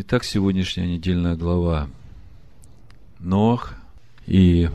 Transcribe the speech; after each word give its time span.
Итак, 0.00 0.22
сегодняшняя 0.22 0.86
недельная 0.86 1.34
глава 1.34 1.90
Ноах. 3.18 3.74
И 4.28 4.70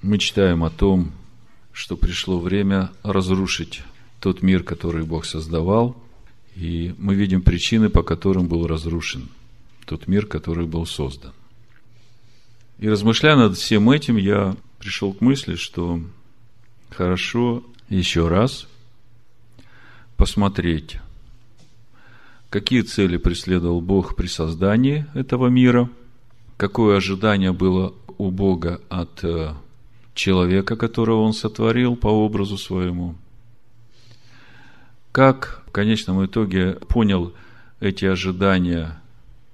мы 0.00 0.16
читаем 0.16 0.64
о 0.64 0.70
том, 0.70 1.12
что 1.70 1.98
пришло 1.98 2.40
время 2.40 2.90
разрушить 3.02 3.82
тот 4.18 4.40
мир, 4.40 4.62
который 4.62 5.04
Бог 5.04 5.26
создавал. 5.26 6.02
И 6.54 6.94
мы 6.96 7.14
видим 7.14 7.42
причины, 7.42 7.90
по 7.90 8.02
которым 8.02 8.48
был 8.48 8.66
разрушен 8.66 9.28
тот 9.84 10.08
мир, 10.08 10.24
который 10.24 10.64
был 10.64 10.86
создан. 10.86 11.34
И 12.78 12.88
размышляя 12.88 13.36
над 13.36 13.58
всем 13.58 13.90
этим, 13.90 14.16
я 14.16 14.56
пришел 14.78 15.12
к 15.12 15.20
мысли, 15.20 15.56
что 15.56 16.00
хорошо 16.88 17.62
еще 17.90 18.28
раз 18.28 18.66
посмотреть 20.16 21.00
какие 22.56 22.80
цели 22.80 23.18
преследовал 23.18 23.82
Бог 23.82 24.16
при 24.16 24.28
создании 24.28 25.04
этого 25.12 25.48
мира, 25.48 25.90
какое 26.56 26.96
ожидание 26.96 27.52
было 27.52 27.92
у 28.16 28.30
Бога 28.30 28.80
от 28.88 29.22
э, 29.24 29.52
человека, 30.14 30.74
которого 30.76 31.20
Он 31.20 31.34
сотворил 31.34 31.96
по 31.96 32.06
образу 32.06 32.56
своему, 32.56 33.14
как 35.12 35.64
в 35.66 35.70
конечном 35.70 36.24
итоге 36.24 36.78
понял 36.88 37.34
эти 37.80 38.06
ожидания 38.06 39.02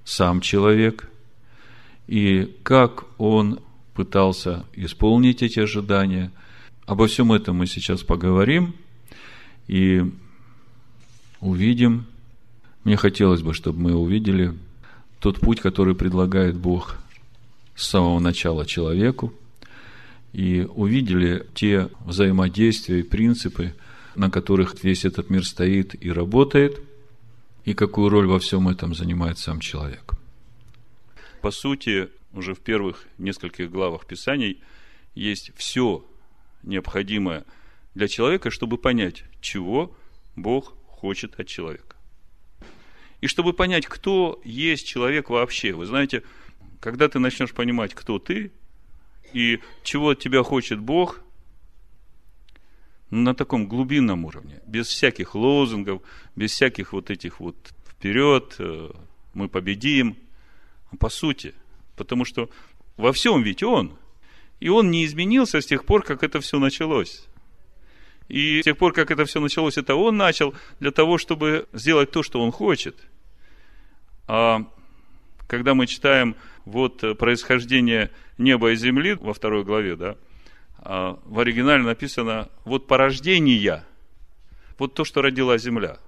сам 0.04 0.40
человек, 0.40 1.10
и 2.06 2.56
как 2.62 3.06
он 3.18 3.58
пытался 3.94 4.64
исполнить 4.74 5.42
эти 5.42 5.58
ожидания. 5.58 6.30
Обо 6.86 7.08
всем 7.08 7.32
этом 7.32 7.56
мы 7.56 7.66
сейчас 7.66 8.04
поговорим 8.04 8.76
и 9.66 10.04
увидим, 11.40 12.06
мне 12.84 12.96
хотелось 12.96 13.42
бы, 13.42 13.54
чтобы 13.54 13.80
мы 13.80 13.94
увидели 13.94 14.54
тот 15.20 15.40
путь, 15.40 15.60
который 15.60 15.94
предлагает 15.94 16.56
Бог 16.56 16.96
с 17.74 17.86
самого 17.86 18.18
начала 18.18 18.66
человеку, 18.66 19.32
и 20.32 20.66
увидели 20.74 21.46
те 21.54 21.90
взаимодействия 22.04 23.00
и 23.00 23.04
принципы, 23.04 23.74
на 24.16 24.30
которых 24.30 24.82
весь 24.82 25.04
этот 25.04 25.30
мир 25.30 25.46
стоит 25.46 25.94
и 26.02 26.10
работает, 26.10 26.80
и 27.64 27.74
какую 27.74 28.08
роль 28.08 28.26
во 28.26 28.38
всем 28.38 28.68
этом 28.68 28.94
занимает 28.94 29.38
сам 29.38 29.60
человек. 29.60 30.14
По 31.40 31.50
сути, 31.50 32.08
уже 32.32 32.54
в 32.54 32.60
первых 32.60 33.06
нескольких 33.18 33.70
главах 33.70 34.06
Писаний 34.06 34.60
есть 35.14 35.52
все 35.56 36.04
необходимое 36.62 37.44
для 37.94 38.08
человека, 38.08 38.50
чтобы 38.50 38.78
понять, 38.78 39.24
чего 39.40 39.94
Бог 40.34 40.74
хочет 40.88 41.38
от 41.38 41.46
человека. 41.46 41.96
И 43.22 43.28
чтобы 43.28 43.52
понять, 43.52 43.86
кто 43.86 44.40
есть 44.44 44.84
человек 44.84 45.30
вообще. 45.30 45.72
Вы 45.72 45.86
знаете, 45.86 46.24
когда 46.80 47.08
ты 47.08 47.20
начнешь 47.20 47.52
понимать, 47.52 47.94
кто 47.94 48.18
ты 48.18 48.50
и 49.32 49.60
чего 49.84 50.10
от 50.10 50.18
тебя 50.18 50.42
хочет 50.42 50.80
Бог, 50.80 51.20
на 53.10 53.34
таком 53.34 53.68
глубинном 53.68 54.24
уровне, 54.24 54.60
без 54.66 54.88
всяких 54.88 55.34
лозунгов, 55.34 56.02
без 56.34 56.50
всяких 56.50 56.92
вот 56.92 57.10
этих 57.10 57.40
вот 57.40 57.56
вперед, 57.86 58.56
э, 58.58 58.90
мы 59.34 59.48
победим. 59.48 60.16
По 60.98 61.08
сути, 61.08 61.54
потому 61.94 62.24
что 62.24 62.50
во 62.96 63.12
всем 63.12 63.42
ведь 63.42 63.62
Он. 63.62 63.96
И 64.58 64.68
Он 64.68 64.90
не 64.90 65.04
изменился 65.04 65.60
с 65.60 65.66
тех 65.66 65.84
пор, 65.84 66.02
как 66.02 66.24
это 66.24 66.40
все 66.40 66.58
началось. 66.58 67.26
И 68.28 68.62
с 68.62 68.64
тех 68.64 68.78
пор, 68.78 68.94
как 68.94 69.10
это 69.10 69.26
все 69.26 69.40
началось, 69.40 69.76
это 69.76 69.94
Он 69.94 70.16
начал 70.16 70.54
для 70.80 70.90
того, 70.90 71.18
чтобы 71.18 71.68
сделать 71.72 72.10
то, 72.10 72.24
что 72.24 72.42
Он 72.42 72.50
хочет– 72.50 72.96
а 74.34 74.64
когда 75.46 75.74
мы 75.74 75.86
читаем 75.86 76.36
вот 76.64 77.18
происхождение 77.18 78.10
неба 78.38 78.72
и 78.72 78.76
земли 78.76 79.12
во 79.12 79.34
второй 79.34 79.62
главе, 79.62 79.94
да, 79.94 80.16
а 80.78 81.18
в 81.26 81.38
оригинале 81.38 81.82
написано 81.82 82.48
вот 82.64 82.86
порождение, 82.86 83.84
вот 84.78 84.94
то, 84.94 85.04
что 85.04 85.20
родила 85.20 85.58
земля. 85.58 85.98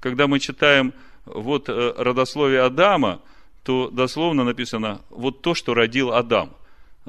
Когда 0.00 0.26
мы 0.26 0.40
читаем 0.40 0.92
вот 1.24 1.68
э, 1.68 1.94
родословие 1.96 2.62
Адама, 2.62 3.22
то 3.62 3.88
дословно 3.88 4.42
написано 4.42 5.02
вот 5.08 5.40
то, 5.40 5.54
что 5.54 5.72
родил 5.72 6.12
Адам. 6.12 6.56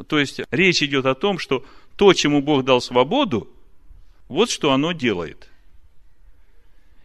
То 0.08 0.20
есть 0.20 0.42
речь 0.52 0.84
идет 0.84 1.08
о 1.08 1.16
том, 1.16 1.40
что 1.40 1.66
то, 1.96 2.14
чему 2.14 2.40
Бог 2.44 2.66
дал 2.66 2.82
свободу, 2.82 3.50
вот 4.28 4.52
что 4.52 4.74
оно 4.74 4.92
делает. 4.92 5.50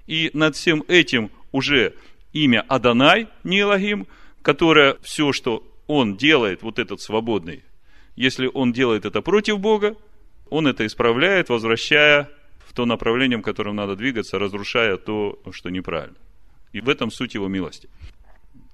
И 0.06 0.30
над 0.34 0.56
всем 0.56 0.84
этим 0.88 1.30
уже 1.52 1.94
имя 2.36 2.64
Адонай, 2.68 3.28
не 3.44 3.60
Элогим, 3.60 4.06
которое 4.42 4.96
все, 5.02 5.32
что 5.32 5.66
он 5.86 6.16
делает, 6.16 6.62
вот 6.62 6.78
этот 6.78 7.00
свободный, 7.00 7.64
если 8.14 8.50
он 8.52 8.72
делает 8.72 9.04
это 9.04 9.22
против 9.22 9.58
Бога, 9.58 9.96
он 10.50 10.66
это 10.66 10.86
исправляет, 10.86 11.48
возвращая 11.48 12.30
в 12.66 12.72
то 12.72 12.86
направление, 12.86 13.38
в 13.38 13.42
котором 13.42 13.76
надо 13.76 13.96
двигаться, 13.96 14.38
разрушая 14.38 14.96
то, 14.96 15.40
что 15.50 15.70
неправильно. 15.70 16.16
И 16.72 16.80
в 16.80 16.88
этом 16.88 17.10
суть 17.10 17.34
его 17.34 17.48
милости. 17.48 17.88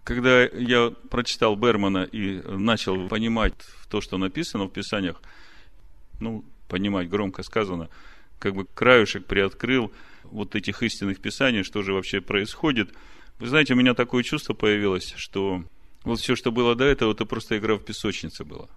Когда 0.04 0.42
я 0.42 0.90
прочитал 1.10 1.54
Бермана 1.54 2.02
и 2.02 2.42
начал 2.42 3.08
понимать 3.08 3.54
то, 3.88 4.00
что 4.00 4.18
написано 4.18 4.64
в 4.64 4.72
Писаниях, 4.72 5.22
ну, 6.20 6.44
понимать 6.68 7.08
громко 7.08 7.42
сказано, 7.42 7.88
как 8.40 8.54
бы 8.54 8.64
краюшек 8.64 9.26
приоткрыл 9.26 9.92
вот 10.24 10.56
этих 10.56 10.82
истинных 10.82 11.20
Писаний, 11.20 11.62
что 11.62 11.82
же 11.82 11.92
вообще 11.92 12.20
происходит– 12.20 12.92
вы 13.38 13.48
знаете, 13.48 13.75
у 13.75 13.76
меня 13.76 13.94
такое 13.94 14.22
чувство 14.22 14.54
появилось, 14.54 15.15
что 15.16 15.65
вот 16.04 16.20
все, 16.20 16.37
что 16.37 16.50
было 16.50 16.75
до 16.75 16.84
этого, 16.84 17.12
это 17.12 17.25
просто 17.25 17.59
игра 17.59 17.75
в 17.76 17.84
песочнице 17.84 18.44
была. 18.44 18.69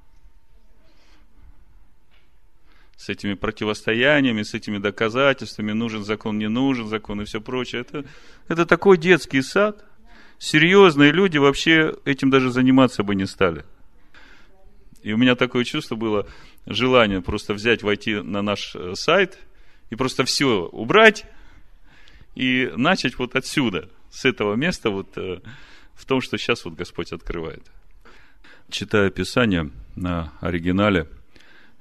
С 2.97 3.09
этими 3.09 3.33
противостояниями, 3.33 4.43
с 4.43 4.53
этими 4.53 4.77
доказательствами, 4.77 5.73
нужен 5.73 6.03
закон, 6.03 6.37
не 6.39 6.47
нужен 6.47 6.87
закон 6.87 7.21
и 7.21 7.25
все 7.25 7.41
прочее. 7.41 7.81
Это, 7.81 8.05
это 8.47 8.65
такой 8.65 8.97
детский 8.97 9.41
сад. 9.41 9.83
Серьезные 10.39 11.11
люди 11.11 11.37
вообще 11.37 11.93
этим 12.05 12.29
даже 12.29 12.51
заниматься 12.51 13.03
бы 13.03 13.15
не 13.15 13.25
стали. 13.25 13.65
И 15.01 15.13
у 15.13 15.17
меня 15.17 15.35
такое 15.35 15.65
чувство 15.65 15.95
было, 15.95 16.27
желание 16.65 17.21
просто 17.21 17.53
взять, 17.53 17.83
войти 17.83 18.15
на 18.15 18.41
наш 18.41 18.75
э, 18.75 18.95
сайт 18.95 19.37
и 19.89 19.95
просто 19.95 20.25
все 20.25 20.67
убрать 20.71 21.25
и 22.33 22.71
начать 22.75 23.17
вот 23.19 23.35
отсюда– 23.35 23.89
с 24.15 24.23
этого 24.23 24.55
места 24.55 24.89
вот 24.89 25.17
э, 25.17 25.41
в 25.93 26.05
том, 26.05 26.21
что 26.21 26.37
сейчас 26.37 26.63
вот 26.63 26.75
Господь 26.75 27.11
открывает. 27.11 27.63
Читая 28.69 29.09
Писание 29.09 29.71
на 29.95 30.31
оригинале, 30.39 31.09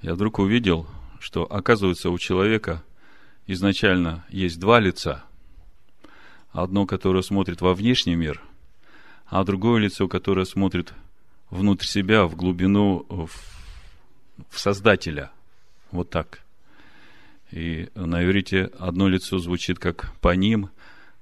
я 0.03 0.15
вдруг 0.15 0.41
увидел, 0.41 0.89
что 1.21 1.45
оказывается 1.45 2.11
у 2.11 2.19
человека 2.19 2.83
изначально 3.47 4.25
есть 4.31 4.59
два 4.59 4.81
лица. 4.81 5.23
Одно, 6.51 6.87
которое 6.87 7.23
смотрит 7.23 7.61
во 7.61 7.73
внешний 7.73 8.17
мир, 8.17 8.43
а 9.27 9.45
другое 9.45 9.81
лицо, 9.81 10.09
которое 10.09 10.45
смотрит 10.45 10.93
внутрь 11.51 11.87
себя, 11.87 12.25
в 12.27 12.35
глубину, 12.35 13.07
в, 13.09 13.31
в 14.51 14.59
Создателя. 14.59 15.31
Вот 15.93 16.11
так. 16.11 16.41
И 17.53 17.89
на 17.95 18.25
иврите 18.25 18.71
одно 18.79 19.09
лицо 19.09 19.39
звучит 19.39 19.79
как 19.79 20.13
по 20.21 20.35
ним, 20.35 20.71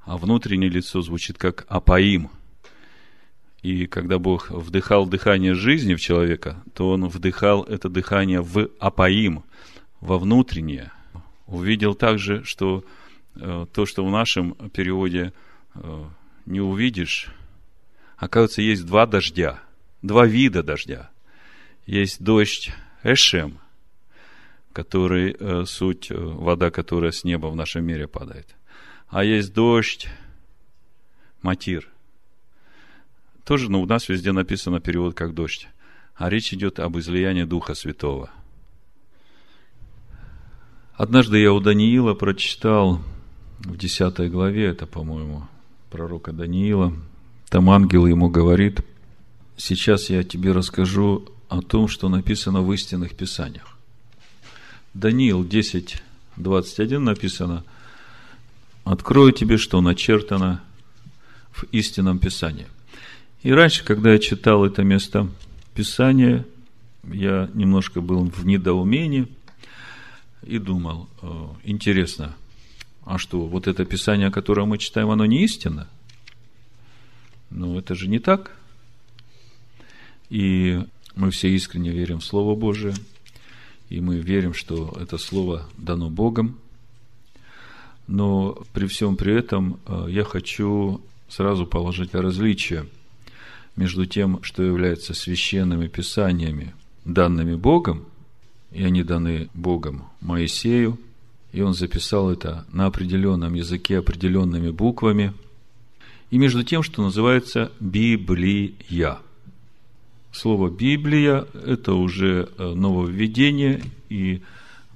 а 0.05 0.17
внутреннее 0.17 0.71
лицо 0.71 1.01
звучит 1.03 1.39
как 1.39 1.65
апаим. 1.69 2.31
И 3.63 3.87
когда 3.87 4.19
Бог 4.19 4.51
вдыхал 4.51 5.07
дыхание 5.07 5.55
жизни 5.55 5.95
в 5.95 6.01
человека, 6.01 6.63
то 6.75 6.91
Он 6.91 7.09
вдыхал 7.09 7.63
это 7.63 7.89
дыхание 7.89 8.41
в 8.41 8.69
апаим, 8.81 9.45
во 10.01 10.19
внутреннее. 10.19 10.91
Увидел 11.47 11.95
также, 11.95 12.43
что 12.45 12.85
э, 13.37 13.67
то, 13.73 13.87
что 13.87 14.05
в 14.05 14.11
нашем 14.11 14.55
переводе 14.71 15.33
э, 15.75 16.05
не 16.47 16.61
увидишь, 16.61 17.29
оказывается, 18.17 18.63
есть 18.63 18.85
два 18.85 19.07
дождя, 19.07 19.61
два 20.03 20.27
вида 20.27 20.65
дождя. 20.65 21.11
Есть 21.87 22.23
дождь 22.23 22.73
Эшем, 23.05 23.59
который 24.73 25.37
э, 25.39 25.65
суть 25.67 26.11
вода, 26.11 26.73
которая 26.73 27.13
с 27.13 27.23
неба 27.23 27.47
в 27.47 27.55
нашем 27.55 27.85
мире 27.85 28.09
падает– 28.09 28.57
а 29.13 29.25
есть 29.25 29.53
дождь, 29.53 30.09
матир. 31.43 31.87
Тоже 33.45 33.71
ну, 33.71 33.83
у 33.83 33.87
нас 33.87 34.09
везде 34.09 34.33
написано 34.33 34.81
перевод 34.81 35.15
как 35.15 35.35
дождь. 35.35 35.69
А 36.17 36.31
речь 36.31 36.55
идет 36.55 36.81
об 36.81 36.99
излиянии 36.99 37.45
Духа 37.45 37.75
Святого. 37.75 38.31
Однажды 40.95 41.39
я 41.39 41.53
у 41.53 41.61
Даниила 41.61 42.15
прочитал 42.15 43.03
в 43.59 43.77
10 43.77 44.31
главе, 44.31 44.69
это, 44.69 44.87
по-моему, 44.87 45.47
пророка 45.91 46.33
Даниила, 46.33 46.95
там 47.51 47.69
ангел 47.69 48.07
ему 48.07 48.31
говорит, 48.31 48.81
сейчас 49.59 50.09
я 50.09 50.23
тебе 50.23 50.53
расскажу 50.53 51.29
о 51.51 51.61
том, 51.61 51.87
что 51.87 52.09
написано 52.09 52.63
в 52.63 52.73
истинных 52.73 53.15
писаниях. 53.15 53.77
Даниил 54.95 55.45
10, 55.45 56.03
21 56.37 57.05
написано– 57.05 57.63
Открою 58.85 59.33
тебе, 59.33 59.59
что 59.59 59.81
начертано 59.81 60.63
в 61.53 61.65
истинном 61.73 62.19
Писании. 62.19 62.67
И 63.43 63.53
раньше, 63.53 63.85
когда 63.85 64.13
я 64.13 64.19
читал 64.19 64.65
это 64.65 64.83
место 64.83 65.29
Писания, 65.75 66.45
я 67.05 67.51
немножко 67.55 68.01
был 68.01 68.25
в 68.31 68.45
недоумении 68.47 69.27
и 70.43 70.59
думал, 70.59 71.09
э, 71.21 71.47
интересно, 71.65 72.35
а 73.05 73.19
что, 73.19 73.41
вот 73.47 73.67
это 73.67 73.85
Писание, 73.85 74.31
которое 74.31 74.65
мы 74.65 74.79
читаем, 74.79 75.11
оно 75.11 75.27
не 75.27 75.45
истина? 75.45 75.89
Ну, 77.51 77.79
это 77.79 77.95
же 77.95 78.09
не 78.09 78.19
так. 78.19 78.57
И 80.31 80.81
мы 81.15 81.31
все 81.31 81.51
искренне 81.51 81.91
верим 81.91 82.21
в 82.21 82.25
Слово 82.25 82.55
Божие, 82.55 82.95
и 83.91 84.01
мы 84.01 84.19
верим, 84.19 84.55
что 84.55 84.97
это 85.01 85.19
Слово 85.19 85.69
дано 85.77 86.09
Богом. 86.09 86.59
Но 88.07 88.59
при 88.73 88.87
всем 88.87 89.17
при 89.17 89.35
этом 89.35 89.79
э, 89.87 90.07
я 90.09 90.25
хочу 90.25 91.01
сразу 91.29 91.67
положить 91.67 92.15
различие 92.15 92.87
между 93.77 94.07
тем, 94.07 94.43
что 94.43 94.63
является 94.63 95.15
священными 95.15 95.89
писаниями, 95.89 96.75
данными 97.05 97.55
Богом, 97.55 98.05
и 98.71 98.83
они 98.85 99.03
даны 99.03 99.49
Богом 99.55 100.05
Моисею, 100.21 100.99
и 101.53 101.61
он 101.61 101.75
записал 101.75 102.31
это 102.31 102.65
на 102.73 102.87
определенном 102.87 103.55
языке, 103.55 103.99
определенными 103.99 104.71
буквами, 104.71 105.33
и 106.31 106.39
между 106.39 106.65
тем, 106.65 106.83
что 106.83 107.03
называется 107.03 107.73
Библия. 107.79 109.19
Слово 110.33 110.71
Библия– 110.71 111.47
это 111.67 111.93
уже 111.93 112.49
э, 112.57 112.73
нововведение, 112.75 113.83
и 114.09 114.41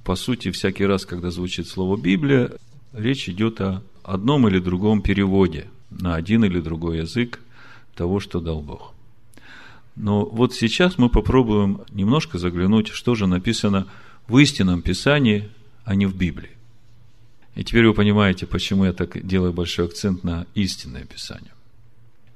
по 0.03 0.15
сути, 0.15 0.49
всякий 0.49 0.85
раз, 0.85 1.05
когда 1.05 1.29
звучит 1.29 1.67
слово 1.67 1.95
Библия, 1.95 2.51
речь 2.93 3.29
идет 3.29 3.61
о 3.61 3.83
одном 4.03 4.47
или 4.47 4.59
другом 4.59 5.01
переводе 5.01 5.67
на 5.89 6.15
один 6.15 6.43
или 6.45 6.59
другой 6.59 6.99
язык 6.99 7.39
того, 7.95 8.19
что 8.19 8.39
дал 8.39 8.61
Бог. 8.61 8.93
Но 9.95 10.25
вот 10.25 10.53
сейчас 10.53 10.97
мы 10.97 11.09
попробуем 11.09 11.81
немножко 11.91 12.37
заглянуть, 12.37 12.87
что 12.87 13.15
же 13.15 13.25
написано 13.25 13.87
в 14.27 14.37
истинном 14.37 14.81
Писании, 14.81 15.49
а 15.85 15.95
не 15.95 16.05
в 16.05 16.15
Библии. 16.15 16.51
И 17.55 17.63
теперь 17.63 17.87
вы 17.87 17.95
понимаете, 17.95 18.45
почему 18.45 18.85
я 18.85 18.93
так 18.93 19.25
делаю 19.25 19.51
большой 19.51 19.85
акцент 19.85 20.23
на 20.23 20.45
истинное 20.53 21.05
Писание. 21.05 21.51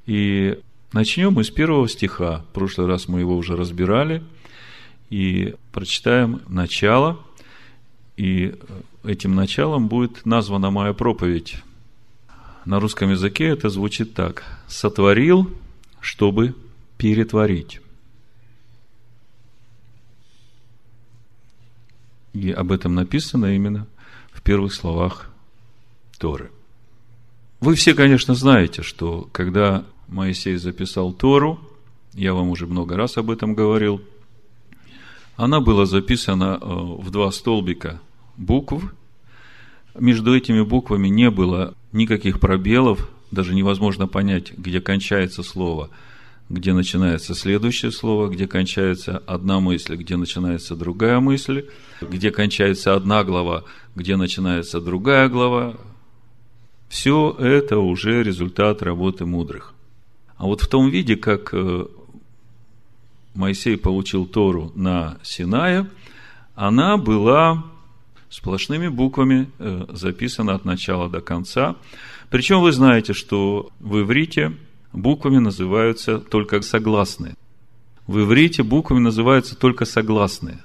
И 0.07 0.57
начнем 0.94 1.33
мы 1.33 1.44
с 1.44 1.51
первого 1.51 1.88
стиха. 1.88 2.39
В 2.50 2.53
прошлый 2.53 2.88
раз 2.88 3.07
мы 3.07 3.19
его 3.19 3.38
уже 3.38 3.56
разбирали. 3.56 4.24
И 5.12 5.53
прочитаем 5.71 6.42
начало. 6.48 7.19
И 8.18 8.56
этим 9.03 9.36
началом 9.36 9.88
будет 9.88 10.25
названа 10.25 10.71
моя 10.71 10.94
проповедь. 10.94 11.57
На 12.65 12.80
русском 12.80 13.09
языке 13.09 13.48
это 13.48 13.69
звучит 13.69 14.13
так. 14.13 14.44
«Сотворил, 14.68 15.51
чтобы 16.00 16.56
перетворить. 16.98 17.81
И 22.33 22.51
об 22.51 22.71
этом 22.71 22.95
написано 22.95 23.56
именно 23.56 23.88
в 24.31 24.42
первых 24.42 24.74
словах 24.74 25.30
Торы. 26.18 26.51
Вы 27.59 27.75
все, 27.75 27.94
конечно, 27.94 28.36
знаете, 28.36 28.83
что 28.83 29.27
когда 29.31 29.83
Моисей 30.07 30.56
записал 30.57 31.12
Тору, 31.13 31.59
я 32.13 32.33
вам 32.33 32.50
уже 32.50 32.68
много 32.68 32.95
раз 32.95 33.18
об 33.18 33.30
этом 33.30 33.53
говорил, 33.53 34.01
она 35.36 35.59
была 35.59 35.86
записана 35.86 36.59
э, 36.62 36.65
в 36.65 37.09
два 37.09 37.31
столбика 37.31 38.00
букв. 38.41 38.93
Между 39.97 40.35
этими 40.35 40.61
буквами 40.61 41.07
не 41.07 41.29
было 41.29 41.73
никаких 41.91 42.39
пробелов, 42.39 43.09
даже 43.31 43.53
невозможно 43.53 44.07
понять, 44.07 44.53
где 44.57 44.81
кончается 44.81 45.43
слово– 45.43 45.89
где 46.51 46.73
начинается 46.73 47.33
следующее 47.33 47.91
слово, 47.91 48.27
где 48.27 48.45
кончается 48.45 49.23
одна 49.25 49.59
мысль, 49.59 49.95
где 49.95 50.17
начинается 50.17 50.75
другая 50.75 51.19
мысль, 51.19 51.67
где 52.01 52.29
кончается 52.29 52.93
одна 52.93 53.23
глава, 53.23 53.63
где 53.95 54.17
начинается 54.17 54.81
другая 54.81 55.29
глава. 55.29 55.77
Все 56.89 57.33
это 57.39 57.79
уже 57.79 58.21
результат 58.21 58.81
работы 58.81 59.25
мудрых. 59.25 59.73
А 60.35 60.45
вот 60.45 60.61
в 60.61 60.67
том 60.67 60.89
виде, 60.89 61.15
как 61.15 61.53
э, 61.53 61.85
Моисей 63.33 63.77
получил 63.77 64.25
Тору 64.25 64.73
на 64.75 65.19
Синае, 65.23 65.89
она 66.55 66.97
была 66.97 67.63
сплошными 68.31 68.87
буквами 68.87 69.51
э, 69.59 69.85
записана 69.89 70.55
от 70.55 70.65
начала 70.65 71.09
до 71.09 71.21
конца. 71.21 71.75
Причем 72.31 72.61
вы 72.61 72.71
знаете, 72.71 73.13
что 73.13 73.69
в 73.79 73.99
иврите– 73.99 74.53
буквами 74.93 75.37
называются 75.37 76.19
только 76.19 76.61
согласные. 76.61 77.35
В 78.07 78.19
иврите 78.19 78.63
буквами 78.63 78.99
называются 78.99 79.55
только 79.55 79.85
согласные. 79.85 80.59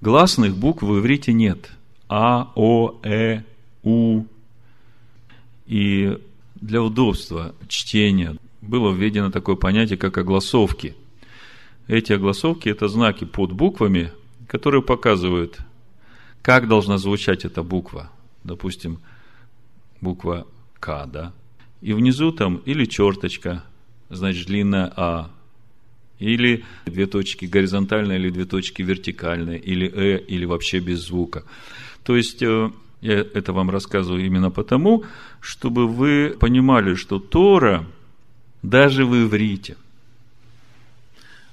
Гласных 0.00 0.56
букв 0.56 0.82
в 0.82 0.98
иврите 0.98 1.32
нет. 1.32 1.70
А, 2.08 2.50
О, 2.54 2.98
Э, 3.02 3.42
У. 3.82 4.24
И 5.66 6.18
для 6.54 6.82
удобства 6.82 7.54
чтения 7.68 8.36
было 8.60 8.92
введено 8.92 9.30
такое 9.30 9.56
понятие, 9.56 9.98
как 9.98 10.18
огласовки. 10.18 10.94
Эти 11.86 12.12
огласовки– 12.12 12.68
это 12.70 12.88
знаки 12.88 13.24
под 13.24 13.52
буквами, 13.52 14.12
которые 14.46 14.82
показывают, 14.82 15.60
как 16.42 16.68
должна 16.68 16.98
звучать 16.98 17.44
эта 17.44 17.62
буква. 17.62 18.10
Допустим, 18.44 18.98
буква 20.00 20.46
К, 20.78 21.06
да? 21.06 21.32
И 21.80 21.92
внизу 21.92 22.32
там 22.32 22.56
или 22.66 22.84
черточка, 22.84 23.64
значит 24.08 24.46
длинная 24.46 24.92
А, 24.96 25.30
или 26.18 26.64
две 26.86 27.06
точки 27.06 27.46
горизонтальные, 27.46 28.18
или 28.18 28.30
две 28.30 28.44
точки 28.44 28.82
вертикальные, 28.82 29.58
или 29.58 29.88
Э, 29.88 30.18
или 30.18 30.44
вообще 30.44 30.80
без 30.80 31.00
звука. 31.06 31.44
То 32.04 32.16
есть, 32.16 32.42
э, 32.42 32.70
я 33.00 33.14
это 33.14 33.52
вам 33.52 33.70
рассказываю 33.70 34.24
именно 34.24 34.50
потому, 34.50 35.04
чтобы 35.40 35.88
вы 35.88 36.36
понимали, 36.38 36.94
что 36.94 37.18
Тора, 37.18 37.86
даже 38.62 39.06
в 39.06 39.14
иврите, 39.14 39.76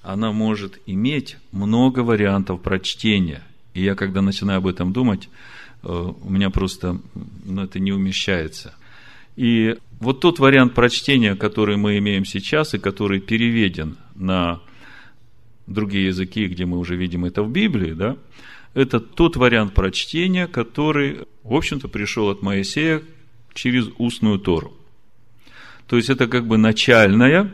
она 0.02 0.32
может 0.32 0.80
иметь 0.86 1.38
много 1.52 2.00
вариантов 2.00 2.62
прочтения. 2.62 3.44
И 3.78 3.84
я, 3.84 3.94
когда 3.94 4.24
начинаю 4.24 4.58
об 4.58 4.66
этом 4.66 4.92
думать, 4.92 5.30
э, 5.84 5.88
у 5.88 6.30
меня 6.30 6.50
просто 6.50 7.00
ну, 7.46 7.62
это 7.62 7.80
не 7.80 7.92
умещается. 7.92 8.74
И 9.36 9.78
вот 10.00 10.20
тот 10.20 10.40
вариант 10.40 10.74
прочтения, 10.74 11.36
который 11.36 11.78
мы 11.78 12.00
имеем 12.00 12.26
сейчас 12.26 12.74
и 12.74 12.80
который 12.80 13.20
переведен 13.20 13.98
на 14.16 14.62
другие 15.68 16.08
языки, 16.08 16.48
где 16.48 16.66
мы 16.66 16.80
уже 16.80 16.96
видим 16.96 17.24
это 17.24 17.44
в 17.44 17.52
Библии, 17.52 17.94
да, 17.94 18.18
это 18.74 19.00
тот 19.00 19.36
вариант 19.36 19.76
прочтения, 19.76 20.48
который, 20.48 21.28
в 21.44 21.54
общем-то, 21.54 21.88
пришел 21.88 22.30
от 22.30 22.42
Моисея 22.42 23.04
через 23.54 23.90
устную 24.00 24.40
Тору. 24.40 24.74
То 25.86 25.98
есть 25.98 26.10
это 26.10 26.26
как 26.26 26.48
бы 26.48 26.58
начальное 26.58 27.54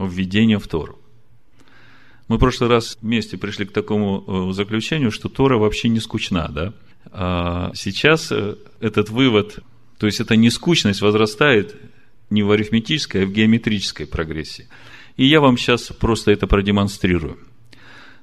введение 0.00 0.58
в 0.58 0.66
Тору. 0.66 0.98
Мы 2.28 2.36
в 2.36 2.40
прошлый 2.40 2.68
раз 2.68 2.98
вместе 3.00 3.36
пришли 3.36 3.66
к 3.66 3.72
такому 3.72 4.50
э, 4.50 4.52
заключению, 4.52 5.10
что 5.10 5.28
Тора 5.28 5.58
вообще 5.58 5.88
не 5.88 6.00
скучна, 6.00 6.48
да? 6.48 6.72
А 7.12 7.70
сейчас 7.74 8.32
э, 8.32 8.56
этот 8.80 9.10
вывод 9.10 9.62
то 9.98 10.06
есть, 10.06 10.20
эта 10.20 10.36
нескучность 10.36 11.00
возрастает 11.00 11.76
не 12.28 12.42
в 12.42 12.50
арифметической, 12.50 13.22
а 13.22 13.26
в 13.26 13.32
геометрической 13.32 14.06
прогрессии. 14.06 14.68
И 15.16 15.26
я 15.26 15.40
вам 15.40 15.56
сейчас 15.56 15.86
просто 15.86 16.32
это 16.32 16.46
продемонстрирую. 16.46 17.38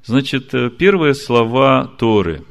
Значит, 0.05 0.53
э, 0.53 0.69
первые 0.69 1.15
слова 1.15 1.87
Торы. 1.97 2.43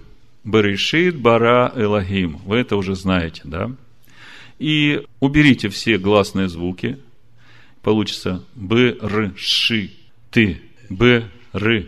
Берешит, 0.45 1.17
Бара, 1.17 1.73
Элохим. 1.77 2.39
Вы 2.39 2.57
это 2.57 2.77
уже 2.77 2.97
знаете, 2.97 3.43
да? 3.45 3.71
И 4.59 5.03
уберите 5.21 5.69
все 5.69 5.99
гласные 5.99 6.49
звуки. 6.49 6.99
Получится 7.83 8.45
Б, 8.55 8.97
Р, 9.01 9.35
Ши, 9.37 9.91
Ты, 10.31 10.63
Б, 10.89 11.29
Р. 11.53 11.87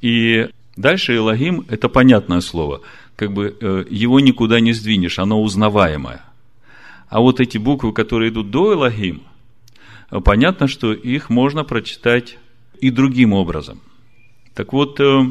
И 0.00 0.48
дальше 0.76 1.16
Элохим– 1.16 1.64
это 1.68 1.88
понятное 1.88 2.40
слово– 2.40 2.80
как 3.16 3.32
бы 3.32 3.56
э, 3.60 3.84
его 3.88 4.20
никуда 4.20 4.60
не 4.60 4.72
сдвинешь, 4.72 5.18
оно 5.18 5.42
узнаваемое. 5.42 6.24
А 7.08 7.20
вот 7.20 7.40
эти 7.40 7.58
буквы, 7.58 7.92
которые 7.92 8.30
идут 8.30 8.50
до 8.50 8.72
Элохим, 8.72 9.22
э, 10.10 10.20
понятно, 10.20 10.66
что 10.66 10.92
их 10.92 11.30
можно 11.30 11.64
прочитать 11.64 12.38
и 12.80 12.90
другим 12.90 13.32
образом. 13.32 13.80
Так 14.54 14.72
вот, 14.72 14.98
э, 15.00 15.24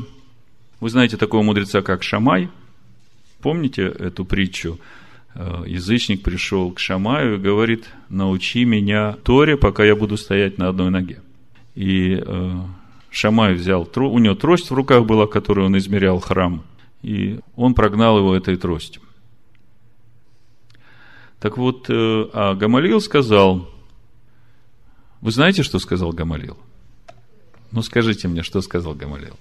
вы 0.80 0.90
знаете 0.90 1.18
такого 1.18 1.44
мудреца, 1.44 1.82
как 1.82 2.04
Шамай. 2.04 2.50
Помните 3.42 3.84
эту 3.84 4.24
притчу? 4.26 4.80
Язычник 5.66 6.24
пришел 6.24 6.72
к 6.72 6.80
Шамаю 6.80 7.36
и 7.36 7.40
говорит, 7.40 7.90
научи 8.10 8.66
меня 8.66 9.14
Торе, 9.24 9.56
пока 9.58 9.84
я 9.84 9.96
буду 9.96 10.18
стоять 10.18 10.58
на 10.58 10.68
одной 10.68 10.92
ноге. 10.92 11.22
И 11.74 12.22
Шамай 13.12 13.54
взял, 13.54 13.88
у 13.96 14.20
него 14.20 14.34
трость 14.36 14.72
в 14.72 14.74
руках 14.74 15.06
была, 15.06 15.28
которую 15.28 15.68
он 15.68 15.78
измерял 15.78 16.20
храм 16.20 16.64
и 17.02 17.40
он 17.56 17.74
прогнал 17.74 18.18
его 18.18 18.36
этой 18.36 18.58
тростью. 18.58 19.02
Так 21.40 21.58
вот, 21.58 21.90
э, 21.90 21.94
а 22.34 22.54
Гамалил 22.54 23.02
сказал, 23.02 23.68
Вы 25.22 25.32
знаете, 25.32 25.64
что 25.64 25.80
сказал 25.80 26.12
Гамалил? 26.12 26.58
Ну, 27.72 27.82
скажите 27.82 28.28
мне, 28.28 28.44
что 28.44 28.62
сказал 28.62 28.94
Гамалил? 28.94 29.38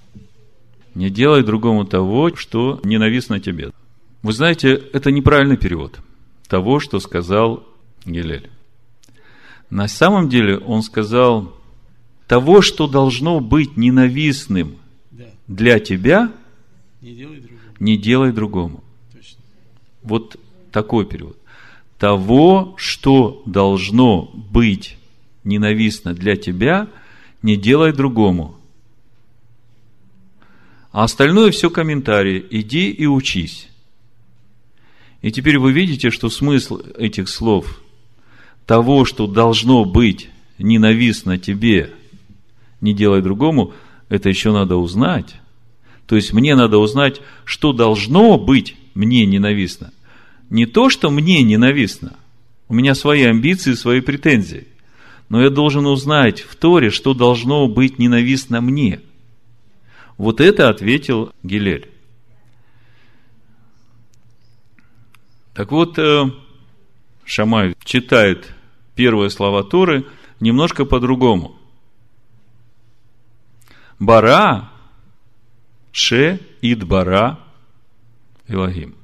Не 0.94 1.10
делай 1.10 1.42
другому 1.42 1.84
того, 1.84 2.34
что 2.34 2.80
ненавистно 2.84 3.40
тебе. 3.40 3.70
Вы 4.22 4.32
знаете, 4.32 4.74
это 4.74 5.10
неправильный 5.10 5.56
перевод 5.56 6.00
того, 6.48 6.80
что 6.80 6.98
сказал 7.00 7.66
Гелель. 8.04 8.50
На 9.68 9.86
самом 9.86 10.28
деле 10.28 10.58
он 10.58 10.82
сказал, 10.82 11.54
того, 12.30 12.62
что 12.62 12.86
должно 12.86 13.40
быть 13.40 13.76
ненавистным 13.76 14.76
для 15.48 15.80
тебя, 15.80 16.32
не 17.00 17.12
делай 17.16 17.40
другому. 17.40 17.74
Не 17.80 17.96
делай 17.96 18.32
другому. 18.32 18.84
Точно. 19.12 19.38
Вот 20.04 20.36
такой 20.70 21.06
перевод. 21.06 21.36
Того, 21.98 22.74
что 22.76 23.42
должно 23.46 24.30
быть 24.32 24.96
ненавистно 25.42 26.14
для 26.14 26.36
тебя, 26.36 26.86
не 27.42 27.56
делай 27.56 27.92
другому. 27.92 28.54
А 30.92 31.02
остальное 31.02 31.50
все 31.50 31.68
комментарии. 31.68 32.46
Иди 32.48 32.92
и 32.92 33.06
учись. 33.06 33.68
И 35.20 35.32
теперь 35.32 35.58
вы 35.58 35.72
видите, 35.72 36.10
что 36.10 36.30
смысл 36.30 36.78
этих 36.96 37.28
слов 37.28 37.80
того, 38.66 39.04
что 39.04 39.26
должно 39.26 39.84
быть 39.84 40.30
ненавистно 40.58 41.36
тебе, 41.36 41.92
не 42.80 42.94
делай 42.94 43.22
другому, 43.22 43.72
это 44.08 44.28
еще 44.28 44.52
надо 44.52 44.76
узнать. 44.76 45.36
То 46.06 46.16
есть 46.16 46.32
мне 46.32 46.54
надо 46.56 46.78
узнать, 46.78 47.20
что 47.44 47.72
должно 47.72 48.38
быть 48.38 48.76
мне 48.94 49.24
ненавистно. 49.26 49.92
Не 50.48 50.66
то, 50.66 50.90
что 50.90 51.10
мне 51.10 51.42
ненавистно. 51.42 52.16
У 52.68 52.74
меня 52.74 52.94
свои 52.94 53.22
амбиции, 53.22 53.74
свои 53.74 54.00
претензии. 54.00 54.66
Но 55.28 55.40
я 55.40 55.50
должен 55.50 55.86
узнать 55.86 56.40
в 56.40 56.56
Торе, 56.56 56.90
что 56.90 57.14
должно 57.14 57.68
быть 57.68 57.98
ненавистно 57.98 58.60
мне. 58.60 59.00
Вот 60.18 60.40
это 60.40 60.68
ответил 60.68 61.32
Гилель. 61.44 61.88
Так 65.54 65.70
вот, 65.72 65.98
э, 65.98 66.24
Шамай 67.24 67.76
читает 67.84 68.52
первые 68.96 69.30
слова 69.30 69.62
Торы 69.62 70.04
немножко 70.40 70.84
по-другому. 70.84 71.59
Бара, 74.00 74.72
Ше, 75.92 76.40
Ид, 76.62 76.84
Бара, 76.84 77.38
Илогим. 78.48 78.96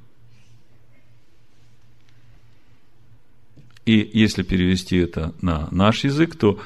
И 3.85 4.09
если 4.13 4.43
перевести 4.43 4.97
это 4.97 5.33
на 5.41 5.69
наш 5.71 6.03
язык, 6.03 6.35
то 6.35 6.59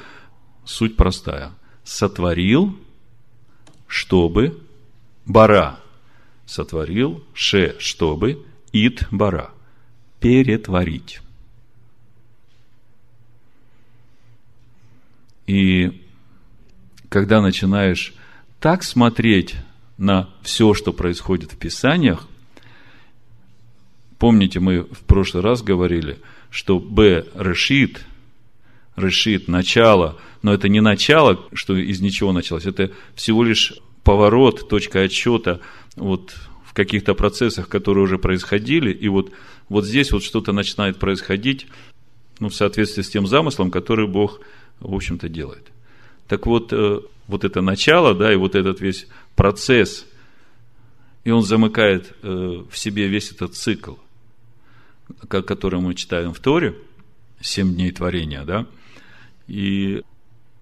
суть 0.64 0.96
простая. 0.96 1.52
Сотворил, 1.84 2.76
чтобы, 3.86 4.60
бара, 5.24 5.78
сотворил, 6.46 7.22
ше, 7.34 7.76
чтобы, 7.78 8.44
ид, 8.72 9.06
бара, 9.12 9.52
перетворить. 10.18 11.20
И 15.46 16.02
когда 17.08 17.40
начинаешь 17.40 18.14
так 18.62 18.82
смотреть 18.82 19.56
на 19.98 20.30
все, 20.40 20.72
что 20.72 20.94
происходит 20.94 21.52
в 21.52 21.58
Писаниях, 21.58 22.26
помните, 24.18 24.60
мы 24.60 24.84
в 24.84 25.00
прошлый 25.06 25.42
раз 25.42 25.62
говорили– 25.62 26.18
что 26.52 26.78
Б 26.78 27.24
решит, 27.34 28.04
решит 28.94 29.48
начало, 29.48 30.20
но 30.42 30.52
это 30.52 30.68
не 30.68 30.80
начало, 30.80 31.48
что 31.54 31.74
из 31.76 32.00
ничего 32.00 32.32
началось, 32.32 32.66
это 32.66 32.92
всего 33.14 33.42
лишь 33.42 33.72
поворот, 34.04 34.68
точка 34.68 35.00
отсчета 35.00 35.60
вот 35.96 36.34
в 36.64 36.74
каких-то 36.74 37.14
процессах, 37.14 37.68
которые 37.68 38.04
уже 38.04 38.18
происходили, 38.18 38.92
и 38.92 39.08
вот, 39.08 39.32
вот 39.70 39.86
здесь 39.86 40.12
вот 40.12 40.22
что-то 40.22 40.52
начинает 40.52 40.98
происходить, 40.98 41.66
ну, 42.38 42.50
в 42.50 42.54
соответствии 42.54 43.02
с 43.02 43.08
тем 43.08 43.26
замыслом, 43.26 43.70
который 43.70 44.06
Бог, 44.06 44.40
в 44.80 44.94
общем-то, 44.94 45.30
делает. 45.30 45.71
Так 46.28 46.46
вот, 46.46 46.72
э, 46.72 47.00
вот 47.26 47.44
это 47.44 47.60
начало, 47.60 48.14
да, 48.14 48.32
и 48.32 48.36
вот 48.36 48.54
этот 48.54 48.80
весь 48.80 49.06
процесс, 49.36 50.06
и 51.24 51.30
он 51.30 51.42
замыкает 51.42 52.14
э, 52.22 52.62
в 52.70 52.76
себе 52.76 53.08
весь 53.08 53.30
этот 53.32 53.54
цикл– 53.54 53.94
который 55.28 55.80
мы 55.80 55.94
читаем 55.94 56.32
в 56.32 56.40
Торе, 56.40 56.76
семь 57.40 57.74
дней 57.74 57.90
творения, 57.90 58.44
да, 58.44 58.66
и 59.48 60.02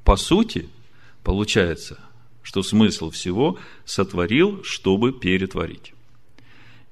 по 0.04 0.16
сути 0.16 0.68
получается, 1.22 1.98
что 2.42 2.62
смысл 2.62 3.10
всего 3.10 3.58
сотворил, 3.84 4.62
чтобы 4.64 5.12
перетворить. 5.12 5.92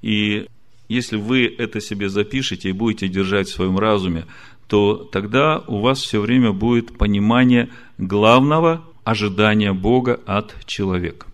И 0.03 0.47
если 0.89 1.17
вы 1.17 1.47
это 1.47 1.81
себе 1.81 2.09
запишете 2.09 2.69
и 2.69 2.73
будете 2.73 3.09
держать 3.09 3.49
в 3.49 3.55
своем 3.55 3.79
разуме, 3.79 4.27
то 4.69 5.09
тогда 5.11 5.65
у 5.67 5.81
вас 5.81 6.01
все 6.01 6.21
время 6.21 6.53
будет 6.53 6.97
понимание 6.97 7.71
главного 7.97 8.85
ожидания 9.03 9.73
Бога 9.73 10.21
от 10.27 10.55
человека. 10.67 11.27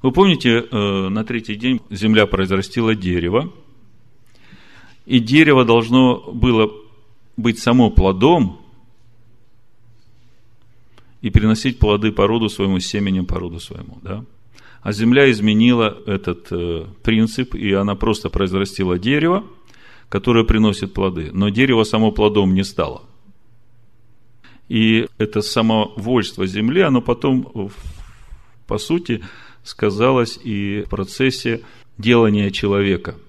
Вы 0.00 0.12
помните, 0.12 0.60
э, 0.60 1.08
на 1.08 1.24
третий 1.24 1.56
день 1.56 1.80
земля 1.90 2.26
произрастила 2.26 2.94
дерево, 2.94 3.52
и 5.04 5.18
дерево 5.18 5.64
должно 5.64 6.30
было 6.32 6.70
быть 7.36 7.58
само 7.58 7.90
плодом 7.90 8.60
и 11.20 11.30
приносить 11.30 11.78
плоды 11.78 12.12
по 12.12 12.26
роду 12.26 12.48
своему, 12.48 12.78
семенем 12.78 13.26
по 13.26 13.38
роду 13.38 13.58
своему. 13.58 13.98
Да? 14.02 14.24
А 14.82 14.92
земля 14.92 15.30
изменила 15.30 15.98
этот 16.06 16.46
э, 16.52 16.86
принцип, 17.02 17.54
и 17.54 17.72
она 17.72 17.96
просто 17.96 18.30
произрастила 18.30 18.98
дерево, 18.98 19.44
которое 20.10 20.44
приносит 20.44 20.92
плоды. 20.92 21.30
Но 21.32 21.48
дерево 21.48 21.84
само 21.84 22.12
плодом 22.12 22.52
не 22.52 22.64
стало. 22.64 23.02
И 24.68 25.08
это 25.16 25.40
самовольство 25.40 26.46
земли, 26.46 26.82
оно 26.82 27.00
потом, 27.00 27.70
по 28.66 28.76
сути, 28.76 29.24
сказалось 29.64 30.38
и 30.44 30.82
в 30.86 30.90
процессе 30.90 31.62
делания 31.96 32.50
человека– 32.50 33.16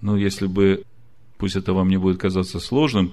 ну, 0.00 0.16
если 0.16 0.46
бы, 0.46 0.84
пусть 1.38 1.56
это 1.56 1.72
вам 1.72 1.88
не 1.88 1.98
будет 1.98 2.18
казаться 2.18 2.58
сложным, 2.58 3.12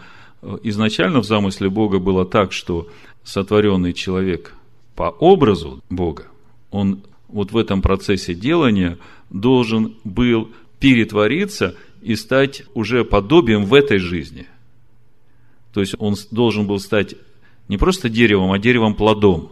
изначально 0.64 1.22
в 1.22 1.26
замысле 1.26 1.70
Бога 1.70 2.00
было 2.00 2.26
так, 2.26 2.52
что 2.52 2.88
сотворенный 3.24 3.94
человек 3.94 4.54
по 4.96 5.10
образу 5.10 5.82
Бога, 5.90 6.28
он 6.72 7.02
вот 7.28 7.52
в 7.52 7.58
этом 7.58 7.82
процессе 7.82 8.34
делания 8.34 8.98
должен 9.30 9.96
был 10.04 10.50
перетвориться 10.80 11.76
и 12.02 12.16
стать 12.16 12.64
уже 12.74 13.04
подобием 13.04 13.66
в 13.66 13.74
этой 13.74 13.98
жизни. 13.98 14.48
То 15.74 15.82
есть 15.82 15.96
он 16.00 16.16
должен 16.32 16.68
был 16.68 16.80
стать 16.80 17.16
не 17.68 17.78
просто 17.78 18.10
деревом, 18.10 18.52
а 18.52 18.60
деревом 18.60 18.96
плодом. 18.96 19.52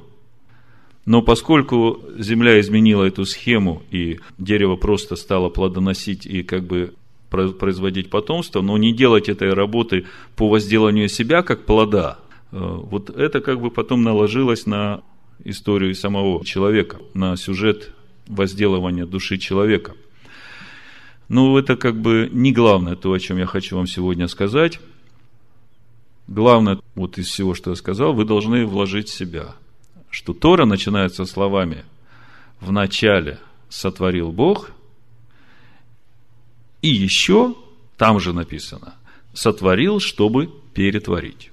Но 1.06 1.22
поскольку 1.22 2.02
земля 2.18 2.60
изменила 2.60 3.04
эту 3.04 3.26
схему, 3.26 3.84
и 3.92 4.20
дерево 4.40 4.76
просто 4.76 5.16
стало 5.16 5.50
плодоносить 5.50 6.26
и 6.26 6.42
как 6.42 6.64
бы 6.66 6.96
производить 7.30 8.10
потомство, 8.10 8.62
но 8.62 8.78
не 8.78 8.94
делать 8.94 9.30
этой 9.30 9.54
работы 9.54 10.06
по 10.36 10.50
возделанию 10.50 11.10
себя 11.10 11.44
как 11.44 11.66
плода, 11.66 12.20
э, 12.52 12.58
вот 12.58 13.10
это 13.10 13.42
как 13.42 13.60
бы 13.60 13.70
потом 13.70 14.04
наложилось 14.04 14.66
на 14.66 15.04
историю 15.44 15.94
самого 15.96 16.44
человека, 16.46 16.98
на 17.14 17.36
сюжет 17.36 17.92
возделывания 18.28 19.06
души 19.06 19.38
человека. 19.38 19.94
Но 21.28 21.58
это 21.58 21.76
как 21.76 22.00
бы 22.00 22.30
не 22.32 22.52
главное 22.52 22.96
то, 22.96 23.12
о 23.12 23.20
чем 23.20 23.38
я 23.38 23.46
хочу 23.46 23.76
вам 23.76 23.88
сегодня 23.88 24.28
сказать. 24.28 24.80
Главное, 26.28 26.80
вот 26.96 27.18
из 27.18 27.28
всего, 27.28 27.54
что 27.54 27.72
я 27.72 27.76
сказал, 27.76 28.14
вы 28.14 28.26
должны 28.26 28.66
вложить 28.66 29.10
себя, 29.10 29.56
что 30.10 30.34
Тора 30.34 30.66
начинается 30.66 31.26
словами 31.26 31.86
«В 32.60 32.72
начале 32.72 33.40
сотворил 33.70 34.32
Бог», 34.32 34.72
и 36.82 36.90
еще, 36.90 37.56
там 37.98 38.20
же 38.20 38.32
написано, 38.32 38.96
сотворил, 39.34 40.00
чтобы 40.00 40.52
перетворить. 40.74 41.52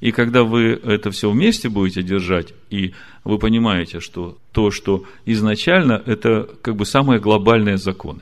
И 0.00 0.12
когда 0.12 0.44
вы 0.44 0.72
это 0.84 1.10
все 1.10 1.30
вместе 1.30 1.68
будете 1.68 2.02
держать, 2.02 2.52
и 2.70 2.92
вы 3.24 3.38
понимаете, 3.38 4.00
что 4.00 4.36
то, 4.52 4.70
что 4.70 5.04
изначально, 5.24 6.02
это 6.04 6.48
как 6.62 6.76
бы 6.76 6.84
самые 6.84 7.18
глобальные 7.18 7.78
законы. 7.78 8.20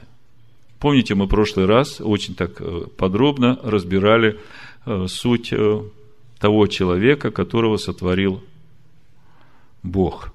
Помните, 0.78 1.14
мы 1.14 1.26
в 1.26 1.28
прошлый 1.28 1.66
раз 1.66 2.00
очень 2.00 2.34
так 2.34 2.60
э, 2.60 2.84
подробно 2.96 3.58
разбирали 3.62 4.38
э, 4.86 5.06
суть 5.08 5.52
э, 5.52 5.82
того 6.38 6.66
человека, 6.66 7.30
которого 7.30 7.76
сотворил 7.76 8.42
Бог. 9.82 10.32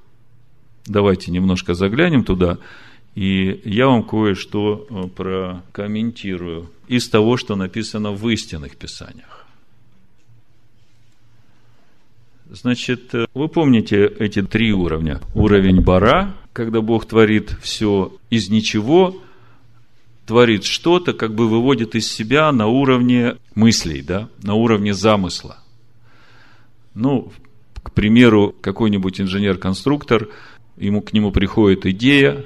Давайте 0.87 1.31
немножко 1.31 1.73
заглянем 1.73 2.23
туда 2.23 2.57
и 3.15 3.61
я 3.65 3.87
вам 3.87 4.03
кое-что 4.03 5.09
прокомментирую 5.15 6.69
из 6.87 7.09
того, 7.09 7.37
что 7.37 7.55
написано 7.55 8.11
в 8.11 8.27
истинных 8.29 8.77
писаниях. 8.77 9.38
Значит, 12.51 13.13
вы 13.35 13.47
помните 13.47 14.07
эти 14.07 14.41
три 14.41 14.73
уровня. 14.73 15.21
Уровень 15.35 15.81
бара, 15.81 16.35
когда 16.51 16.81
Бог 16.81 17.05
творит 17.05 17.55
все 17.61 18.11
из 18.31 18.49
ничего, 18.49 19.21
творит 20.25 20.63
что-то, 20.63 21.13
как 21.13 21.35
бы 21.35 21.47
выводит 21.47 21.93
из 21.93 22.11
себя 22.11 22.51
на 22.51 22.65
уровне 22.65 23.35
мыслей, 23.53 24.01
да, 24.01 24.29
на 24.41 24.55
уровне 24.55 24.95
замысла. 24.95 25.59
Ну, 26.95 27.31
к 27.83 27.91
примеру, 27.91 28.55
какой-нибудь 28.61 29.21
инженер-конструктор, 29.21 30.27
ему 30.75 31.01
к 31.01 31.13
нему 31.13 31.31
приходит 31.31 31.85
идея, 31.85 32.43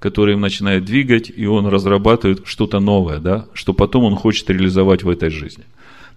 которая 0.00 0.34
им 0.34 0.40
начинает 0.40 0.84
двигать, 0.84 1.30
и 1.34 1.46
он 1.46 1.68
разрабатывает 1.68 2.42
что-то 2.46 2.80
новое, 2.80 3.20
да, 3.20 3.46
что 3.52 3.74
потом 3.74 4.04
он 4.04 4.16
хочет 4.16 4.50
реализовать 4.50 5.04
в 5.04 5.08
этой 5.08 5.30
жизни. 5.30 5.64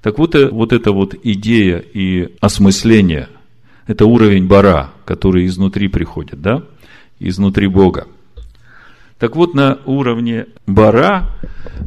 Так 0.01 0.17
вот, 0.17 0.35
вот 0.35 0.73
эта 0.73 0.91
вот 0.91 1.15
идея 1.23 1.79
и 1.79 2.29
осмысление, 2.39 3.29
это 3.87 4.05
уровень 4.05 4.47
бара, 4.47 4.91
который 5.05 5.45
изнутри 5.45 5.87
приходит, 5.87 6.41
да, 6.41 6.63
изнутри 7.19 7.67
Бога. 7.67 8.07
Так 9.17 9.35
вот, 9.35 9.55
на 9.55 9.79
уровне 9.85 10.45
бара, 10.67 11.31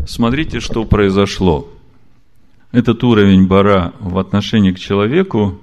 смотрите, 0.07 0.61
что 0.61 0.85
произошло. 0.85 1.69
Этот 2.73 3.05
уровень 3.05 3.47
бара 3.47 3.93
в 4.00 4.19
отношении 4.19 4.73
к 4.73 4.79
человеку, 4.79 5.61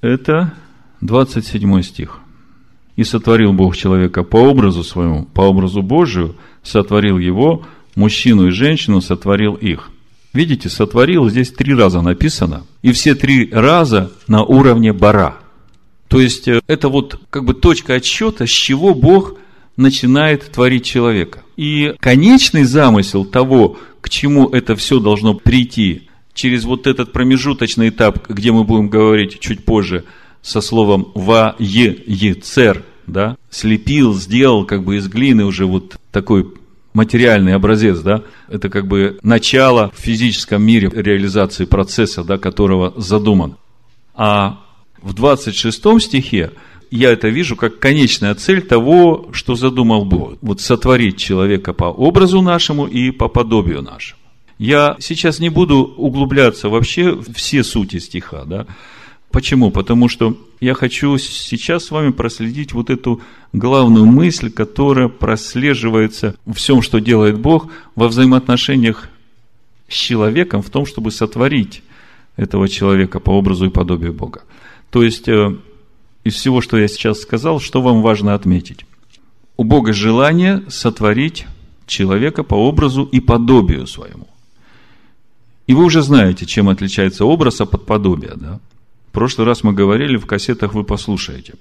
это 0.00 0.54
27 1.00 1.82
стих. 1.82 2.18
И 2.94 3.04
сотворил 3.04 3.52
Бог 3.52 3.76
человека 3.76 4.22
по 4.22 4.36
образу 4.36 4.84
своему, 4.84 5.24
по 5.24 5.42
образу 5.42 5.82
Божию, 5.82 6.36
сотворил 6.62 7.18
его, 7.18 7.64
мужчину 7.96 8.48
и 8.48 8.50
женщину 8.50 9.00
сотворил 9.00 9.54
их. 9.54 9.90
Видите, 10.32 10.68
сотворил 10.68 11.28
здесь 11.28 11.50
три 11.50 11.74
раза 11.74 12.00
написано, 12.00 12.64
и 12.82 12.92
все 12.92 13.14
три 13.14 13.50
раза 13.50 14.12
на 14.28 14.42
уровне 14.42 14.92
бара. 14.92 15.36
То 16.08 16.20
есть, 16.20 16.48
э, 16.48 16.60
это 16.66 16.88
вот 16.88 17.20
как 17.30 17.44
бы 17.44 17.54
точка 17.54 17.94
отсчета, 17.94 18.46
с 18.46 18.50
чего 18.50 18.94
Бог 18.94 19.36
начинает 19.76 20.50
творить 20.52 20.84
человека. 20.84 21.42
И 21.56 21.94
конечный 22.00 22.64
замысел 22.64 23.24
того, 23.24 23.78
к 24.00 24.08
чему 24.08 24.48
это 24.48 24.74
все 24.76 25.00
должно 25.00 25.34
прийти, 25.34 26.08
через 26.34 26.64
вот 26.64 26.86
этот 26.86 27.12
промежуточный 27.12 27.90
этап, 27.90 28.28
где 28.28 28.52
мы 28.52 28.64
будем 28.64 28.88
говорить 28.88 29.38
чуть 29.40 29.64
позже– 29.64 30.04
со 30.42 30.60
словом 30.60 31.12
«ва 31.14 31.56
е 31.58 31.96
ецер», 32.06 32.84
да, 33.06 33.36
слепил, 33.50 34.14
сделал 34.14 34.66
как 34.66 34.84
бы 34.84 34.96
из 34.96 35.08
глины 35.08 35.44
уже 35.44 35.66
вот 35.66 35.96
такой 36.10 36.52
материальный 36.94 37.54
образец, 37.54 38.00
да, 38.00 38.22
это 38.48 38.68
как 38.68 38.86
бы 38.86 39.18
начало 39.22 39.92
в 39.94 40.00
физическом 40.00 40.62
мире 40.62 40.90
реализации 40.92 41.64
процесса, 41.64 42.24
да, 42.24 42.38
которого 42.38 42.92
задуман. 42.96 43.56
А 44.14 44.60
в 45.00 45.14
26 45.14 46.00
стихе 46.00 46.52
я 46.90 47.10
это 47.10 47.28
вижу 47.28 47.56
как 47.56 47.78
конечная 47.78 48.34
цель 48.34 48.60
того, 48.60 49.30
что 49.32 49.54
задумал 49.54 50.04
Бог. 50.04 50.34
Вот 50.42 50.60
сотворить 50.60 51.16
человека 51.16 51.72
по 51.72 51.86
образу 51.86 52.42
нашему 52.42 52.86
и 52.86 53.10
по 53.10 53.28
подобию 53.28 53.82
нашему. 53.82 54.20
Я 54.58 54.96
сейчас 55.00 55.40
не 55.40 55.48
буду 55.48 55.78
углубляться 55.78 56.68
вообще 56.68 57.12
в 57.12 57.34
все 57.34 57.64
сути 57.64 57.98
стиха, 57.98 58.44
да, 58.44 58.66
Почему? 59.32 59.70
Потому 59.70 60.08
что 60.10 60.36
я 60.60 60.74
хочу 60.74 61.16
сейчас 61.16 61.86
с 61.86 61.90
вами 61.90 62.12
проследить 62.12 62.74
вот 62.74 62.90
эту 62.90 63.22
главную 63.54 64.04
мысль, 64.04 64.50
которая 64.50 65.08
прослеживается 65.08 66.36
в 66.44 66.52
всем, 66.52 66.82
что 66.82 66.98
делает 66.98 67.38
Бог, 67.40 67.68
во 67.94 68.08
взаимоотношениях 68.08 69.08
с 69.88 69.94
человеком, 69.94 70.60
в 70.62 70.68
том, 70.68 70.84
чтобы 70.84 71.10
сотворить 71.10 71.82
этого 72.36 72.68
человека 72.68 73.20
по 73.20 73.30
образу 73.30 73.66
и 73.66 73.70
подобию 73.70 74.12
Бога. 74.12 74.42
То 74.90 75.02
есть, 75.02 75.26
э, 75.28 75.56
из 76.24 76.34
всего, 76.34 76.60
что 76.60 76.76
я 76.76 76.86
сейчас 76.86 77.20
сказал, 77.20 77.58
что 77.58 77.80
вам 77.80 78.02
важно 78.02 78.34
отметить? 78.34 78.84
У 79.56 79.64
Бога 79.64 79.94
желание 79.94 80.62
сотворить 80.68 81.46
человека 81.86 82.42
по 82.42 82.54
образу 82.54 83.04
и 83.04 83.20
подобию 83.20 83.86
своему. 83.86 84.28
И 85.66 85.72
вы 85.72 85.84
уже 85.84 86.02
знаете, 86.02 86.44
чем 86.44 86.68
отличается 86.68 87.24
образ 87.24 87.62
от 87.62 87.86
подобия, 87.86 88.34
да? 88.34 88.60
В 89.12 89.14
прошлый 89.14 89.46
раз 89.46 89.62
мы 89.62 89.74
говорили, 89.74 90.16
в 90.16 90.24
кассетах 90.24 90.72
вы 90.72 90.84
послушаете 90.84 91.56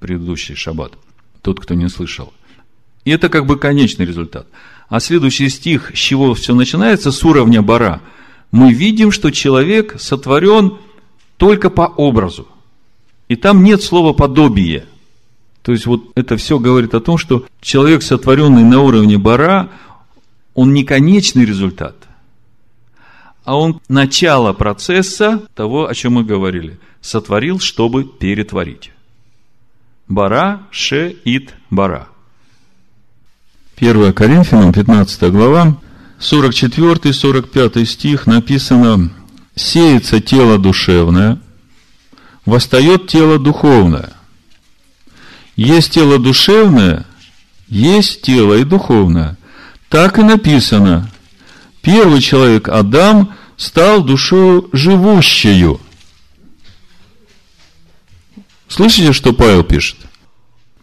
предыдущий 0.00 0.56
шаббат, 0.56 0.94
тот, 1.40 1.60
кто 1.60 1.74
не 1.74 1.88
слышал. 1.88 2.32
И 3.04 3.12
это 3.12 3.28
как 3.28 3.46
бы 3.46 3.56
конечный 3.56 4.04
результат. 4.04 4.48
А 4.88 4.98
следующий 4.98 5.48
стих, 5.48 5.92
с 5.94 5.98
чего 5.98 6.34
все 6.34 6.52
начинается, 6.52 7.12
с 7.12 7.22
уровня 7.22 7.62
бара, 7.62 8.00
мы 8.50 8.72
видим, 8.72 9.12
что 9.12 9.30
человек 9.30 9.94
сотворен 10.00 10.78
только 11.36 11.70
по 11.70 11.82
образу. 11.82 12.48
И 13.28 13.36
там 13.36 13.62
нет 13.62 13.84
слова 13.84 14.12
подобие. 14.12 14.86
То 15.62 15.70
есть 15.70 15.86
вот 15.86 16.10
это 16.16 16.36
все 16.36 16.58
говорит 16.58 16.92
о 16.94 17.00
том, 17.00 17.18
что 17.18 17.46
человек, 17.60 18.02
сотворенный 18.02 18.64
на 18.64 18.80
уровне 18.80 19.16
бара, 19.16 19.70
он 20.54 20.74
не 20.74 20.82
конечный 20.82 21.44
результат, 21.44 22.05
а 23.46 23.56
он 23.56 23.80
начало 23.88 24.52
процесса 24.52 25.40
того, 25.54 25.88
о 25.88 25.94
чем 25.94 26.14
мы 26.14 26.24
говорили 26.24 26.78
сотворил, 27.00 27.60
чтобы 27.60 28.02
перетворить. 28.04 28.90
Бара, 30.08 30.62
ше, 30.72 31.16
ит, 31.24 31.54
бара. 31.70 32.08
1 33.78 34.12
Коринфянам, 34.12 34.72
15 34.72 35.30
глава, 35.30 35.76
44-45 36.18 37.84
стих 37.84 38.26
написано, 38.26 39.10
«Сеется 39.54 40.20
тело 40.20 40.58
душевное, 40.58 41.38
восстает 42.44 43.06
тело 43.06 43.38
духовное. 43.38 44.12
Есть 45.54 45.92
тело 45.92 46.18
душевное, 46.18 47.06
есть 47.68 48.22
тело 48.22 48.54
и 48.54 48.64
духовное. 48.64 49.36
Так 49.88 50.18
и 50.18 50.22
написано, 50.22 51.08
первый 51.86 52.20
человек 52.20 52.68
Адам 52.68 53.32
стал 53.56 54.02
душою 54.02 54.68
живущую, 54.72 55.80
Слышите, 58.68 59.12
что 59.12 59.32
Павел 59.32 59.62
пишет? 59.62 59.96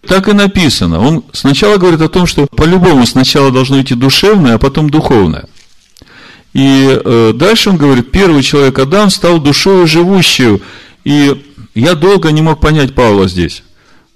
Так 0.07 0.29
и 0.29 0.33
написано. 0.33 1.01
Он 1.01 1.25
сначала 1.33 1.75
говорит 1.75 1.99
о 1.99 2.07
том, 2.07 2.25
что 2.25 2.47
по-любому 2.47 3.05
сначала 3.05 3.51
должно 3.51 3.81
идти 3.81 3.93
душевное, 3.93 4.55
а 4.55 4.57
потом 4.57 4.89
духовное. 4.89 5.49
И 6.53 6.87
э, 7.03 7.33
дальше 7.35 7.71
он 7.71 7.77
говорит, 7.77 8.09
первый 8.09 8.41
человек 8.41 8.79
Адам 8.79 9.09
стал 9.09 9.39
душою 9.39 9.85
живущую. 9.85 10.61
И 11.03 11.43
я 11.75 11.95
долго 11.95 12.31
не 12.31 12.41
мог 12.41 12.61
понять 12.61 12.95
Павла 12.95 13.27
здесь. 13.27 13.63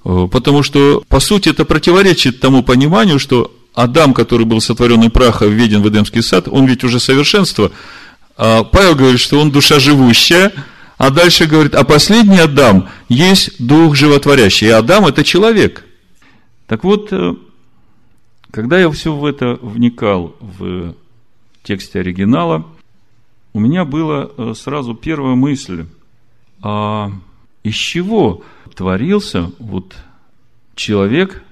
Э, 0.06 0.30
потому 0.32 0.64
что, 0.64 1.04
по 1.10 1.20
сути, 1.20 1.50
это 1.50 1.66
противоречит 1.66 2.40
тому 2.40 2.64
пониманию, 2.64 3.20
что 3.20 3.52
Адам, 3.78 4.14
который 4.14 4.46
был 4.46 4.60
сотворен 4.60 5.04
из 5.04 5.12
праха, 5.12 5.46
введен 5.46 5.82
в 5.82 5.88
Эдемский 5.88 6.22
сад, 6.22 6.48
он 6.48 6.66
ведь 6.66 6.84
уже 6.84 7.00
совершенство. 7.00 7.72
А 8.36 8.64
Павел 8.64 8.96
говорит, 8.96 9.20
что 9.20 9.40
он 9.40 9.52
душа 9.52 9.80
живущая– 9.80 10.52
а 10.98 11.12
дальше 11.12 11.46
говорит, 11.46 11.76
а 11.76 11.84
последний 11.84 12.40
Адам 12.40 12.90
есть 13.08 13.64
дух 13.66 13.96
животворящий. 13.96 14.68
И 14.68 14.72
Адам 14.72 15.06
это 15.06 15.24
человек. 15.24 15.86
Так 16.66 16.84
вот, 16.84 17.14
э, 17.14 17.36
когда 18.52 18.80
я 18.80 18.90
все 18.90 19.14
в 19.14 19.24
это 19.24 19.60
вникал 19.62 20.36
в 20.40 20.96
тексте 21.62 22.00
оригинала, 22.00 22.66
у 23.54 23.60
меня 23.60 23.86
была 23.86 24.30
э, 24.38 24.54
сразу 24.56 24.96
первая 24.96 25.36
мысль, 25.36 25.86
а 26.64 27.12
из 27.64 27.76
чего 27.76 28.44
творился 28.76 29.52
вот 29.60 29.96
человек 30.76 31.44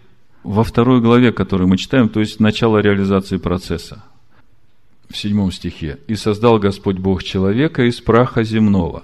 во 0.46 0.64
второй 0.64 1.02
главе, 1.02 1.32
которую 1.32 1.68
мы 1.68 1.78
читаем, 1.78 2.08
то 2.08 2.20
есть 2.20 2.40
начало 2.40 2.78
реализации 2.78 3.38
процесса, 3.38 4.04
в 5.10 5.18
седьмом 5.18 5.52
стихе. 5.52 6.00
«И 6.08 6.16
создал 6.16 6.60
Господь 6.60 6.98
Бог 6.98 7.24
человека 7.24 7.84
из 7.84 8.00
праха 8.00 8.44
земного» 8.44 9.04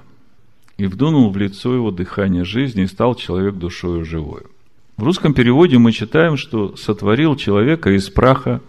и 0.78 0.88
вдунул 0.88 1.30
в 1.30 1.38
лицо 1.38 1.76
его 1.76 1.92
дыхание 1.92 2.44
жизни, 2.44 2.84
и 2.84 2.88
стал 2.88 3.14
человек 3.14 3.54
душою 3.56 4.04
живою. 4.04 4.50
В 4.98 5.04
русском 5.04 5.36
переводе 5.36 5.78
мы 5.78 5.92
читаем, 5.92 6.38
что 6.38 6.76
сотворил 6.76 7.36
человека 7.36 7.92
из 7.92 8.10
праха 8.10 8.62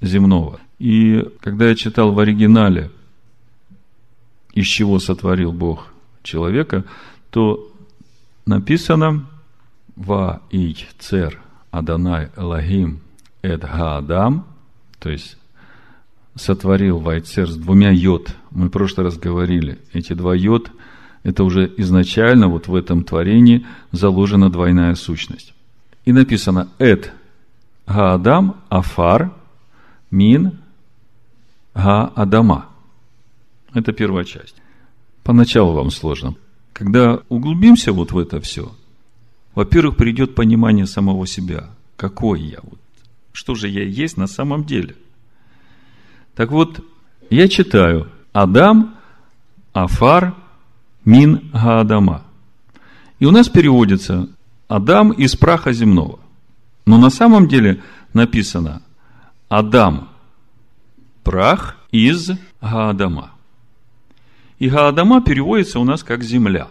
земного. 0.00 0.60
И 0.80 1.24
когда 1.40 1.68
я 1.68 1.76
читал 1.76 2.10
в 2.10 2.18
оригинале, 2.18 2.90
из 4.52 4.66
чего 4.66 4.98
сотворил 4.98 5.52
Бог 5.52 5.92
человека, 6.24 6.84
то 7.30 7.70
написано 8.44 9.28
«Ва 9.94 10.42
ий 10.50 10.88
цер 10.98 11.40
Адонай 11.78 12.30
Элагим 12.36 13.00
эд 13.42 13.64
Адам», 13.64 14.46
то 14.98 15.10
есть 15.10 15.36
сотворил 16.34 16.98
Вайцер 16.98 17.48
с 17.48 17.56
двумя 17.56 17.90
йод. 17.90 18.34
Мы 18.50 18.68
в 18.68 18.70
прошлый 18.70 19.06
раз 19.06 19.16
говорили, 19.16 19.78
эти 19.92 20.12
два 20.12 20.34
йод– 20.34 20.70
это 21.22 21.44
уже 21.44 21.72
изначально 21.78 22.48
вот 22.48 22.68
в 22.68 22.74
этом 22.74 23.04
творении 23.04 23.66
заложена 23.92 24.50
двойная 24.50 24.94
сущность. 24.94 25.52
И 26.04 26.12
написано 26.12 26.68
«эт 26.78 27.12
гаадам 27.86 28.56
афар 28.68 29.32
мин 30.10 30.58
гаадама». 31.74 32.66
Это 33.74 33.92
первая 33.92 34.24
часть. 34.24 34.56
Поначалу 35.24 35.74
вам 35.74 35.90
сложно. 35.90 36.34
Когда 36.72 37.20
углубимся 37.28 37.92
вот 37.92 38.12
в 38.12 38.18
это 38.18 38.40
все, 38.40 38.72
во-первых, 39.58 39.96
придет 39.96 40.36
понимание 40.36 40.86
самого 40.86 41.26
себя. 41.26 41.70
Какой 41.96 42.42
я? 42.42 42.58
Вот, 42.62 42.78
что 43.32 43.56
же 43.56 43.66
я 43.66 43.82
есть 43.82 44.16
на 44.16 44.28
самом 44.28 44.64
деле? 44.64 44.94
Так 46.36 46.52
вот, 46.52 46.78
я 47.28 47.48
читаю 47.48 48.08
Адам, 48.32 48.94
Афар, 49.72 50.36
Мин 51.04 51.50
Гаадама. 51.52 52.22
И 53.18 53.26
у 53.26 53.32
нас 53.32 53.48
переводится 53.48 54.28
Адам 54.68 55.10
из 55.10 55.34
праха 55.34 55.72
земного. 55.72 56.20
Но 56.86 56.96
на 56.96 57.10
самом 57.10 57.48
деле 57.48 57.82
написано 58.12 58.82
Адам 59.48 60.08
прах 61.24 61.78
из 61.90 62.30
Гаадама. 62.60 63.32
И 64.60 64.68
Гаадама 64.68 65.20
переводится 65.20 65.80
у 65.80 65.84
нас 65.84 66.04
как 66.04 66.22
земля. 66.22 66.68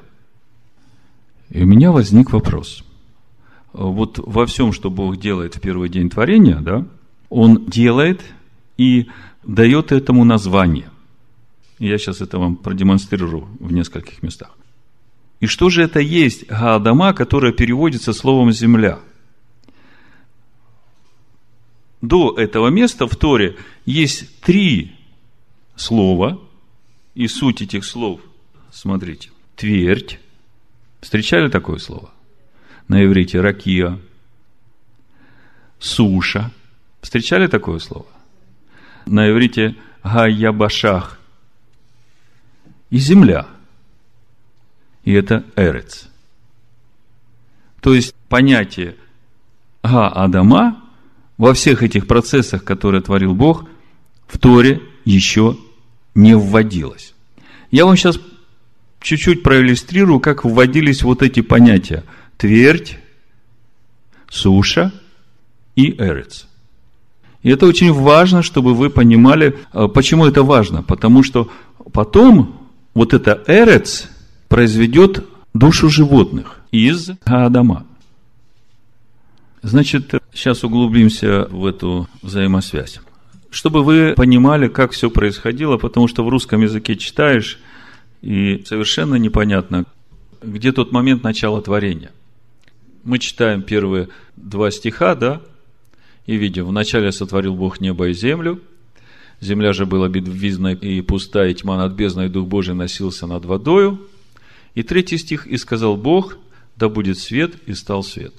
И 1.49 1.63
у 1.63 1.65
меня 1.65 1.91
возник 1.91 2.31
вопрос. 2.31 2.83
Вот 3.73 4.19
во 4.19 4.45
всем, 4.45 4.73
что 4.73 4.89
Бог 4.89 5.17
делает 5.17 5.55
в 5.55 5.61
первый 5.61 5.89
день 5.89 6.09
творения, 6.09 6.59
да, 6.59 6.85
Он 7.29 7.65
делает 7.65 8.21
и 8.77 9.07
дает 9.43 9.91
этому 9.91 10.23
название. 10.23 10.89
Я 11.79 11.97
сейчас 11.97 12.21
это 12.21 12.39
вам 12.39 12.55
продемонстрирую 12.55 13.47
в 13.59 13.71
нескольких 13.71 14.23
местах. 14.23 14.57
И 15.39 15.45
что 15.45 15.69
же 15.69 15.83
это 15.83 15.99
есть 15.99 16.47
Гаадама, 16.47 17.13
которая 17.13 17.51
переводится 17.51 18.13
словом 18.13 18.51
«земля»? 18.51 18.99
До 22.01 22.33
этого 22.37 22.69
места 22.69 23.07
в 23.07 23.15
Торе 23.15 23.57
есть 23.85 24.39
три 24.41 24.95
слова, 25.75 26.39
и 27.15 27.27
суть 27.27 27.63
этих 27.63 27.83
слов, 27.83 28.21
смотрите, 28.71 29.31
твердь, 29.55 30.19
встречали 31.01 31.49
такое 31.49 31.77
слово? 31.77 32.09
На 32.87 33.03
иврите 33.03 33.41
ракия, 33.41 33.99
суша, 35.79 36.51
встречали 37.01 37.47
такое 37.47 37.79
слово? 37.79 38.07
На 39.05 39.29
иврите 39.29 39.75
гаябашах 40.03 41.19
и 42.89 42.97
земля– 42.97 43.47
и 45.07 45.13
это 45.13 45.45
эрец. 45.55 46.09
То 47.79 47.93
есть 47.93 48.13
понятие 48.27 48.97
Га-Адама 49.81 50.83
во 51.37 51.53
всех 51.53 51.81
этих 51.81 52.07
процессах, 52.07 52.65
которые 52.65 53.01
творил 53.01 53.33
Бог, 53.33 53.63
в 54.27 54.37
Торе 54.37 54.81
еще 55.05 55.55
не 56.13 56.35
вводилось. 56.35 57.13
Я 57.71 57.85
вам 57.85 57.95
сейчас 57.95 58.19
чуть-чуть 59.01 59.43
проиллюстрирую, 59.43 60.19
как 60.19 60.45
вводились 60.45 61.03
вот 61.03 61.21
эти 61.21 61.41
понятия. 61.41 62.03
Твердь, 62.37 62.97
суша 64.29 64.91
и 65.75 65.91
эрец. 65.97 66.47
И 67.43 67.49
это 67.49 67.65
очень 67.65 67.93
важно, 67.93 68.43
чтобы 68.43 68.73
вы 68.73 68.89
понимали, 68.89 69.57
э, 69.73 69.87
почему 69.87 70.25
это 70.25 70.43
важно. 70.43 70.83
Потому 70.83 71.23
что 71.23 71.49
потом 71.91 72.69
вот 72.93 73.13
это 73.13 73.43
эрец– 73.47 74.09
произведет 74.47 75.25
душу 75.53 75.89
животных 75.89 76.61
из 76.71 77.11
Гаадама. 77.25 77.85
Значит, 79.61 80.13
сейчас 80.33 80.63
углубимся 80.63 81.47
в 81.49 81.65
эту 81.65 82.07
взаимосвязь. 82.21 82.99
Чтобы 83.49 83.83
вы 83.83 84.13
понимали, 84.15 84.67
как 84.67 84.91
все 84.91 85.09
происходило, 85.09 85.77
потому 85.77 86.07
что 86.07 86.23
в 86.23 86.29
русском 86.29 86.61
языке 86.61 86.95
читаешь, 86.95 87.59
и 88.21 88.63
совершенно 88.65 89.15
непонятно, 89.15 89.85
где 90.41 90.71
тот 90.71 90.91
момент 90.91 91.23
начала 91.23 91.61
творения. 91.61 92.11
Мы 93.03 93.19
читаем 93.19 93.61
первые 93.61 94.09
два 94.35 94.71
стиха, 94.71 95.15
да, 95.15 95.41
и 96.25 96.35
видим, 96.35 96.65
вначале 96.65 97.11
сотворил 97.11 97.55
Бог 97.55 97.79
небо 97.79 98.09
и 98.09 98.13
землю, 98.13 98.61
земля 99.39 99.73
же 99.73 99.85
была 99.85 100.09
бездной 100.09 100.75
и 100.75 101.01
пустая, 101.01 101.49
и 101.49 101.53
тьма 101.53 101.77
над 101.77 101.93
бездной, 101.93 102.25
и 102.25 102.29
Дух 102.29 102.47
Божий 102.47 102.75
носился 102.75 103.27
над 103.27 103.45
водою– 103.45 104.01
и 104.77 104.83
третий 104.83 105.17
стих, 105.17 105.47
«И 105.47 105.57
сказал 105.57 105.97
Бог, 105.97 106.37
да 106.75 106.87
будет 106.87 107.17
свет, 107.17 107.55
и 107.65 107.73
стал 107.73 108.03
свет». 108.03 108.35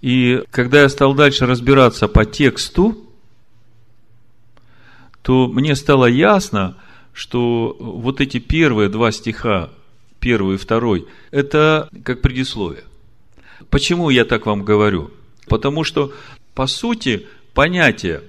И 0.00 0.42
когда 0.50 0.80
я 0.80 0.88
стал 0.88 1.12
дальше 1.12 1.44
разбираться 1.44 2.08
по 2.08 2.24
тексту, 2.24 2.96
то 5.20 5.48
мне 5.48 5.76
стало 5.76 6.06
ясно, 6.06 6.78
что 7.16 7.74
вот 7.80 8.20
эти 8.20 8.38
первые 8.38 8.90
два 8.90 9.10
стиха, 9.10 9.70
первый 10.20 10.56
и 10.56 10.58
второй, 10.58 11.06
это 11.30 11.88
как 12.04 12.20
предисловие. 12.20 12.84
Почему 13.70 14.10
я 14.10 14.26
так 14.26 14.44
вам 14.44 14.64
говорю? 14.64 15.10
Потому 15.48 15.82
что, 15.82 16.12
по 16.54 16.66
сути, 16.66 17.26
понятие 17.54 18.22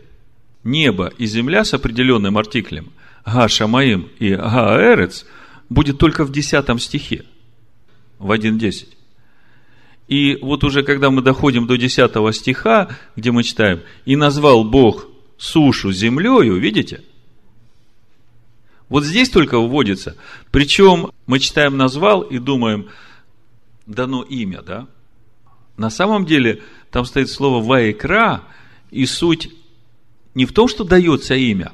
небо 0.64 1.12
и 1.18 1.26
земля 1.26 1.66
с 1.66 1.74
определенным 1.74 2.38
артиклем 2.38 2.94
Га 3.26 3.50
Шамаим 3.50 4.08
и 4.20 4.34
Га 4.34 4.78
Эрец 4.80 5.26
будет 5.68 5.98
только 5.98 6.24
в 6.24 6.32
десятом 6.32 6.80
стихе 6.80 7.26
в 8.20 8.32
1.10. 8.32 8.88
И 10.08 10.38
вот 10.42 10.64
уже 10.64 10.84
когда 10.84 11.12
мы 11.12 11.22
доходим 11.22 11.68
до 11.68 11.76
10 11.76 12.34
стиха, 12.34 12.88
где 13.18 13.34
мы 13.34 13.44
читаем, 13.44 13.82
«И 14.06 14.16
назвал 14.16 14.64
Бог 14.64 15.08
сушу 15.38 15.92
землею», 15.92 16.56
видите? 16.56 17.02
Вот 18.90 19.04
здесь 19.04 19.30
только 19.30 19.60
вводится. 19.60 20.16
Причем 20.52 21.12
мы 21.26 21.40
читаем 21.40 21.78
«назвал» 21.78 22.22
и 22.22 22.40
думаем, 22.40 22.88
дано 23.86 24.24
имя, 24.24 24.62
да? 24.62 24.88
На 25.76 25.90
самом 25.90 26.26
деле 26.26 26.62
там 26.92 27.06
стоит 27.06 27.30
слово 27.30 27.64
«ваекра», 27.64 28.44
и 28.92 29.06
суть 29.06 29.50
не 30.34 30.46
в 30.46 30.54
том, 30.54 30.68
что 30.68 30.84
дается 30.84 31.36
имя, 31.36 31.72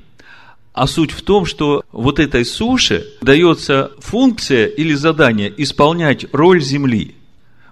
а 0.73 0.87
суть 0.87 1.11
в 1.11 1.21
том, 1.21 1.45
что 1.45 1.83
вот 1.91 2.19
этой 2.19 2.45
суше 2.45 3.05
дается 3.21 3.91
функция 3.99 4.65
или 4.65 4.93
задание 4.93 5.53
исполнять 5.57 6.25
роль 6.33 6.61
земли. 6.61 7.15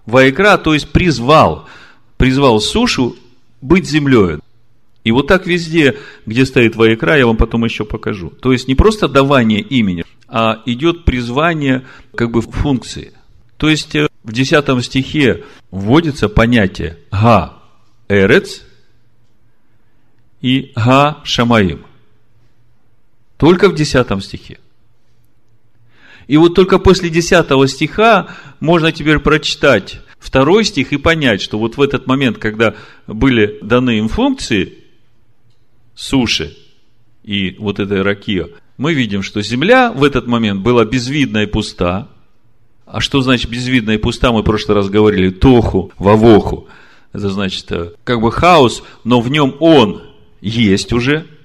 Ваикра, 0.06 0.58
то 0.58 0.74
есть 0.74 0.90
призвал, 0.90 1.68
призвал 2.18 2.60
сушу 2.60 3.16
быть 3.62 3.88
землей. 3.88 4.40
И 5.04 5.12
вот 5.12 5.28
так 5.28 5.48
везде, 5.48 5.98
где 6.26 6.46
стоит 6.46 6.76
Ваикра, 6.76 7.18
я 7.18 7.26
вам 7.26 7.38
потом 7.38 7.66
еще 7.66 7.86
покажу. 7.86 8.30
То 8.30 8.52
есть 8.52 8.68
не 8.68 8.76
просто 8.76 9.08
давание 9.08 9.62
имени, 9.62 10.06
а 10.28 10.62
идет 10.66 11.06
призвание 11.06 11.86
как 12.16 12.32
бы 12.32 12.42
функции. 12.42 13.14
То 13.58 13.70
есть 13.70 13.96
э, 13.96 14.08
в 14.24 14.32
10 14.32 14.84
стихе 14.84 15.44
вводится 15.72 16.30
понятие 16.30 16.98
Га 17.12 17.62
Эрец 18.10 18.64
и 20.42 20.72
Га 20.76 21.22
Шамаим. 21.24 21.86
Только 23.38 23.70
в 23.70 23.76
10 23.76 24.24
стихе. 24.24 24.60
И 26.28 26.38
вот 26.38 26.54
только 26.54 26.78
после 26.78 27.10
10 27.10 27.70
стиха 27.70 28.28
можно 28.60 28.92
теперь 28.92 29.18
прочитать 29.18 30.00
второй 30.20 30.64
стих 30.64 30.94
и 30.94 30.98
понять, 30.98 31.42
что 31.42 31.58
вот 31.58 31.78
в 31.78 31.82
этот 31.82 32.06
момент, 32.06 32.38
когда 32.38 32.76
были 33.08 33.58
даны 33.62 33.98
им 33.98 34.08
функции 34.08 34.81
суши 35.96 36.58
и 37.24 37.56
вот 37.60 37.80
этой 37.80 38.02
ракио, 38.02 38.48
мы 38.78 38.94
видим, 38.94 39.22
что 39.22 39.42
земля 39.42 39.92
в 39.92 40.04
этот 40.04 40.28
момент 40.28 40.62
была 40.62 40.86
безвидна 40.86 41.44
и 41.44 41.46
пуста. 41.46 42.08
А 42.86 43.00
что 43.00 43.22
значит 43.22 43.50
безвидна 43.50 43.92
и 43.92 43.98
пуста? 43.98 44.32
Мы 44.32 44.42
в 44.42 44.46
прошлый 44.46 44.76
раз 44.76 44.90
говорили 44.90 45.30
тоху, 45.30 45.92
вавоху. 45.98 46.68
Это 47.14 47.30
значит, 47.30 47.72
э, 47.72 47.92
как 48.04 48.22
бы 48.22 48.32
хаос, 48.32 48.84
но 49.04 49.22
в 49.22 49.30
нем 49.30 49.56
он 49.60 50.02
есть 50.42 50.94
уже– 50.94 51.28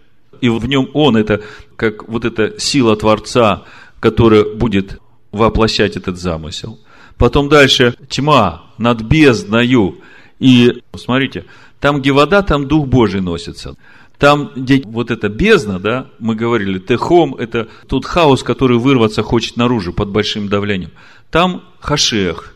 и 0.41 0.49
в 0.49 0.67
нем 0.67 0.89
Он, 0.95 1.17
это 1.17 1.43
как 1.77 2.09
вот 2.09 2.25
эта 2.25 2.59
сила 2.59 2.97
Творца, 2.97 3.65
которая 4.01 4.45
будет 4.45 4.99
воплощать 5.33 5.97
этот 5.97 6.19
замысел. 6.19 6.79
Потом 7.17 7.49
дальше 7.49 7.95
тьма 8.09 8.71
над 8.79 9.03
бездною. 9.03 9.99
И 10.39 10.83
смотрите, 10.95 11.47
там, 11.81 12.01
где 12.01 12.13
вода, 12.13 12.43
там 12.43 12.69
Дух 12.69 12.87
Божий 12.87 13.21
носится. 13.21 13.77
Там, 14.19 14.53
где 14.57 14.83
вот 14.85 15.11
эта 15.11 15.29
бездна, 15.29 15.79
да, 15.79 16.07
мы 16.19 16.35
говорили, 16.35 16.79
техом, 16.79 17.35
это 17.35 17.69
тот 17.87 18.07
хаос, 18.07 18.43
который 18.43 18.79
вырваться 18.79 19.23
хочет 19.23 19.57
наружу 19.57 19.93
под 19.93 20.09
большим 20.09 20.49
давлением. 20.49 20.91
Там 21.31 21.65
хашех. 21.81 22.55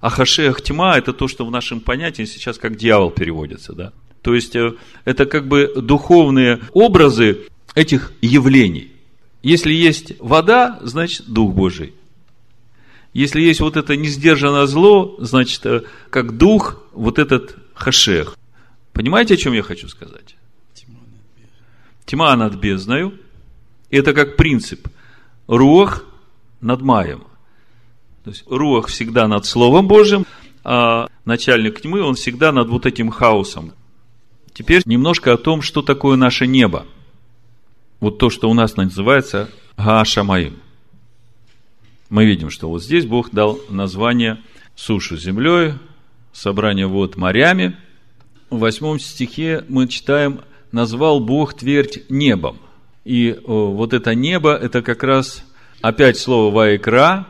А 0.00 0.10
хашех 0.10 0.60
тьма, 0.62 0.98
это 0.98 1.12
то, 1.12 1.28
что 1.28 1.46
в 1.46 1.50
нашем 1.50 1.80
понятии 1.80 2.24
сейчас 2.24 2.58
как 2.58 2.76
дьявол 2.76 3.10
переводится, 3.10 3.72
да. 3.72 3.92
То 4.22 4.34
есть, 4.34 4.56
э, 4.56 4.74
это 5.04 5.26
как 5.26 5.46
бы 5.46 5.72
духовные 5.76 6.60
образы 6.72 7.46
этих 7.74 8.12
явлений. 8.20 8.90
Если 9.42 9.72
есть 9.72 10.14
вода, 10.18 10.80
значит 10.82 11.26
Дух 11.28 11.54
Божий. 11.54 11.94
Если 13.12 13.40
есть 13.40 13.60
вот 13.60 13.76
это 13.76 13.96
несдержанное 13.96 14.66
зло, 14.66 15.16
значит, 15.20 15.64
э, 15.64 15.82
как 16.10 16.36
дух, 16.36 16.82
вот 16.92 17.18
этот 17.18 17.56
хашех. 17.72 18.36
Понимаете, 18.92 19.34
о 19.34 19.36
чем 19.36 19.52
я 19.54 19.62
хочу 19.62 19.88
сказать? 19.88 20.35
Тьма 22.06 22.34
над 22.36 22.54
бездною. 22.54 23.18
Это 23.90 24.14
как 24.14 24.36
принцип. 24.36 24.88
Рух 25.46 26.04
над 26.60 26.80
маем. 26.80 27.24
То 28.24 28.30
есть 28.30 28.44
Руах 28.48 28.88
всегда 28.88 29.28
над 29.28 29.46
Словом 29.46 29.86
Божьим, 29.86 30.26
а 30.64 31.08
начальник 31.24 31.80
тьмы, 31.80 32.02
он 32.02 32.16
всегда 32.16 32.50
над 32.50 32.68
вот 32.68 32.86
этим 32.86 33.10
хаосом. 33.10 33.72
Теперь 34.52 34.82
немножко 34.84 35.32
о 35.32 35.36
том, 35.36 35.62
что 35.62 35.82
такое 35.82 36.16
наше 36.16 36.46
небо. 36.46 36.86
Вот 38.00 38.18
то, 38.18 38.30
что 38.30 38.50
у 38.50 38.54
нас 38.54 38.76
называется 38.76 39.48
Гаашамаим. 39.76 40.58
Мы 42.08 42.24
видим, 42.24 42.50
что 42.50 42.68
вот 42.68 42.82
здесь 42.82 43.06
Бог 43.06 43.30
дал 43.30 43.60
название 43.68 44.42
сушу 44.74 45.16
землей, 45.16 45.74
собрание 46.32 46.86
вод 46.86 47.16
морями. 47.16 47.76
В 48.50 48.58
восьмом 48.58 48.98
стихе 48.98 49.64
мы 49.68 49.86
читаем 49.86 50.40
«назвал 50.76 51.20
Бог 51.20 51.54
твердь 51.54 52.04
небом». 52.10 52.58
И 53.04 53.40
вот 53.46 53.94
это 53.94 54.14
небо, 54.14 54.54
это 54.54 54.82
как 54.82 55.02
раз 55.02 55.42
опять 55.80 56.18
слово 56.18 56.54
«ваекра», 56.54 57.26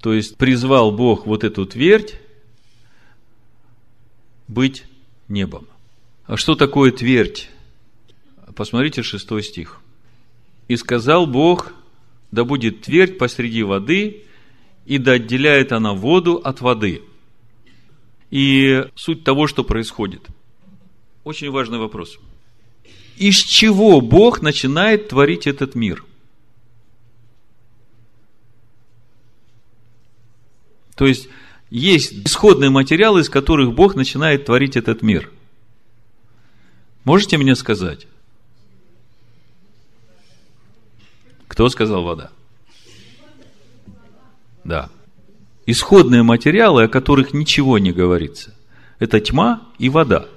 то 0.00 0.12
есть 0.12 0.36
призвал 0.36 0.92
Бог 0.92 1.26
вот 1.26 1.42
эту 1.42 1.66
твердь 1.66 2.20
быть 4.46 4.84
небом. 5.28 5.66
А 6.26 6.36
что 6.36 6.54
такое 6.54 6.92
твердь? 6.92 7.50
Посмотрите 8.54 9.02
шестой 9.02 9.42
стих. 9.42 9.80
«И 10.68 10.76
сказал 10.76 11.26
Бог, 11.26 11.72
да 12.30 12.44
будет 12.44 12.82
твердь 12.82 13.18
посреди 13.18 13.64
воды, 13.64 14.22
и 14.86 14.98
да 14.98 15.12
отделяет 15.12 15.72
она 15.72 15.92
воду 15.92 16.36
от 16.36 16.60
воды». 16.60 17.02
И 18.30 18.84
суть 18.94 19.24
того, 19.24 19.46
что 19.48 19.64
происходит. 19.64 20.28
Очень 21.24 21.50
важный 21.50 21.78
вопрос. 21.78 22.18
Из 23.16 23.36
чего 23.36 24.00
Бог 24.00 24.42
начинает 24.42 25.08
творить 25.08 25.46
этот 25.46 25.74
мир– 25.74 26.04
То 31.02 31.06
есть, 31.06 31.28
есть 31.70 32.12
исходные 32.26 32.70
материалы, 32.70 33.20
из 33.20 33.28
которых 33.28 33.72
Бог 33.72 33.94
начинает 33.94 34.44
творить 34.44 34.76
этот 34.76 35.02
мир. 35.02 35.30
Можете 37.04 37.38
мне 37.38 37.56
сказать? 37.56 38.06
Кто 41.48 41.68
сказал 41.68 42.02
вода? 42.04 42.30
Да. 44.64 44.90
Исходные 45.66 46.22
материалы, 46.22 46.84
о 46.84 46.88
которых 46.88 47.32
ничего 47.32 47.78
не 47.78 47.92
говорится. 47.92 48.54
Это 48.98 49.18
тьма 49.20 49.62
и 49.78 49.88
вода. 49.88 50.28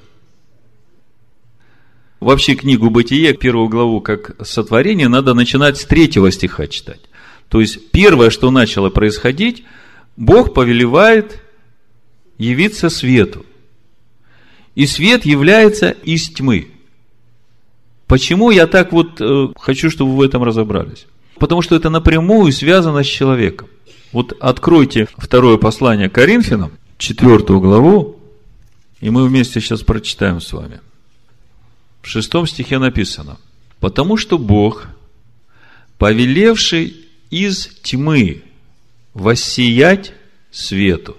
Вообще 2.19 2.55
книгу 2.55 2.89
Бытие, 2.89 3.33
первую 3.33 3.69
главу, 3.69 4.01
как 4.01 4.35
сотворение, 4.45 5.07
надо 5.07 5.33
начинать 5.33 5.77
с 5.77 5.85
третьего 5.85 6.31
стиха 6.31 6.67
читать. 6.67 7.01
То 7.49 7.61
есть, 7.61 7.91
первое, 7.91 8.29
что 8.29 8.51
начало 8.51 8.89
происходить– 8.89 9.63
Бог 10.17 10.53
повелевает 10.53 11.41
явиться 12.37 12.89
свету. 12.89 13.45
И 14.75 14.85
свет 14.87 15.25
является 15.25 15.91
из 15.91 16.29
тьмы. 16.29 16.69
Почему 18.07 18.51
я 18.51 18.67
так 18.67 18.91
вот 18.91 19.19
э, 19.19 19.47
хочу, 19.57 19.89
чтобы 19.89 20.11
вы 20.11 20.17
в 20.17 20.21
этом 20.21 20.43
разобрались? 20.43 21.07
Потому 21.39 21.61
что 21.61 21.75
это 21.75 21.89
напрямую 21.89 22.51
связано 22.51 23.03
с 23.03 23.07
человеком. 23.07 23.67
Вот 24.11 24.33
откройте 24.39 25.07
второе 25.17 25.57
послание 25.57 26.09
Коринфянам, 26.09 26.71
четвертую 26.97 27.59
главу, 27.59 28.19
и 29.01 29.09
мы 29.09 29.27
вместе 29.27 29.59
сейчас 29.59 29.81
прочитаем 29.81 30.39
с 30.39 30.53
вами. 30.53 30.81
В 32.05 32.07
шестом 32.07 32.45
стихе 32.45 32.77
написано, 32.77 33.39
«Потому 33.79 34.15
что 34.15 34.37
Бог, 34.37 34.85
повелевший 35.97 36.95
из 37.31 37.65
тьмы 37.81 38.43
воссиять 39.15 40.13
свету, 40.51 41.17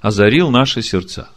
озарил 0.00 0.50
наши 0.50 0.82
сердца. 0.82 1.30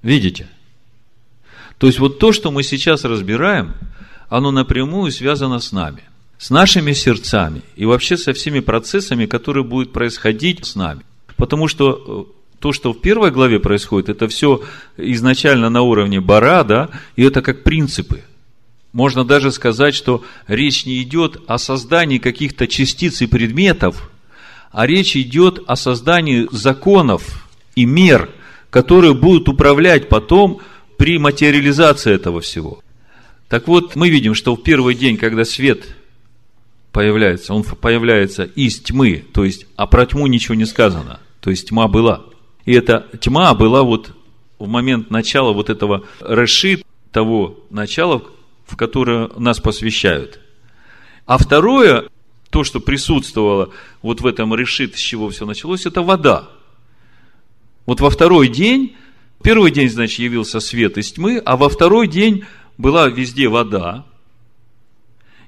Видите? 0.00 0.48
То 1.76 1.86
есть 1.86 1.98
вот 1.98 2.18
то, 2.18 2.32
что 2.32 2.50
мы 2.50 2.62
сейчас 2.62 3.04
разбираем, 3.04 3.74
оно 4.30 4.50
напрямую 4.50 5.12
связано 5.12 5.58
с 5.58 5.72
нами, 5.72 6.04
с 6.38 6.48
нашими 6.48 6.92
сердцами 6.92 7.60
и 7.76 7.84
вообще 7.84 8.16
со 8.16 8.32
всеми 8.32 8.60
процессами, 8.60 9.26
которые 9.26 9.62
будут 9.62 9.92
происходить 9.92 10.64
с 10.64 10.74
нами. 10.74 11.02
Потому 11.36 11.68
что 11.68 12.26
э, 12.30 12.36
то, 12.58 12.72
что 12.72 12.92
в 12.92 13.00
первой 13.00 13.30
главе 13.30 13.60
происходит, 13.60 14.08
это 14.08 14.28
все 14.28 14.62
изначально 14.96 15.70
на 15.70 15.82
уровне 15.82 16.20
бара, 16.20 16.64
да, 16.64 16.90
и 17.16 17.22
это 17.22 17.42
как 17.42 17.62
принципы– 17.62 18.22
можно 18.96 19.26
даже 19.26 19.52
сказать, 19.52 19.94
что 19.94 20.24
речь 20.46 20.86
не 20.86 21.02
идет 21.02 21.42
о 21.46 21.58
создании 21.58 22.16
каких-то 22.16 22.66
частиц 22.66 23.20
и 23.20 23.26
предметов, 23.26 24.10
а 24.72 24.86
речь 24.86 25.16
идет 25.16 25.62
о 25.66 25.76
создании 25.76 26.48
законов 26.50 27.46
и 27.74 27.84
мер, 27.84 28.30
которые 28.70 29.12
будут 29.12 29.50
управлять 29.50 30.08
потом 30.08 30.62
при 30.96 31.18
материализации 31.18 32.14
этого 32.14 32.40
всего. 32.40 32.82
Так 33.50 33.68
вот, 33.68 33.96
мы 33.96 34.08
видим, 34.08 34.34
что 34.34 34.56
в 34.56 34.62
первый 34.62 34.94
день, 34.94 35.18
когда 35.18 35.44
свет 35.44 35.94
появляется, 36.90 37.52
он 37.52 37.64
появляется 37.64 38.44
из 38.44 38.80
тьмы, 38.80 39.26
то 39.34 39.44
есть, 39.44 39.66
а 39.76 39.86
про 39.86 40.06
тьму 40.06 40.26
ничего 40.26 40.54
не 40.54 40.64
сказано, 40.64 41.20
то 41.40 41.50
есть 41.50 41.68
тьма 41.68 41.86
была. 41.86 42.24
И 42.66 42.72
эта 42.72 43.06
тьма 43.20 43.54
была 43.54 43.82
вот 43.82 44.12
в 44.58 44.68
момент 44.68 45.10
начала 45.10 45.52
вот 45.52 45.70
этого 45.70 46.04
решит, 46.20 46.84
того 47.12 47.60
начала, 47.70 48.22
в 48.66 48.76
которое 48.76 49.30
нас 49.36 49.60
посвящают. 49.60 50.40
А 51.24 51.38
второе, 51.38 52.08
то, 52.50 52.64
что 52.64 52.80
присутствовало 52.80 53.70
вот 54.02 54.20
в 54.20 54.26
этом 54.26 54.54
решит, 54.54 54.96
с 54.96 54.98
чего 54.98 55.30
все 55.30 55.46
началось, 55.46 55.86
это 55.86 56.02
вода. 56.02 56.50
Вот 57.86 58.00
во 58.00 58.10
второй 58.10 58.48
день, 58.48 58.96
первый 59.42 59.70
день, 59.70 59.88
значит, 59.88 60.18
явился 60.18 60.58
свет 60.58 60.98
из 60.98 61.12
тьмы, 61.12 61.40
а 61.44 61.56
во 61.56 61.68
второй 61.68 62.08
день 62.08 62.44
была 62.78 63.08
везде 63.08 63.48
вода. 63.48 64.04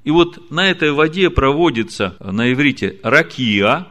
И 0.04 0.10
вот 0.10 0.50
на 0.50 0.70
этой 0.70 0.92
воде 0.92 1.30
проводится 1.30 2.16
на 2.20 2.52
иврите 2.52 2.98
ракия. 3.02 3.88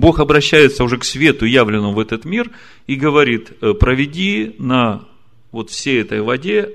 Бог 0.00 0.20
обращается 0.20 0.84
уже 0.84 0.98
к 0.98 1.04
свету, 1.04 1.44
явленному 1.44 1.94
в 1.94 1.98
этот 1.98 2.24
мир, 2.24 2.50
и 2.86 2.96
говорит, 2.96 3.52
«Э, 3.60 3.74
проведи 3.74 4.54
на 4.58 5.04
вот 5.50 5.70
всей 5.70 6.00
этой 6.02 6.20
воде 6.20 6.70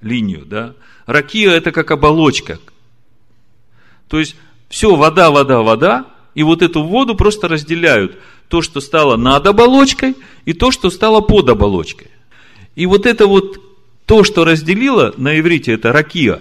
линию, 0.00 0.44
да. 0.44 0.74
Ракия– 1.06 1.50
это 1.52 1.72
как 1.72 1.90
оболочка. 1.90 2.58
То 4.08 4.18
есть, 4.18 4.36
все 4.68 4.94
вода, 4.94 5.30
вода, 5.30 5.60
вода, 5.62 6.06
и 6.34 6.42
вот 6.42 6.62
эту 6.62 6.82
воду 6.82 7.14
просто 7.14 7.48
разделяют. 7.48 8.16
То, 8.48 8.62
что 8.62 8.80
стало 8.80 9.16
над 9.16 9.46
оболочкой, 9.46 10.14
и 10.44 10.52
то, 10.52 10.70
что 10.70 10.90
стало 10.90 11.20
под 11.20 11.48
оболочкой. 11.48 12.08
И 12.74 12.86
вот 12.86 13.06
это 13.06 13.26
вот, 13.26 13.60
то, 14.04 14.24
что 14.24 14.44
разделило, 14.44 15.14
на 15.16 15.38
иврите 15.38 15.72
это 15.72 15.92
ракия, 15.92 16.40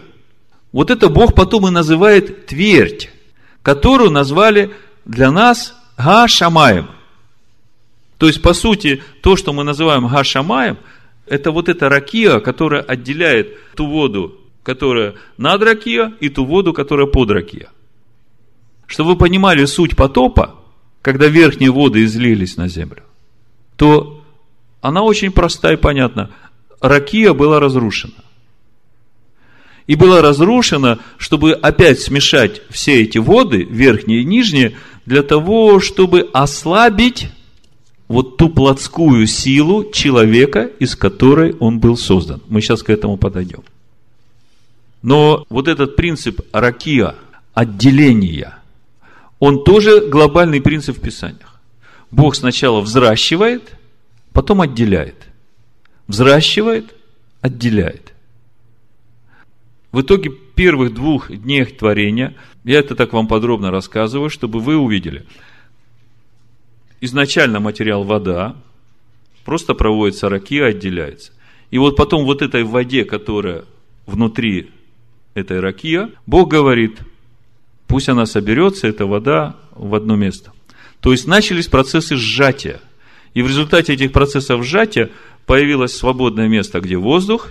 вот 0.72 0.90
это 0.90 1.10
Бог 1.10 1.36
потом 1.36 1.68
и 1.68 1.72
называет 1.72 2.48
твердь, 2.48 3.10
которую 3.62 4.12
назвали 4.12 4.72
для 5.06 5.32
нас 5.32 5.76
Га-Шамаем. 5.98 6.88
То 8.18 8.28
есть, 8.28 8.42
по 8.42 8.54
сути, 8.54 9.04
то, 9.22 9.36
что 9.36 9.54
мы 9.54 9.64
называем 9.64 10.08
Га-Шамаем– 10.08 10.78
это 11.26 11.52
вот 11.52 11.70
эта 11.70 11.90
ракия, 11.90 12.40
которая 12.40 12.82
отделяет 12.82 13.58
ту 13.76 13.88
воду, 13.88 14.40
которая 14.64 15.16
над 15.38 15.62
ракия, 15.64 16.14
и 16.20 16.30
ту 16.30 16.46
воду, 16.46 16.74
которая 16.74 17.08
под 17.08 17.32
ракия. 17.32 17.70
Чтобы 18.88 19.12
вы 19.12 19.18
понимали 19.18 19.66
суть 19.66 19.96
потопа, 19.96 20.56
когда 21.02 21.28
верхние 21.28 21.72
воды 21.72 22.04
излились 22.04 22.58
на 22.58 22.68
землю, 22.68 23.04
то 23.76 24.24
она 24.82 25.02
очень 25.02 25.32
проста 25.32 25.74
и 25.74 25.78
понятна. 25.78 26.32
Ракия 26.82 27.34
была 27.34 27.60
разрушена. 27.60 28.14
И 29.88 29.96
была 29.96 30.22
разрушена, 30.22 31.00
чтобы 31.18 31.54
опять 31.54 32.00
смешать 32.00 32.62
все 32.70 33.02
эти 33.02 33.18
воды, 33.18 33.64
верхние 33.64 34.22
и 34.22 34.26
нижние, 34.26 34.78
для 35.06 35.24
того, 35.24 35.80
чтобы 35.80 36.30
ослабить 36.34 37.30
вот 38.08 38.38
ту 38.38 38.50
плотскую 38.50 39.28
силу 39.28 39.90
человека, 39.92 40.70
из 40.80 40.96
которой 40.96 41.56
он 41.60 41.80
был 41.80 41.98
создан. 41.98 42.42
Мы 42.48 42.62
сейчас 42.62 42.84
к 42.84 42.90
этому 42.90 43.18
подойдем. 43.18 43.64
Но 45.02 45.46
вот 45.50 45.68
этот 45.68 45.96
принцип 45.96 46.42
ракия, 46.52 47.16
отделения, 47.54 48.58
он 49.40 49.64
тоже 49.64 50.08
глобальный 50.08 50.62
принцип 50.62 50.98
в 50.98 51.02
Писаниях. 51.02 51.60
Бог 52.12 52.36
сначала 52.36 52.80
взращивает, 52.80 53.76
потом 54.32 54.62
отделяет. 54.62 55.16
Взращивает, 56.08 56.94
отделяет. 57.42 58.14
В 59.92 60.02
итоге 60.02 60.32
первых 60.56 60.94
двух 60.94 61.32
дней 61.32 61.66
творения, 61.66 62.36
я 62.64 62.80
это 62.80 62.96
так 62.96 63.14
вам 63.14 63.28
подробно 63.28 63.72
рассказываю, 63.72 64.30
чтобы 64.30 64.60
вы 64.60 64.78
увидели– 64.78 65.26
изначально 67.04 67.60
материал 67.60 68.06
вода, 68.06 68.56
просто 69.44 69.74
проводится 69.74 70.30
раки, 70.30 70.62
отделяется. 70.62 71.34
И 71.70 71.78
вот 71.78 71.98
потом 71.98 72.24
вот 72.24 72.42
этой 72.42 72.64
воде, 72.64 73.04
которая 73.04 73.66
внутри 74.06 74.72
этой 75.34 75.60
ракия, 75.60 76.12
Бог 76.26 76.50
говорит, 76.50 77.00
пусть 77.88 78.08
она 78.08 78.26
соберется, 78.26 78.88
эта 78.88 79.06
вода, 79.06 79.58
в 79.72 79.96
одно 79.96 80.16
место. 80.16 80.54
То 81.02 81.12
есть 81.12 81.28
начались 81.28 81.68
процессы 81.68 82.16
сжатия. 82.16 82.80
И 83.34 83.42
в 83.42 83.48
результате 83.48 83.96
этих 83.96 84.14
процессов 84.14 84.64
сжатия 84.64 85.10
появилось 85.46 85.98
свободное 85.98 86.48
место, 86.48 86.80
где 86.80 86.96
воздух, 86.96 87.50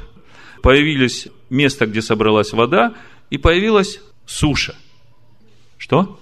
появилось 0.63 1.29
место, 1.51 1.85
где 1.85 2.01
собралась 2.01 2.55
вода, 2.55 2.95
и 3.29 3.37
появилась 3.37 4.01
суша. 4.25 4.75
Что? 5.83 6.17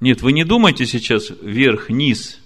Нет, 0.00 0.20
вы 0.20 0.32
не 0.32 0.42
думайте 0.42 0.84
сейчас 0.84 1.30
вверх-вниз. 1.30 2.40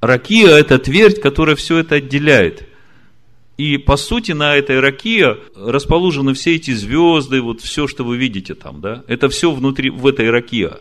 Ракия– 0.00 0.48
это 0.58 0.80
твердь, 0.80 1.20
которая 1.20 1.54
все 1.54 1.78
это 1.78 1.94
отделяет. 1.94 2.68
И, 3.56 3.78
по 3.78 3.96
сути, 3.96 4.32
на 4.32 4.56
этой 4.56 4.80
раке 4.80 5.36
расположены 5.54 6.34
все 6.34 6.56
эти 6.56 6.72
звезды, 6.72 7.40
вот 7.40 7.60
все, 7.60 7.86
что 7.86 8.02
вы 8.02 8.16
видите 8.16 8.56
там, 8.56 8.80
да? 8.80 9.04
Это 9.06 9.28
все 9.28 9.52
внутри, 9.52 9.88
в 9.88 10.04
этой 10.04 10.28
раке. 10.28 10.72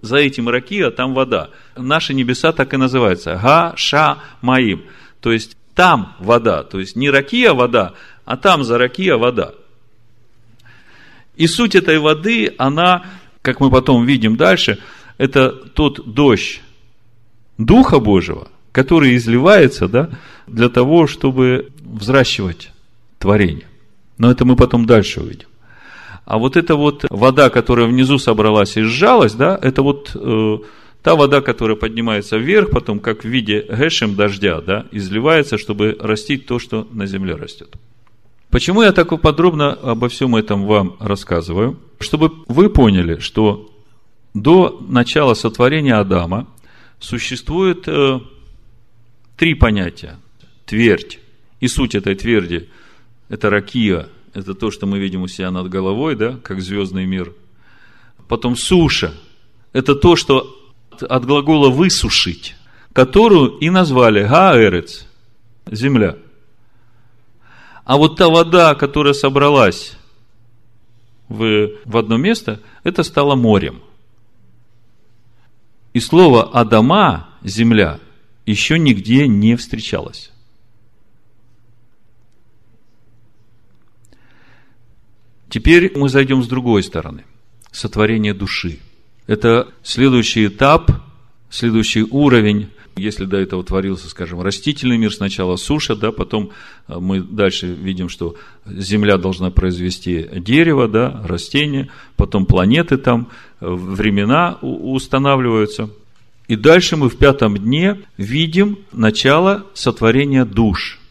За 0.00 0.16
этим 0.16 0.48
ракия 0.48 0.90
там 0.90 1.12
вода. 1.12 1.50
Наши 1.76 2.14
небеса 2.14 2.52
так 2.52 2.72
и 2.72 2.78
называются. 2.78 3.34
Га-ша 3.34 4.22
маим. 4.40 4.86
То 5.20 5.30
есть, 5.30 5.58
там 5.74 6.16
вода. 6.20 6.62
То 6.62 6.80
есть, 6.80 6.96
не 6.96 7.10
ракия 7.10 7.52
вода, 7.52 7.92
а 8.24 8.38
там 8.38 8.64
за 8.64 8.78
ракия 8.78 9.18
вода. 9.18 9.52
И 11.36 11.46
суть 11.46 11.74
этой 11.74 11.98
воды, 11.98 12.54
она, 12.58 13.04
как 13.42 13.60
мы 13.60 13.70
потом 13.70 14.04
видим 14.06 14.36
дальше, 14.36 14.78
это 15.18 15.50
тот 15.50 16.12
дождь 16.12 16.60
Духа 17.58 18.00
Божьего, 18.00 18.48
который 18.72 19.16
изливается, 19.16 19.88
да, 19.88 20.10
для 20.46 20.68
того, 20.68 21.06
чтобы 21.06 21.70
взращивать 21.80 22.70
творение. 23.18 23.66
Но 24.18 24.30
это 24.30 24.44
мы 24.44 24.56
потом 24.56 24.86
дальше 24.86 25.20
увидим. 25.20 25.48
А 26.24 26.38
вот 26.38 26.56
эта 26.56 26.74
вот 26.74 27.04
вода, 27.08 27.50
которая 27.50 27.86
внизу 27.86 28.18
собралась 28.18 28.76
и 28.76 28.82
сжалась, 28.82 29.34
да, 29.34 29.58
это 29.60 29.82
вот 29.82 30.10
э, 30.14 30.58
та 31.02 31.14
вода, 31.14 31.40
которая 31.40 31.76
поднимается 31.76 32.36
вверх, 32.36 32.70
потом 32.70 32.98
как 32.98 33.22
в 33.22 33.28
виде 33.28 33.64
гэшем 33.68 34.16
дождя, 34.16 34.60
да, 34.60 34.86
изливается, 34.90 35.56
чтобы 35.56 35.96
растить 36.00 36.46
то, 36.46 36.58
что 36.58 36.88
на 36.90 37.06
земле 37.06 37.36
растет. 37.36 37.76
Почему 38.50 38.82
я 38.82 38.92
так 38.92 39.20
подробно 39.20 39.72
обо 39.72 40.08
всем 40.08 40.36
этом 40.36 40.64
вам 40.66 40.96
рассказываю? 41.00 41.78
Чтобы 41.98 42.32
вы 42.46 42.70
поняли, 42.70 43.18
что 43.18 43.70
до 44.34 44.84
начала 44.88 45.34
сотворения 45.34 45.94
Адама 45.94 46.46
существует 47.00 47.86
э, 47.86 48.20
три 49.36 49.54
понятия 49.54 50.18
твердь. 50.64 51.18
И 51.60 51.68
суть 51.68 51.94
этой 51.94 52.14
тверди– 52.14 52.68
это 53.28 53.50
ракия, 53.50 54.08
это 54.34 54.54
то, 54.54 54.70
что 54.70 54.86
мы 54.86 54.98
видим 54.98 55.22
у 55.22 55.28
себя 55.28 55.50
над 55.50 55.68
головой, 55.68 56.14
да, 56.16 56.38
как 56.42 56.60
звездный 56.60 57.06
мир. 57.06 57.32
Потом 58.28 58.56
суша– 58.56 59.14
это 59.72 59.94
то, 59.94 60.16
что 60.16 60.54
от 61.00 61.24
глагола 61.24 61.70
«высушить», 61.70 62.56
которую 62.92 63.58
и 63.58 63.70
назвали 63.70 64.22
Гаэрец– 64.22 65.06
земля. 65.70 66.16
А 67.86 67.96
вот 67.96 68.16
та 68.16 68.28
вода, 68.28 68.74
которая 68.74 69.14
собралась 69.14 69.96
в, 71.28 71.70
в 71.84 71.96
одно 71.96 72.16
место, 72.16 72.60
это 72.82 73.04
стало 73.04 73.36
морем. 73.36 73.80
И 75.92 76.00
слово 76.00 76.50
Адама, 76.50 77.28
земля, 77.44 78.00
еще 78.44 78.76
нигде 78.80 79.28
не 79.28 79.54
встречалось. 79.54 80.32
Теперь 85.48 85.96
мы 85.96 86.08
зайдем 86.08 86.42
с 86.42 86.48
другой 86.48 86.82
стороны. 86.82 87.24
Сотворение 87.70 88.34
души. 88.34 88.80
Это 89.28 89.72
следующий 89.84 90.48
этап, 90.48 90.90
следующий 91.50 92.02
уровень. 92.02 92.68
Если 92.96 93.26
до 93.26 93.36
этого 93.36 93.62
творился, 93.62 94.08
скажем, 94.08 94.40
растительный 94.40 94.96
мир, 94.96 95.12
сначала 95.12 95.56
суша, 95.56 95.94
да, 95.94 96.12
потом 96.12 96.50
э, 96.88 96.98
мы 96.98 97.20
дальше 97.20 97.66
видим, 97.66 98.08
что 98.08 98.36
Земля 98.64 99.18
должна 99.18 99.50
произвести 99.50 100.26
дерево, 100.36 100.88
да, 100.88 101.22
растения, 101.24 101.90
потом 102.16 102.46
планеты 102.46 102.96
там, 102.96 103.28
э, 103.60 103.66
времена 103.68 104.58
устанавливаются. 104.62 105.90
И 106.48 106.56
дальше 106.56 106.96
мы 106.96 107.10
в 107.10 107.18
пятом 107.18 107.58
дне 107.58 108.00
видим 108.16 108.78
начало 108.92 109.66
сотворения 109.74 110.44
душ– 110.44 111.00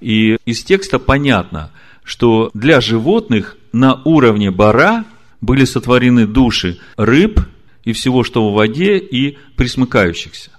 и 0.00 0.38
из 0.46 0.64
текста 0.64 0.98
понятно, 0.98 1.70
что 2.02 2.50
для 2.54 2.80
животных 2.80 3.56
на 3.72 4.00
уровне 4.04 4.50
бара 4.50 5.04
были 5.40 5.64
сотворены 5.64 6.26
души 6.26 6.78
рыб 6.96 7.40
и 7.84 7.92
всего, 7.92 8.24
что 8.24 8.50
в 8.50 8.54
воде, 8.54 8.98
и 8.98 9.38
присмыкающихся. 9.56 10.50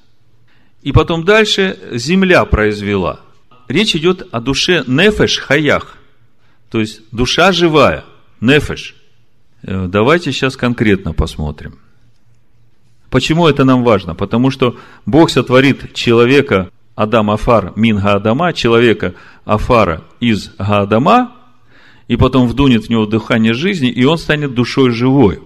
И 0.82 0.92
потом 0.92 1.24
дальше 1.24 1.78
земля 1.92 2.46
произвела. 2.46 3.22
Речь 3.68 3.96
идет 3.96 4.28
о 4.32 4.42
душе 4.42 4.84
нефеш 4.88 5.38
хаях, 5.38 5.98
то 6.70 6.80
есть 6.80 7.02
душа 7.12 7.52
живая, 7.52 8.06
нефеш. 8.40 8.96
Э, 9.64 9.88
давайте 9.88 10.32
сейчас 10.32 10.58
конкретно 10.58 11.14
посмотрим. 11.14 11.80
Почему 13.10 13.48
это 13.48 13.64
нам 13.66 13.84
важно? 13.84 14.16
Потому 14.16 14.50
что 14.52 14.78
Бог 15.06 15.30
сотворит 15.30 15.94
человека 15.94 16.72
Адам 16.96 17.30
Афар 17.30 17.74
Мин 17.76 17.98
Гаадама, 17.98 18.54
человека 18.54 19.14
Афара 19.44 20.04
из 20.20 20.50
Гаадама, 20.58 21.36
и 22.08 22.16
потом 22.16 22.48
вдунет 22.48 22.86
в 22.86 22.90
него 22.90 23.06
дыхание 23.06 23.54
жизни, 23.54 23.90
и 23.90 24.04
он 24.06 24.18
станет 24.18 24.54
душой 24.54 24.92
живой. 24.92 25.42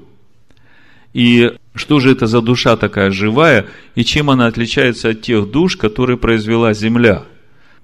И 1.14 1.54
что 1.76 2.00
же 2.00 2.12
это 2.12 2.26
за 2.26 2.42
душа 2.42 2.78
такая 2.78 3.12
живая, 3.12 3.68
и 3.96 4.06
чем 4.06 4.30
она 4.30 4.48
отличается 4.48 5.10
от 5.10 5.22
тех 5.22 5.52
душ, 5.52 5.76
которые 5.76 6.18
произвела 6.18 6.74
земля? 6.74 7.24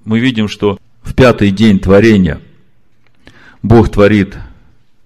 Мы 0.05 0.19
видим, 0.19 0.47
что 0.47 0.79
в 1.03 1.13
пятый 1.13 1.51
день 1.51 1.79
творения 1.79 2.41
Бог 3.61 3.91
творит 3.91 4.37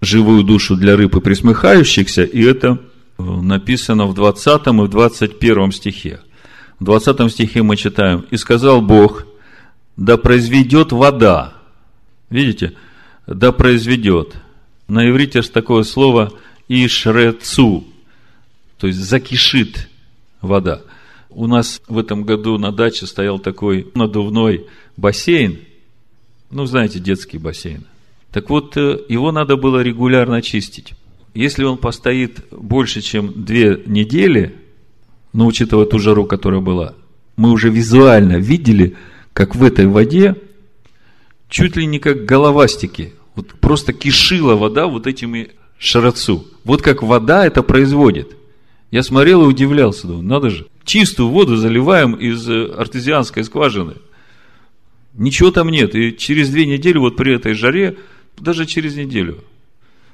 живую 0.01 0.43
душу 0.43 0.75
для 0.75 0.95
рыб 0.95 1.15
и 1.15 1.19
присмыхающихся, 1.19 2.23
и 2.23 2.43
это 2.43 2.79
написано 3.17 4.05
в 4.05 4.13
20 4.13 4.67
и 4.67 4.69
в 4.69 4.87
21 4.87 5.71
стихе. 5.71 6.19
В 6.79 6.83
20 6.83 7.31
стихе 7.31 7.63
мы 7.63 7.77
читаем, 7.77 8.25
«И 8.29 8.37
сказал 8.37 8.81
Бог, 8.81 9.25
да 9.97 10.17
произведет 10.17 10.91
вода». 10.91 11.53
Видите? 12.29 12.73
Да 13.25 13.51
произведет. 13.51 14.35
На 14.87 15.09
иврите 15.09 15.41
же 15.41 15.49
такое 15.49 15.83
слово 15.83 16.33
«ишрецу», 16.67 17.85
то 18.77 18.87
есть 18.87 18.99
закишит 18.99 19.89
вода. 20.41 20.81
У 21.29 21.47
нас 21.47 21.81
в 21.87 21.97
этом 21.97 22.23
году 22.23 22.57
на 22.57 22.71
даче 22.71 23.05
стоял 23.07 23.39
такой 23.39 23.91
надувной 23.93 24.65
бассейн, 24.97 25.59
ну, 26.49 26.65
знаете, 26.65 26.99
детский 26.99 27.37
бассейн. 27.37 27.85
Так 28.31 28.49
вот, 28.49 28.77
э, 28.77 28.99
его 29.09 29.31
надо 29.31 29.57
было 29.57 29.81
регулярно 29.81 30.41
чистить. 30.41 30.93
Если 31.33 31.63
он 31.63 31.77
постоит 31.77 32.45
больше, 32.51 33.01
чем 33.01 33.43
две 33.45 33.81
недели– 33.85 34.55
но 35.35 35.47
учитывая 35.47 35.85
ту 35.85 35.99
жару, 35.99 36.25
которая 36.25 36.61
была, 36.61 36.93
мы 37.35 37.51
уже 37.51 37.69
визуально 37.69 38.37
видели, 38.37 38.95
как 39.33 39.53
в 39.53 39.63
этой 39.63 39.85
воде 39.85 40.37
чуть 41.49 41.75
ли 41.75 41.85
не 41.85 41.99
как 41.99 42.23
головастики, 42.23 43.13
вот 43.35 43.49
просто 43.59 43.91
кишила 43.91 44.55
вода 44.55 44.87
вот 44.87 45.07
этими 45.07 45.49
шарацу. 45.77 46.47
Вот 46.63 46.81
как 46.81 47.03
вода 47.03 47.45
это 47.45 47.63
производит. 47.63 48.37
Я 48.95 49.03
смотрел 49.03 49.43
и 49.43 49.47
удивлялся, 49.47 50.07
думаю, 50.07 50.23
надо 50.23 50.49
же, 50.49 50.67
чистую 50.85 51.27
воду 51.27 51.57
заливаем 51.57 52.13
из 52.13 52.49
э, 52.49 52.67
артезианской 52.77 53.43
скважины. 53.43 53.95
Ничего 55.13 55.51
там 55.51 55.67
нет. 55.67 55.93
И 55.95 56.15
через 56.15 56.49
две 56.49 56.65
недели, 56.65 56.97
вот 56.97 57.17
при 57.17 57.35
этой 57.35 57.55
жаре, 57.55 57.97
даже 58.37 58.65
через 58.65 58.95
неделю, 58.95 59.43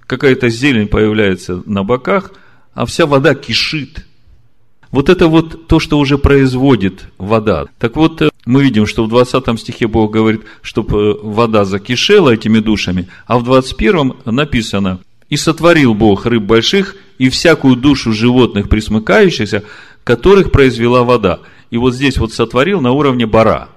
какая-то 0.08 0.50
зелень 0.50 0.88
появляется 0.88 1.62
на 1.68 1.84
боках, 1.84 2.34
а 2.74 2.88
вся 2.88 3.06
вода 3.06 3.36
кишит– 3.36 4.08
вот 4.90 5.10
это 5.10 5.28
вот 5.28 5.68
то, 5.68 5.80
что 5.80 6.00
уже 6.00 6.18
производит 6.18 7.06
вода. 7.20 7.68
Так 7.78 7.96
вот, 7.96 8.20
э, 8.24 8.30
мы 8.46 8.64
видим, 8.64 8.88
что 8.88 9.06
в 9.06 9.10
20 9.10 9.60
стихе 9.60 9.88
Бог 9.88 10.12
говорит, 10.12 10.42
чтобы 10.64 10.98
э, 10.98 11.16
вода 11.22 11.66
закишела 11.66 12.32
этими 12.32 12.58
душами, 12.58 13.08
а 13.28 13.38
в 13.38 13.44
21 13.44 14.16
написано, 14.26 15.00
«И 15.32 15.38
сотворил 15.38 15.96
Бог 15.96 16.28
рыб 16.28 16.44
больших 16.44 16.96
и 17.18 17.30
всякую 17.30 17.76
душу 17.76 18.14
животных 18.14 18.70
присмыкающихся, 18.70 19.64
которых 20.04 20.52
произвела 20.52 21.04
вода». 21.04 21.40
И 21.72 21.78
вот 21.78 21.96
здесь 21.96 22.18
вот 22.18 22.34
сотворил 22.34 22.82
на 22.82 22.92
уровне 22.92 23.26
бара. 23.26 23.70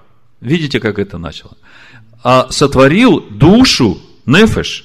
Видите, 0.43 0.81
как 0.81 0.99
это 0.99 1.17
начало? 1.17 1.57
А 2.23 2.49
сотворил 2.51 3.21
душу, 3.21 3.99
нефеш. 4.27 4.85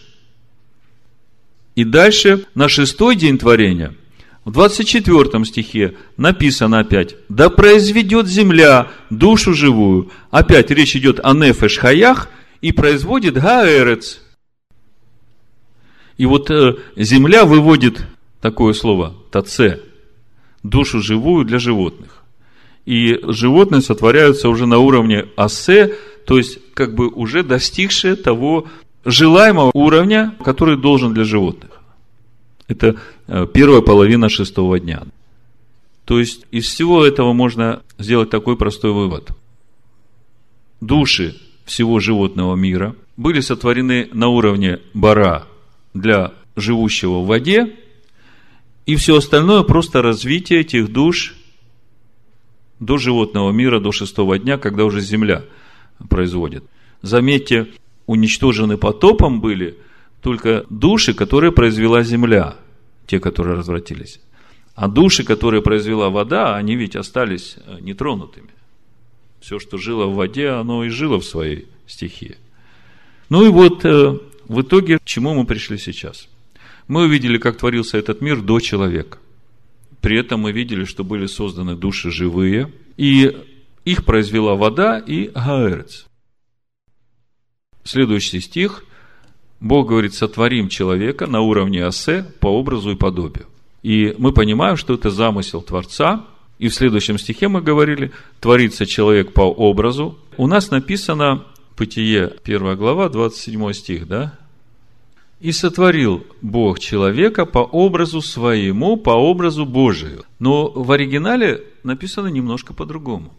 И 1.75 1.83
дальше, 1.83 2.45
на 2.55 2.69
шестой 2.69 3.17
день 3.17 3.37
творения– 3.37 3.93
В 4.45 4.51
24 4.51 5.45
стихе 5.45 5.95
написано 6.17 6.79
опять, 6.79 7.15
да 7.29 7.49
произведет 7.49 8.27
земля 8.27 8.87
душу 9.11 9.53
живую. 9.53 10.11
Опять 10.31 10.71
речь 10.71 10.95
идет 10.95 11.19
о 11.21 11.33
нефеш 11.33 11.77
хаях 11.77 12.29
и 12.61 12.71
производит 12.71 13.35
гаэрец. 13.35 14.21
И 16.19 16.25
вот 16.25 16.51
э, 16.51 16.75
земля 16.97 17.45
выводит 17.45 18.05
такое 18.41 18.73
слово, 18.73 19.15
таце, 19.31 19.79
душу 20.63 21.01
живую 21.01 21.45
для 21.45 21.59
животных. 21.59 22.23
И 22.85 23.21
животные 23.23 23.81
сотворяются 23.81 24.49
уже 24.49 24.65
на 24.65 24.79
уровне 24.79 25.27
асе, 25.37 25.95
то 26.25 26.37
есть 26.37 26.59
как 26.73 26.93
бы 26.93 27.07
уже 27.07 27.41
достигшие 27.43 28.17
того 28.17 28.67
желаемого 29.05 29.71
уровня, 29.73 30.35
который 30.43 30.75
должен 30.75 31.13
для 31.13 31.23
животных. 31.23 31.81
Это 32.67 32.97
э, 33.27 33.47
первая 33.53 33.81
половина 33.81 34.27
шестого 34.27 34.77
дня. 34.77 35.03
То 36.03 36.19
есть 36.19 36.45
из 36.51 36.65
всего 36.65 37.05
этого 37.05 37.31
можно 37.31 37.81
сделать 37.97 38.29
такой 38.29 38.57
простой 38.57 38.91
вывод. 38.91 39.29
Души 40.81 41.37
всего 41.63 42.01
животного 42.01 42.57
мира 42.57 42.93
были 43.15 43.39
сотворены 43.39 44.09
на 44.11 44.27
уровне 44.27 44.79
бара 44.93 45.45
для 45.93 46.33
живущего 46.55 47.19
в 47.19 47.27
воде, 47.27 47.75
и 48.85 48.95
все 48.95 49.17
остальное 49.17 49.63
просто 49.63 50.01
развитие 50.01 50.61
этих 50.61 50.91
душ 50.91 51.35
до 52.79 52.97
животного 52.97 53.51
мира, 53.51 53.79
до 53.79 53.91
шестого 53.91 54.39
дня, 54.39 54.57
когда 54.57 54.85
уже 54.85 55.01
земля 55.01 55.43
производит. 56.09 56.63
Заметьте, 57.01 57.67
уничтожены 58.07 58.77
потопом 58.77 59.41
были 59.41 59.77
только 60.21 60.65
души, 60.69 61.13
которые 61.13 61.51
произвела 61.51 62.03
земля, 62.03 62.55
те, 63.05 63.19
которые 63.19 63.57
развратились. 63.57 64.19
А 64.75 64.87
души, 64.87 65.23
которые 65.23 65.61
произвела 65.61 66.09
вода, 66.09 66.55
они 66.55 66.75
ведь 66.75 66.95
остались 66.95 67.57
э, 67.57 67.77
нетронутыми. 67.81 68.49
Все, 69.41 69.59
что 69.59 69.77
жило 69.77 70.05
в 70.05 70.15
воде, 70.15 70.49
оно 70.49 70.83
и 70.83 70.89
жило 70.89 71.19
в 71.19 71.25
своей 71.25 71.67
стихии. 71.85 72.37
Ну 73.29 73.45
и 73.45 73.49
вот 73.49 73.83
э, 73.85 74.17
в 74.49 74.61
итоге, 74.61 74.97
к 74.97 75.05
чему 75.05 75.35
мы 75.35 75.45
пришли 75.45 75.77
сейчас? 75.77 76.27
Мы 76.87 77.03
увидели, 77.03 77.37
как 77.37 77.57
творился 77.57 77.99
этот 77.99 78.19
мир 78.19 78.41
до 78.41 78.59
человека. 78.59 79.19
При 80.01 80.17
этом 80.17 80.41
мы 80.41 80.51
видели, 80.51 80.85
что 80.85 81.03
были 81.03 81.27
созданы 81.27 81.75
души 81.75 82.09
живые, 82.09 82.73
и 82.97 83.37
их 83.85 84.05
произвела 84.05 84.55
вода 84.55 84.97
и 84.97 85.27
Гаэрец. 85.27 86.07
Следующий 87.83 88.41
стих. 88.41 88.83
Бог 89.59 89.89
говорит, 89.89 90.15
сотворим 90.15 90.67
человека 90.67 91.27
на 91.27 91.41
уровне 91.41 91.85
осе 91.85 92.23
по 92.39 92.47
образу 92.47 92.91
и 92.91 92.95
подобию. 92.95 93.45
И 93.83 94.15
мы 94.17 94.31
понимаем, 94.31 94.77
что 94.77 94.95
это 94.95 95.11
замысел 95.11 95.61
Творца. 95.61 96.25
И 96.57 96.69
в 96.69 96.73
следующем 96.73 97.19
стихе 97.19 97.49
мы 97.49 97.61
говорили, 97.61 98.11
творится 98.39 98.85
человек 98.85 99.31
по 99.31 99.41
образу. 99.41 100.17
У 100.37 100.47
нас 100.47 100.71
написано, 100.71 101.45
Бытие, 101.79 102.33
1 102.43 102.75
глава, 102.75 103.07
27 103.07 103.71
стих, 103.71 104.05
да? 104.05 104.37
И 105.39 105.51
сотворил 105.53 106.25
Бог 106.41 106.79
человека 106.79 107.45
по 107.45 107.59
образу 107.59 108.21
своему, 108.21 108.97
по 108.97 109.11
образу 109.11 109.65
Божию. 109.65 110.25
Но 110.37 110.69
в 110.69 110.91
оригинале 110.91 111.63
написано 111.83 112.27
немножко 112.27 112.73
по-другому. 112.73 113.33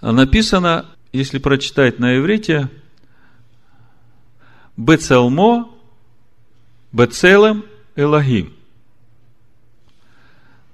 Написано 0.00 0.86
если 1.12 1.38
прочитать 1.38 1.98
на 1.98 2.16
иврите, 2.18 2.68
Бецелмо, 4.76 5.70
Бецелем, 6.92 7.64
Элогим. 7.96 8.52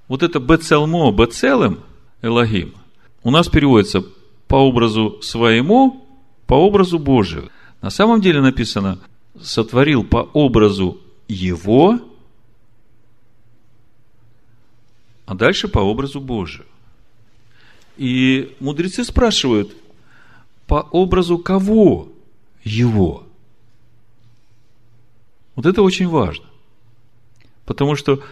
Вот 0.09 0.23
это 0.23 0.41
Бецелмо, 0.41 1.13
Бецелем, 1.13 1.81
Элогим 2.23 2.75
у 3.23 3.31
нас 3.31 3.49
переводится 3.49 4.03
по 4.49 4.57
образу 4.57 5.21
своему, 5.23 6.07
по 6.47 6.55
образу 6.55 6.99
Божию. 6.99 7.51
На 7.83 7.91
самом 7.91 8.21
деле 8.21 8.41
написано, 8.41 8.99
сотворил 9.43 10.05
по 10.05 10.29
образу 10.33 10.99
его, 11.29 12.01
а 15.27 15.35
дальше 15.35 15.69
по 15.69 15.79
образу 15.79 16.21
Божию. 16.21 16.67
И 17.97 18.57
мудрецы 18.61 19.05
спрашивают, 19.05 19.77
по 20.67 20.87
образу 20.91 21.39
кого 21.39 22.09
его? 22.65 23.27
Вот 25.55 25.67
это 25.67 25.83
очень 25.83 26.09
важно. 26.09 26.47
Потому 27.67 27.95
что 27.95 28.23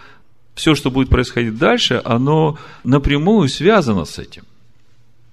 все, 0.55 0.75
что 0.75 0.91
будет 0.91 1.09
происходить 1.09 1.59
дальше, 1.59 2.01
оно 2.05 2.59
напрямую 2.83 3.49
связано 3.49 4.05
с 4.05 4.19
этим. 4.19 4.45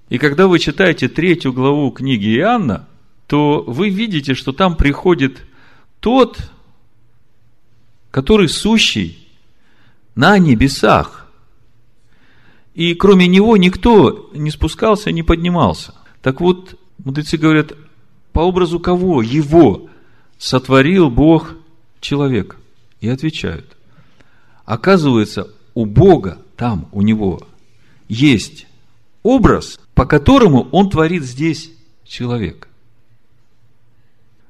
И 0.08 0.18
когда 0.18 0.46
вы 0.46 0.58
читаете 0.58 1.08
третью 1.08 1.52
главу 1.52 1.90
книги 1.90 2.36
Иоанна, 2.36 2.86
то 3.26 3.64
вы 3.66 3.88
видите, 3.88 4.34
что 4.34 4.52
там 4.52 4.76
приходит 4.76 5.45
тот, 6.06 6.38
который 8.12 8.48
сущий 8.48 9.28
на 10.14 10.38
небесах. 10.38 11.26
И 12.74 12.94
кроме 12.94 13.26
него 13.26 13.56
никто 13.56 14.30
не 14.32 14.52
спускался, 14.52 15.10
не 15.10 15.24
поднимался. 15.24 15.94
Так 16.22 16.40
вот, 16.40 16.78
Мудрецы 16.98 17.38
говорят, 17.38 17.72
по 18.32 18.38
образу 18.38 18.78
кого? 18.78 19.20
Его 19.20 19.88
сотворил 20.38 21.10
Бог 21.10 21.54
человека. 22.00 22.54
И 23.00 23.08
отвечают. 23.08 23.76
Оказывается, 24.64 25.50
у 25.74 25.86
Бога, 25.86 26.38
там, 26.54 26.88
у 26.92 27.02
него, 27.02 27.40
есть 28.08 28.68
образ, 29.24 29.80
по 29.96 30.06
которому 30.06 30.68
он 30.70 30.88
творит 30.88 31.24
здесь 31.24 31.72
человека. 32.04 32.68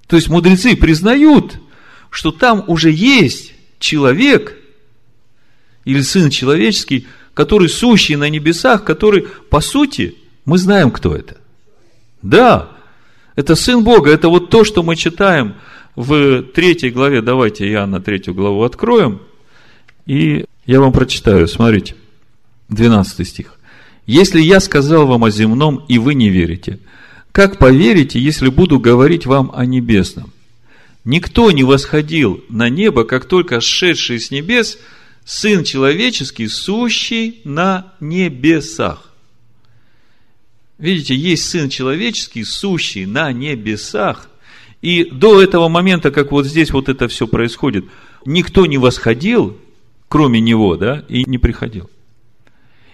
То 0.06 0.16
есть 0.16 0.28
мудрецы 0.28 0.76
признают, 0.76 1.58
что 2.10 2.30
там 2.30 2.64
уже 2.66 2.90
есть 2.90 3.54
человек 3.78 4.56
или 5.84 6.00
сын 6.00 6.30
человеческий, 6.30 7.06
который 7.34 7.68
сущий 7.68 8.16
на 8.16 8.28
небесах, 8.28 8.84
который, 8.84 9.26
по 9.50 9.60
сути, 9.60 10.16
мы 10.44 10.58
знаем, 10.58 10.90
кто 10.90 11.14
это. 11.14 11.36
Да, 12.22 12.70
это 13.34 13.54
Сын 13.54 13.84
Бога, 13.84 14.10
это 14.10 14.28
вот 14.28 14.48
то, 14.50 14.64
что 14.64 14.82
мы 14.82 14.96
читаем 14.96 15.54
в 15.94 16.42
третьей 16.42 16.90
главе. 16.90 17.20
Давайте 17.20 17.70
Иоанна 17.70 18.00
третью 18.00 18.34
главу 18.34 18.62
откроем. 18.62 19.20
И 20.06 20.46
я 20.64 20.80
вам 20.80 20.92
прочитаю, 20.92 21.46
смотрите, 21.46 21.94
12 22.70 23.28
стих. 23.28 23.58
«Если 24.06 24.40
я 24.40 24.60
сказал 24.60 25.06
вам 25.06 25.24
о 25.24 25.30
земном, 25.30 25.84
и 25.88 25.98
вы 25.98 26.14
не 26.14 26.30
верите, 26.30 26.78
как 27.36 27.58
поверите, 27.58 28.18
если 28.18 28.48
буду 28.48 28.80
говорить 28.80 29.26
вам 29.26 29.50
о 29.54 29.66
небесном? 29.66 30.32
Никто 31.04 31.50
не 31.50 31.64
восходил 31.64 32.42
на 32.48 32.70
небо, 32.70 33.04
как 33.04 33.26
только 33.26 33.60
сшедший 33.60 34.20
с 34.20 34.30
небес 34.30 34.78
Сын 35.26 35.62
человеческий, 35.62 36.48
сущий 36.48 37.42
на 37.44 37.92
небесах. 38.00 39.12
Видите, 40.78 41.14
есть 41.14 41.44
Сын 41.50 41.68
Человеческий, 41.68 42.42
сущий 42.42 43.04
на 43.04 43.30
небесах. 43.32 44.30
И 44.80 45.04
до 45.04 45.42
этого 45.42 45.68
момента, 45.68 46.10
как 46.10 46.32
вот 46.32 46.46
здесь 46.46 46.70
вот 46.70 46.88
это 46.88 47.06
все 47.06 47.26
происходит, 47.26 47.84
никто 48.24 48.64
не 48.64 48.78
восходил, 48.78 49.58
кроме 50.08 50.40
Него, 50.40 50.76
да, 50.76 51.04
и 51.06 51.28
не 51.28 51.36
приходил. 51.36 51.90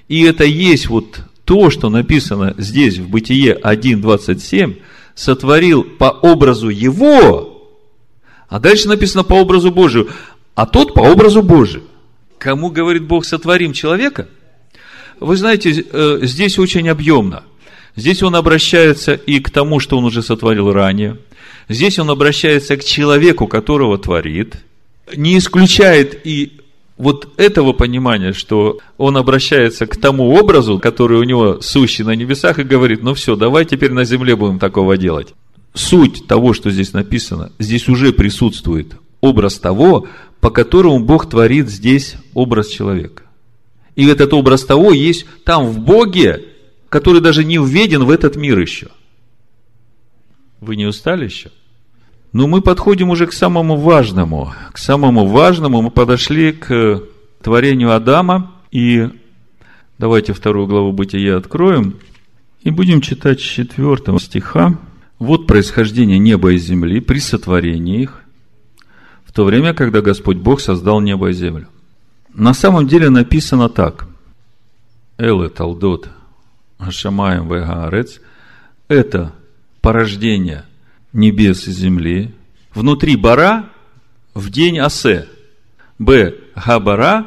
И 0.09 0.23
это 0.23 0.43
есть 0.43 0.89
вот 0.89 1.21
то, 1.45 1.71
что 1.71 1.89
написано 1.89 2.55
здесь 2.59 2.99
в 2.99 3.09
Бытие 3.09 3.59
1.27, 3.63 4.81
сотворил 5.15 5.85
по 5.85 6.11
образу 6.11 6.69
Его, 6.69 7.73
а 8.49 8.59
дальше 8.59 8.89
написано 8.89 9.25
по 9.25 9.35
образу 9.35 9.71
Божию, 9.71 10.11
а 10.55 10.67
тот 10.67 10.95
по 10.95 11.01
образу 11.01 11.43
Божию. 11.43 11.85
Кому, 12.39 12.71
говорит 12.71 13.05
Бог, 13.05 13.25
сотворим 13.25 13.73
человека? 13.73 14.29
Вы 15.21 15.37
знаете, 15.37 15.85
э, 15.91 16.19
здесь 16.23 16.59
очень 16.59 16.89
объемно– 16.89 17.45
Здесь 17.95 18.23
он 18.23 18.35
обращается 18.37 19.13
и 19.15 19.39
к 19.41 19.51
тому, 19.51 19.79
что 19.79 19.99
он 19.99 20.05
уже 20.05 20.23
сотворил 20.23 20.73
ранее. 20.73 21.19
Здесь 21.69 21.99
он 21.99 22.11
обращается 22.11 22.77
к 22.77 22.85
человеку, 22.85 23.47
которого 23.47 23.99
творит. 23.99 24.57
Не 25.15 25.39
исключает 25.39 26.27
и 26.27 26.61
вот 26.97 27.29
этого 27.37 27.73
понимания, 27.73 28.33
что 28.33 28.79
он 28.97 29.17
обращается 29.17 29.87
к 29.87 29.97
тому 29.97 30.35
образу, 30.35 30.79
который 30.79 31.19
у 31.19 31.25
него 31.25 31.61
сущий 31.61 32.05
на 32.05 32.15
небесах, 32.15 32.59
и 32.59 32.65
говорит, 32.65 33.03
ну 33.03 33.15
все, 33.15 33.37
давай 33.37 33.65
теперь 33.65 33.93
на 33.93 34.05
земле 34.05 34.37
будем 34.37 34.59
такого 34.59 34.97
делать. 34.97 35.35
Суть 35.75 36.27
того, 36.27 36.53
что 36.53 36.71
здесь 36.71 36.93
написано, 36.93 37.51
здесь 37.59 37.89
уже 37.89 38.13
присутствует 38.13 38.95
образ 39.21 39.59
того, 39.59 40.07
по 40.41 40.51
которому 40.51 41.01
Бог 41.01 41.31
творит 41.31 41.69
здесь 41.69 42.17
образ 42.35 42.69
человека. 42.69 43.23
И 43.95 44.07
этот 44.07 44.33
образ 44.35 44.65
того 44.65 44.93
есть 44.93 45.27
там 45.45 45.67
в 45.67 45.79
Боге, 45.79 46.45
который 46.89 47.21
даже 47.21 47.45
не 47.45 47.59
введен 47.59 48.05
в 48.05 48.11
этот 48.11 48.37
мир 48.37 48.59
еще. 48.59 48.89
Вы 50.61 50.77
не 50.77 50.87
устали 50.87 51.25
еще? 51.25 51.51
Но 52.33 52.47
мы 52.47 52.63
подходим 52.63 53.11
уже 53.11 53.27
к 53.27 53.33
самому 53.33 53.77
важному. 53.77 54.53
К 54.73 54.79
самому 54.79 55.27
важному 55.27 55.83
мы 55.83 55.91
подошли 55.91 56.53
к 56.53 57.03
творению 57.43 57.95
Адама. 57.95 58.53
И 58.71 59.09
давайте 59.99 60.33
вторую 60.33 60.67
главу 60.67 60.93
Бытия 60.93 61.37
откроем. 61.37 61.97
И 62.63 62.71
будем 62.71 63.01
читать 63.01 63.41
4 63.41 64.19
стиха. 64.19 64.79
Вот 65.19 65.47
происхождение 65.47 66.19
неба 66.19 66.53
и 66.53 66.57
земли 66.57 67.01
при 67.01 67.21
сотворении 67.21 68.03
их, 68.03 68.23
в 69.25 69.31
то 69.33 69.45
время, 69.45 69.73
когда 69.73 70.01
Господь 70.01 70.39
Бог 70.39 70.61
создал 70.61 71.01
небо 71.01 71.31
и 71.31 71.33
землю. 71.33 71.69
На 72.35 72.55
самом 72.55 72.89
деле 72.89 73.09
написано 73.09 73.69
так. 73.69 74.09
Эле 75.19 75.49
Талдот 75.49 76.09
Ашамаем 76.79 77.47
Вегаарец– 77.47 78.21
это 78.89 79.33
порождение 79.81 80.65
небес 81.13 81.67
и 81.69 81.73
земли 81.73 82.31
внутри 82.75 83.17
бара 83.17 83.71
в 84.35 84.51
день 84.51 84.79
Асе. 84.79 85.29
Б. 85.99 86.35
Габара 86.55 87.27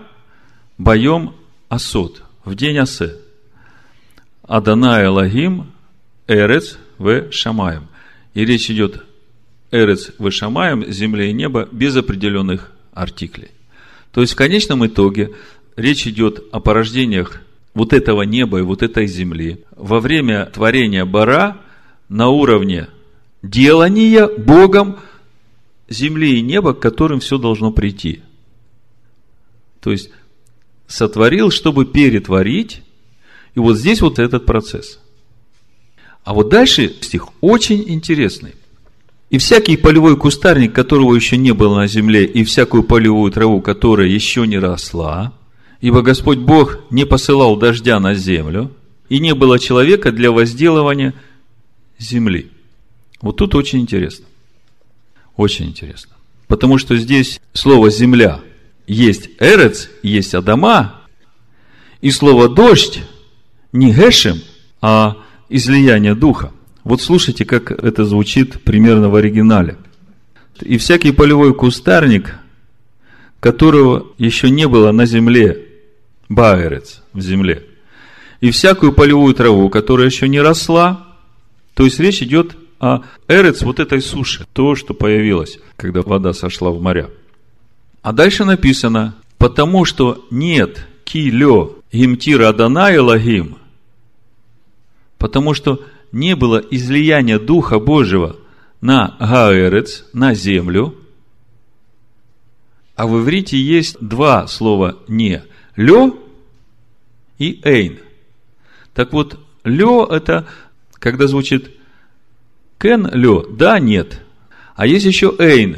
Байом 0.78 1.36
Асот 1.70 2.24
в 2.44 2.56
день 2.56 2.78
Асе. 2.78 3.16
Адана 4.48 5.04
Элагим 5.04 5.72
Эрец 6.28 6.78
в 6.98 7.32
Шамаем. 7.32 7.88
И 8.34 8.46
речь 8.46 8.70
идет 8.70 9.04
Эрец 9.72 10.12
в 10.18 10.30
Шамаем, 10.32 10.86
земля 10.92 11.26
и 11.26 11.34
небо, 11.34 11.68
без 11.72 11.96
определенных 11.96 12.72
артиклей. 12.94 13.50
То 14.12 14.22
есть, 14.22 14.34
в 14.34 14.38
конечном 14.38 14.86
итоге, 14.86 15.34
речь 15.76 16.08
идет 16.08 16.44
о 16.52 16.60
порождениях 16.60 17.42
вот 17.74 17.92
этого 17.92 18.22
неба 18.24 18.60
и 18.60 18.64
вот 18.64 18.82
этой 18.82 19.08
земли 19.08 19.64
во 19.76 20.00
время 20.00 20.46
творения 20.46 21.06
бара 21.06 21.58
на 22.08 22.30
уровне 22.30 22.88
делания 23.50 24.28
Богом 24.28 24.98
земли 25.88 26.40
и 26.40 26.42
неба, 26.42 26.74
к 26.74 26.80
которым 26.80 27.20
все 27.20 27.38
должно 27.38 27.72
прийти. 27.72 28.22
То 29.82 29.92
есть, 29.92 30.10
сотворил, 30.88 31.52
чтобы 31.52 31.86
перетворить, 31.86 32.82
и 33.54 33.60
вот 33.60 33.78
здесь 33.78 34.02
вот 34.02 34.20
этот 34.20 34.46
процесс. 34.46 35.00
А 36.24 36.34
вот 36.34 36.50
дальше 36.50 36.94
стих 37.02 37.28
очень 37.42 37.84
интересный. 37.88 38.56
И 39.30 39.38
всякий 39.38 39.78
полевой 39.78 40.18
кустарник, 40.18 40.74
которого 40.74 41.16
еще 41.16 41.38
не 41.38 41.52
было 41.54 41.76
на 41.76 41.88
земле, 41.88 42.26
и 42.26 42.44
всякую 42.44 42.84
полевую 42.84 43.32
траву, 43.32 43.62
которая 43.62 44.08
еще 44.08 44.46
не 44.48 44.58
росла, 44.58 45.34
ибо 45.82 46.02
Господь 46.02 46.40
Бог 46.40 46.80
не 46.90 47.06
посылал 47.06 47.58
дождя 47.58 48.00
на 48.00 48.16
землю, 48.16 48.72
и 49.08 49.20
не 49.20 49.36
было 49.36 49.60
человека 49.60 50.12
для 50.12 50.32
возделывания 50.32 51.14
земли. 52.00 52.52
Вот 53.22 53.38
тут 53.38 53.56
очень 53.56 53.80
интересно. 53.80 54.26
Очень 55.36 55.68
интересно. 55.68 56.16
Потому 56.48 56.78
что 56.78 56.96
здесь 56.96 57.42
слово 57.54 57.90
«земля» 57.90 58.40
есть 58.88 59.30
«эрец», 59.40 59.90
есть 60.04 60.36
«адама», 60.36 61.02
и 62.02 62.12
слово 62.12 62.50
«дождь» 62.50 63.02
не 63.72 63.92
«гешем», 63.92 64.42
а 64.82 65.18
излияние 65.50 66.14
Духа. 66.16 66.52
Вот 66.84 67.02
слушайте, 67.02 67.46
как 67.46 67.72
это 67.72 68.06
звучит 68.06 68.62
примерно 68.64 69.10
в 69.10 69.16
оригинале. 69.16 69.78
И 70.62 70.78
всякий 70.78 71.12
полевой 71.12 71.54
кустарник, 71.54 72.36
которого 73.40 74.08
еще 74.18 74.50
не 74.50 74.68
было 74.68 74.92
на 74.92 75.06
земле, 75.06 75.68
баэрец 76.30 77.02
в 77.14 77.22
земле, 77.22 77.66
и 78.40 78.52
всякую 78.52 78.94
полевую 78.94 79.34
траву, 79.34 79.70
которая 79.70 80.08
еще 80.08 80.28
не 80.28 80.40
росла, 80.40 81.18
то 81.74 81.84
есть 81.84 82.00
речь 82.00 82.22
идет 82.22 82.56
о 82.80 83.02
эрец 83.28 83.62
вот 83.62 83.80
этой 83.80 84.02
суши, 84.02 84.46
то, 84.54 84.76
что 84.76 84.94
появилось, 84.94 85.60
когда 85.78 86.02
вода 86.02 86.34
сошла 86.34 86.72
в 86.72 86.82
моря. 86.82 87.10
А 88.02 88.12
дальше 88.12 88.46
написано, 88.46 89.16
потому 89.38 89.86
что 89.86 90.26
нет 90.30 90.86
килё 91.04 91.78
гимтира 91.92 92.50
Адана 92.50 93.02
Лагим, 93.02 93.58
потому 95.18 95.54
что 95.54 95.82
не 96.12 96.36
было 96.36 96.58
излияния 96.58 97.40
Духа 97.40 97.80
Божьего 97.80 98.36
на 98.82 99.16
Гаэрец, 99.20 100.06
на 100.14 100.34
землю, 100.34 100.96
а 102.96 103.08
в 103.08 103.20
иврите 103.22 103.58
есть 103.58 103.98
два 104.00 104.48
слова 104.48 105.00
«не»– 105.08 105.44
«лё» 105.76 106.18
и 107.38 107.60
«эйн». 107.64 108.00
Так 108.94 109.12
вот, 109.12 109.38
«лё»– 109.64 110.06
это 110.10 110.48
когда 110.94 111.28
звучит 111.28 111.75
«кен 112.78 113.10
лё»– 113.12 113.46
«да», 113.50 113.80
«нет». 113.80 114.22
А 114.76 114.86
есть 114.86 115.06
еще 115.06 115.34
«эйн», 115.40 115.78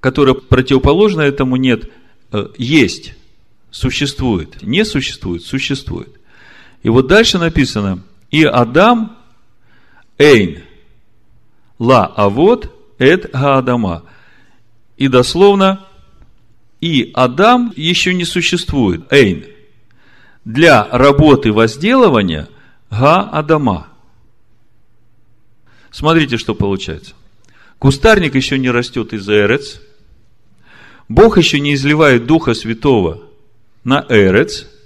которое 0.00 0.34
противоположно 0.34 1.20
этому 1.22 1.56
«нет», 1.56 1.90
э, 2.32 2.48
«есть», 2.58 3.14
«существует». 3.70 4.62
Не 4.62 4.84
существует, 4.84 5.42
существует. 5.42 6.08
И 6.82 6.88
вот 6.88 7.06
дальше 7.06 7.38
написано– 7.38 8.02
и 8.30 8.44
Адам 8.44 9.16
Эйн. 10.18 10.62
Ла 11.78 12.06
авод 12.06 12.72
эт 12.98 13.30
гаадама. 13.32 14.02
И 14.96 15.08
дословно, 15.08 15.84
и 16.80 17.10
Адам 17.14 17.72
еще 17.76 18.14
не 18.14 18.24
существует. 18.24 19.10
Эйн. 19.12 19.44
Для 20.44 20.86
работы 20.90 21.52
возделывания 21.52 22.48
га-адама. 22.90 23.88
Смотрите, 25.96 26.36
что 26.36 26.54
получается. 26.54 27.14
Кустарник 27.78 28.34
еще 28.34 28.58
не 28.58 28.70
растет 28.70 29.14
из 29.14 29.26
эрец. 29.30 29.80
Бог 31.08 31.38
еще 31.38 31.58
не 31.58 31.72
изливает 31.72 32.26
Духа 32.26 32.52
Святого 32.52 33.22
на 33.82 34.04
эрец– 34.10 34.66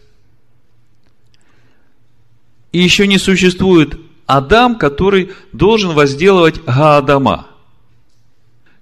и 2.70 2.78
еще 2.78 3.08
не 3.08 3.18
существует 3.18 3.98
Адам, 4.26 4.78
который 4.78 5.32
должен 5.50 5.94
возделывать 5.94 6.62
Гаадама. 6.64 7.48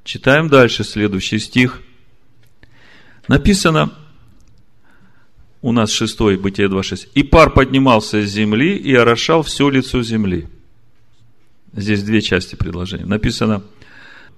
Читаем 0.05 0.51
дальше 0.51 0.85
следующий 0.85 1.39
стих. 1.39 1.81
Написано, 3.29 3.95
у 5.63 5.73
нас 5.73 5.91
шестой, 5.91 6.37
Бытие 6.37 6.69
2.6. 6.69 7.09
«И 7.15 7.23
пар 7.23 7.49
поднимался 7.49 8.21
с 8.21 8.29
земли 8.29 8.77
и 8.77 8.95
орошал 8.95 9.43
все 9.43 9.71
лицо 9.71 10.03
земли». 10.03 10.47
Здесь 11.73 12.03
две 12.03 12.21
части 12.21 12.55
предложения. 12.55 13.07
Написано, 13.07 13.63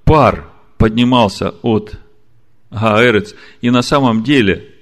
пар 0.04 0.50
поднимался 0.78 1.50
от 1.62 1.94
Гаэрец, 2.70 3.34
и 3.60 3.70
на 3.70 3.82
самом 3.82 4.22
деле 4.22 4.74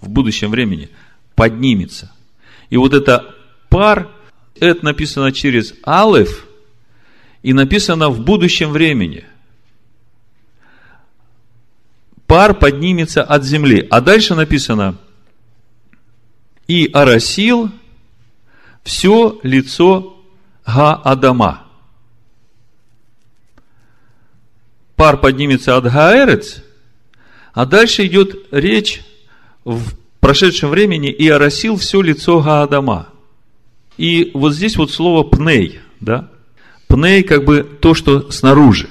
в 0.00 0.08
будущем 0.08 0.50
времени 0.50 0.90
поднимется. 1.34 2.12
И 2.70 2.76
вот 2.76 2.94
это 2.94 3.34
пар, 3.68 4.10
это 4.58 4.84
написано 4.84 5.32
через 5.32 5.74
алеф 5.86 6.46
и 7.42 7.52
написано 7.52 8.08
в 8.08 8.20
будущем 8.20 8.70
времени. 8.70 9.24
Пар 12.26 12.54
поднимется 12.54 13.22
от 13.22 13.44
земли. 13.44 13.86
А 13.90 14.00
дальше 14.00 14.34
написано, 14.34 14.96
и 16.66 16.88
оросил 16.92 17.70
все 18.84 19.38
лицо 19.42 20.21
Га-Адама. 20.66 21.64
Пар 24.96 25.16
поднимется 25.16 25.76
от 25.76 25.84
Гаэрец, 25.84 26.62
а 27.54 27.66
дальше 27.66 28.06
идет 28.06 28.46
речь 28.52 29.02
в 29.64 29.94
прошедшем 30.20 30.70
времени 30.70 31.10
и 31.10 31.28
оросил 31.28 31.76
все 31.76 32.00
лицо 32.00 32.40
Гаадама. 32.40 33.08
И 33.96 34.30
вот 34.34 34.54
здесь 34.54 34.76
вот 34.76 34.90
слово 34.90 35.24
пней, 35.24 35.80
да? 36.00 36.30
Пней 36.86 37.22
как 37.22 37.44
бы 37.44 37.62
то, 37.62 37.94
что 37.94 38.30
снаружи. 38.30 38.88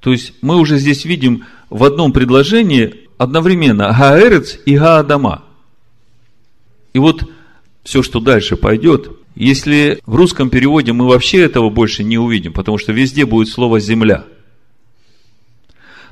То 0.00 0.12
есть 0.12 0.34
мы 0.42 0.56
уже 0.56 0.78
здесь 0.78 1.04
видим 1.04 1.44
в 1.70 1.82
одном 1.82 2.12
предложении 2.12 3.08
одновременно 3.18 3.92
Гаэрец 3.98 4.58
и 4.64 4.76
Гаадама. 4.76 5.42
И 6.92 6.98
вот 6.98 7.28
все, 7.82 8.02
что 8.02 8.20
дальше 8.20 8.56
пойдет, 8.56 9.10
если 9.34 10.00
в 10.06 10.14
русском 10.14 10.50
переводе 10.50 10.92
мы 10.92 11.06
вообще 11.06 11.42
этого 11.42 11.70
больше 11.70 12.04
не 12.04 12.18
увидим, 12.18 12.52
потому 12.52 12.78
что 12.78 12.92
везде 12.92 13.26
будет 13.26 13.48
слово 13.48 13.80
«земля», 13.80 14.24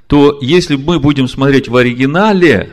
то 0.06 0.38
если 0.42 0.76
мы 0.76 0.98
будем 0.98 1.28
смотреть 1.28 1.68
в 1.68 1.76
оригинале, 1.76 2.70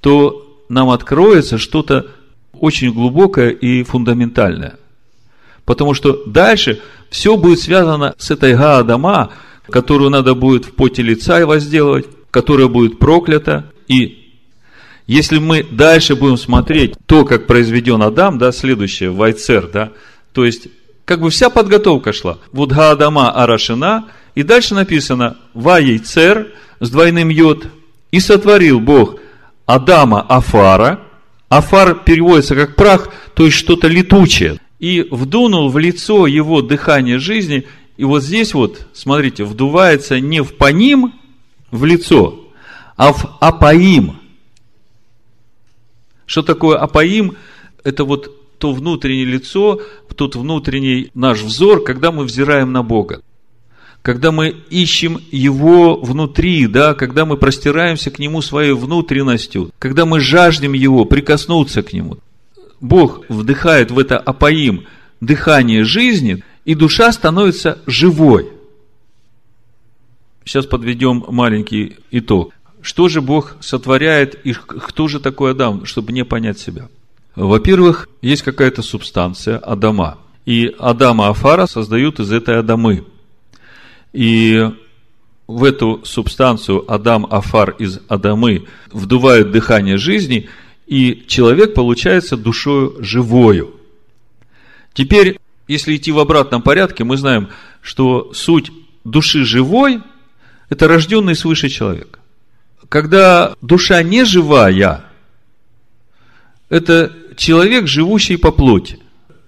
то 0.00 0.64
нам 0.68 0.90
откроется 0.90 1.58
что-то 1.58 2.06
очень 2.52 2.92
глубокое 2.92 3.50
и 3.50 3.82
фундаментальное. 3.82 4.78
Потому 5.64 5.94
что 5.94 6.24
дальше 6.24 6.80
все 7.10 7.36
будет 7.36 7.60
связано 7.60 8.14
с 8.18 8.30
этой 8.30 8.54
Гаадама, 8.54 9.32
которую 9.68 10.10
надо 10.10 10.34
будет 10.34 10.64
в 10.64 10.72
поте 10.72 11.02
лица 11.02 11.44
возделывать, 11.46 12.06
которая 12.30 12.68
будет 12.68 12.98
проклята. 12.98 13.70
И 13.88 14.23
если 15.06 15.38
мы 15.38 15.62
дальше 15.62 16.16
будем 16.16 16.36
смотреть 16.36 16.94
то, 17.06 17.24
как 17.24 17.46
произведен 17.46 18.02
Адам, 18.02 18.38
да, 18.38 18.52
следующее, 18.52 19.10
Вайцер, 19.10 19.68
да, 19.68 19.92
то 20.32 20.44
есть, 20.44 20.68
как 21.04 21.20
бы 21.20 21.30
вся 21.30 21.50
подготовка 21.50 22.12
шла. 22.12 22.38
Вот 22.52 22.72
Гаадама 22.72 23.30
Арашина, 23.30 24.06
и 24.34 24.42
дальше 24.42 24.74
написано 24.74 25.36
Вайцер 25.52 26.48
с 26.80 26.90
двойным 26.90 27.28
йод, 27.28 27.66
и 28.10 28.20
сотворил 28.20 28.80
Бог 28.80 29.16
Адама 29.66 30.22
Афара. 30.22 31.00
Афар 31.48 31.94
переводится 31.96 32.54
как 32.54 32.76
прах, 32.76 33.12
то 33.34 33.44
есть 33.44 33.56
что-то 33.56 33.88
летучее. 33.88 34.60
И 34.78 35.06
вдунул 35.10 35.68
в 35.68 35.78
лицо 35.78 36.26
его 36.26 36.62
дыхание 36.62 37.18
жизни. 37.18 37.66
И 37.96 38.04
вот 38.04 38.22
здесь 38.22 38.54
вот, 38.54 38.86
смотрите, 38.92 39.44
вдувается 39.44 40.20
не 40.20 40.42
в 40.42 40.56
паним, 40.56 41.12
в 41.70 41.84
лицо, 41.84 42.40
а 42.96 43.12
в 43.12 43.36
апаим. 43.40 44.18
Что 46.26 46.42
такое 46.42 46.78
апаим? 46.78 47.36
Это 47.82 48.04
вот 48.04 48.58
то 48.58 48.72
внутреннее 48.72 49.24
лицо, 49.24 49.80
тот 50.16 50.36
внутренний 50.36 51.10
наш 51.14 51.42
взор, 51.42 51.82
когда 51.82 52.12
мы 52.12 52.24
взираем 52.24 52.72
на 52.72 52.82
Бога 52.82 53.20
когда 54.04 54.32
мы 54.32 54.54
ищем 54.68 55.18
Его 55.30 55.96
внутри, 55.96 56.66
да, 56.66 56.92
когда 56.92 57.24
мы 57.24 57.38
простираемся 57.38 58.10
к 58.10 58.18
Нему 58.18 58.42
своей 58.42 58.74
внутренностью, 58.74 59.70
когда 59.78 60.04
мы 60.04 60.20
жаждем 60.20 60.74
Его, 60.74 61.06
прикоснуться 61.06 61.82
к 61.82 61.94
Нему. 61.94 62.18
Бог 62.82 63.24
вдыхает 63.30 63.90
в 63.90 63.98
это 63.98 64.18
апоим 64.18 64.84
дыхание 65.22 65.84
жизни, 65.84 66.44
и 66.66 66.74
душа 66.74 67.10
становится 67.12 67.78
живой. 67.86 68.50
Сейчас 70.44 70.66
подведем 70.66 71.24
маленький 71.28 71.96
итог. 72.10 72.52
Что 72.84 73.08
же 73.08 73.20
Бог 73.20 73.56
сотворяет 73.60 74.38
и 74.46 74.52
кто 74.52 75.08
же 75.08 75.18
такой 75.18 75.50
Адам, 75.50 75.86
чтобы 75.86 76.12
не 76.12 76.24
понять 76.24 76.60
себя? 76.60 76.88
Во-первых, 77.34 78.08
есть 78.22 78.42
какая-то 78.42 78.82
субстанция 78.82 79.58
Адама. 79.58 80.18
И 80.46 80.72
Адама 80.78 81.30
Афара 81.30 81.66
создают 81.66 82.20
из 82.20 82.30
этой 82.30 82.60
Адамы– 82.60 83.04
и 84.14 84.70
в 85.48 85.64
эту 85.64 86.02
субстанцию 86.04 86.90
Адам 86.90 87.26
Афар 87.28 87.70
из 87.80 87.98
Адамы 88.08 88.66
вдувают 88.92 89.50
дыхание 89.50 89.98
жизни, 89.98 90.48
и 90.86 91.24
человек 91.26 91.74
получается 91.74 92.36
душою 92.36 92.96
живою. 93.00 93.74
Теперь, 94.92 95.38
если 95.66 95.96
идти 95.96 96.12
в 96.12 96.20
обратном 96.20 96.62
порядке, 96.62 97.02
мы 97.02 97.16
знаем, 97.16 97.48
что 97.82 98.32
суть 98.32 98.70
души 99.02 99.44
живой– 99.44 100.00
это 100.68 100.86
рожденный 100.86 101.34
свыше 101.34 101.68
человек. 101.68 102.20
Когда 102.94 103.56
душа 103.60 104.04
не 104.04 104.24
живая, 104.24 105.04
это 106.68 107.12
человек, 107.36 107.88
живущий 107.88 108.36
по 108.36 108.52
плоти, 108.52 109.00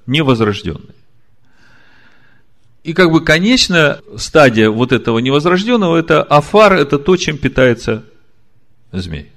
невозрожденный. 0.08 0.96
И 2.82 2.92
как 2.92 3.12
бы 3.12 3.24
конечная 3.24 4.00
стадия 4.16 4.68
вот 4.68 4.90
этого 4.90 5.20
невозрожденного, 5.20 5.96
это 5.96 6.24
афар, 6.24 6.72
это 6.72 6.98
то, 6.98 7.16
чем 7.16 7.38
питается 7.38 8.02
змей. 8.90 9.30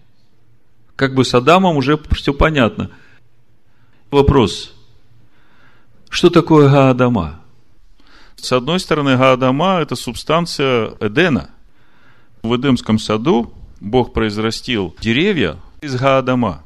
Как 0.96 1.14
бы 1.14 1.24
с 1.24 1.36
Адамом 1.36 1.78
уже 1.78 2.00
все 2.14 2.34
понятно. 2.34 2.90
Вопрос. 4.10 4.74
Что 6.10 6.32
такое 6.32 6.68
Гаадама? 6.68 7.42
С 8.38 8.52
одной 8.54 8.80
стороны, 8.80 9.18
Гаадама– 9.18 9.78
это 9.84 9.96
субстанция 9.96 10.96
Эдена. 11.00 11.52
В 12.42 12.56
Эдемском 12.56 12.98
саду 12.98 13.54
Бог 13.80 14.14
произрастил 14.14 14.96
деревья 15.00 15.58
из 15.82 15.96
Гаадама. 15.96 16.64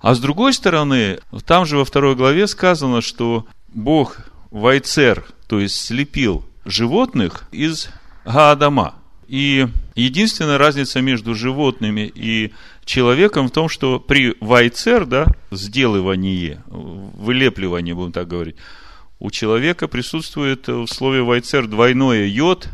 А 0.00 0.14
с 0.14 0.20
другой 0.20 0.52
стороны, 0.52 1.18
там 1.46 1.64
же 1.64 1.78
во 1.78 1.84
второй 1.84 2.14
главе 2.14 2.46
сказано, 2.46 3.00
что 3.00 3.46
Бог 3.68 4.18
вайцер, 4.50 5.24
то 5.46 5.60
есть 5.60 5.76
слепил 5.80 6.44
животных 6.64 7.44
из 7.52 7.88
Гаадама. 8.24 8.96
И 9.26 9.66
единственная 9.94 10.58
разница 10.58 11.00
между 11.00 11.34
животными 11.34 12.12
и 12.14 12.52
человеком 12.84 13.48
в 13.48 13.50
том, 13.50 13.70
что 13.70 13.98
при 13.98 14.36
вайцер, 14.40 15.06
да, 15.06 15.26
сделывании, 15.50 16.60
вылепливании, 16.66 17.94
будем 17.94 18.12
так 18.12 18.28
говорить, 18.28 18.56
у 19.18 19.30
человека 19.30 19.88
присутствует 19.88 20.68
в 20.68 20.86
слове 20.86 21.22
вайцер 21.22 21.66
двойное 21.66 22.26
йод, 22.26 22.68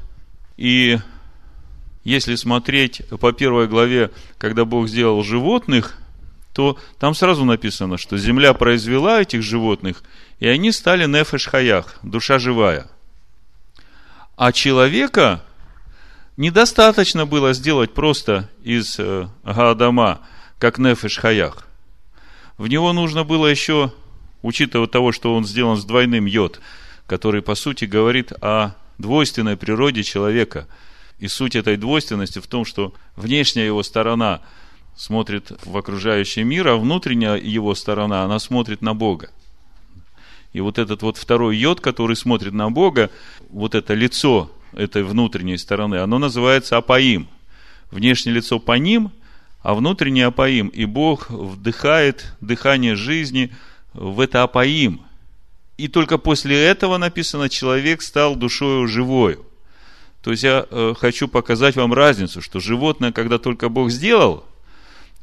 и 0.56 0.98
если 2.04 2.34
смотреть 2.34 3.02
по 3.20 3.32
первой 3.32 3.68
главе, 3.68 4.10
когда 4.38 4.64
Бог 4.64 4.88
сделал 4.88 5.22
животных, 5.22 5.98
то 6.52 6.78
там 6.98 7.14
сразу 7.14 7.44
написано, 7.44 7.96
что 7.98 8.18
земля 8.18 8.54
произвела 8.54 9.20
этих 9.20 9.42
животных, 9.42 10.02
и 10.40 10.48
они 10.48 10.72
стали 10.72 11.06
нефеш 11.06 11.46
хаях, 11.46 11.96
душа 12.02 12.38
живая. 12.38 12.88
А 14.36 14.52
человека 14.52 15.42
недостаточно 16.36 17.26
было 17.26 17.52
сделать 17.52 17.92
просто 17.92 18.48
из 18.62 18.98
э, 18.98 19.28
Гаадама, 19.44 20.20
как 20.58 20.78
нефеш 20.78 21.18
хаях. 21.18 21.66
В 22.56 22.66
него 22.66 22.92
нужно 22.92 23.24
было 23.24 23.46
еще, 23.46 23.92
учитывая 24.42 24.86
того, 24.86 25.12
что 25.12 25.34
он 25.34 25.44
сделан 25.44 25.76
с 25.76 25.84
двойным 25.84 26.26
йод, 26.26 26.60
который, 27.06 27.42
по 27.42 27.54
сути, 27.54 27.84
говорит 27.84 28.32
о 28.42 28.72
двойственной 28.98 29.56
природе 29.56 30.02
человека. 30.02 30.66
И 31.20 31.28
суть 31.28 31.54
этой 31.54 31.76
двойственности 31.76 32.38
в 32.38 32.46
том, 32.46 32.64
что 32.64 32.94
внешняя 33.14 33.66
его 33.66 33.82
сторона 33.82 34.40
смотрит 34.96 35.52
в 35.64 35.76
окружающий 35.76 36.42
мир, 36.44 36.68
а 36.68 36.76
внутренняя 36.76 37.36
его 37.36 37.74
сторона, 37.74 38.24
она 38.24 38.38
смотрит 38.38 38.80
на 38.80 38.94
Бога. 38.94 39.30
И 40.54 40.60
вот 40.60 40.78
этот 40.78 41.02
вот 41.02 41.18
второй 41.18 41.56
йод, 41.58 41.80
который 41.80 42.16
смотрит 42.16 42.54
на 42.54 42.70
Бога, 42.70 43.10
вот 43.50 43.74
это 43.74 43.92
лицо 43.92 44.50
этой 44.72 45.02
внутренней 45.02 45.58
стороны, 45.58 45.96
оно 45.96 46.18
называется 46.18 46.78
апаим. 46.78 47.28
Внешнее 47.90 48.34
лицо 48.34 48.58
по 48.58 48.78
ним, 48.78 49.12
а 49.62 49.74
внутреннее 49.74 50.26
апаим. 50.26 50.68
И 50.68 50.86
Бог 50.86 51.28
вдыхает 51.28 52.34
дыхание 52.40 52.96
жизни 52.96 53.52
в 53.92 54.20
это 54.20 54.42
апаим. 54.42 55.02
И 55.76 55.86
только 55.88 56.16
после 56.16 56.64
этого 56.64 56.96
написано, 56.96 57.50
человек 57.50 58.00
стал 58.00 58.36
душою 58.36 58.86
живою. 58.86 59.44
То 60.22 60.32
есть 60.32 60.42
я 60.42 60.66
э, 60.70 60.94
хочу 60.98 61.28
показать 61.28 61.76
вам 61.76 61.94
разницу, 61.94 62.42
что 62.42 62.60
животное, 62.60 63.12
когда 63.12 63.38
только 63.38 63.68
Бог 63.68 63.90
сделал, 63.90 64.44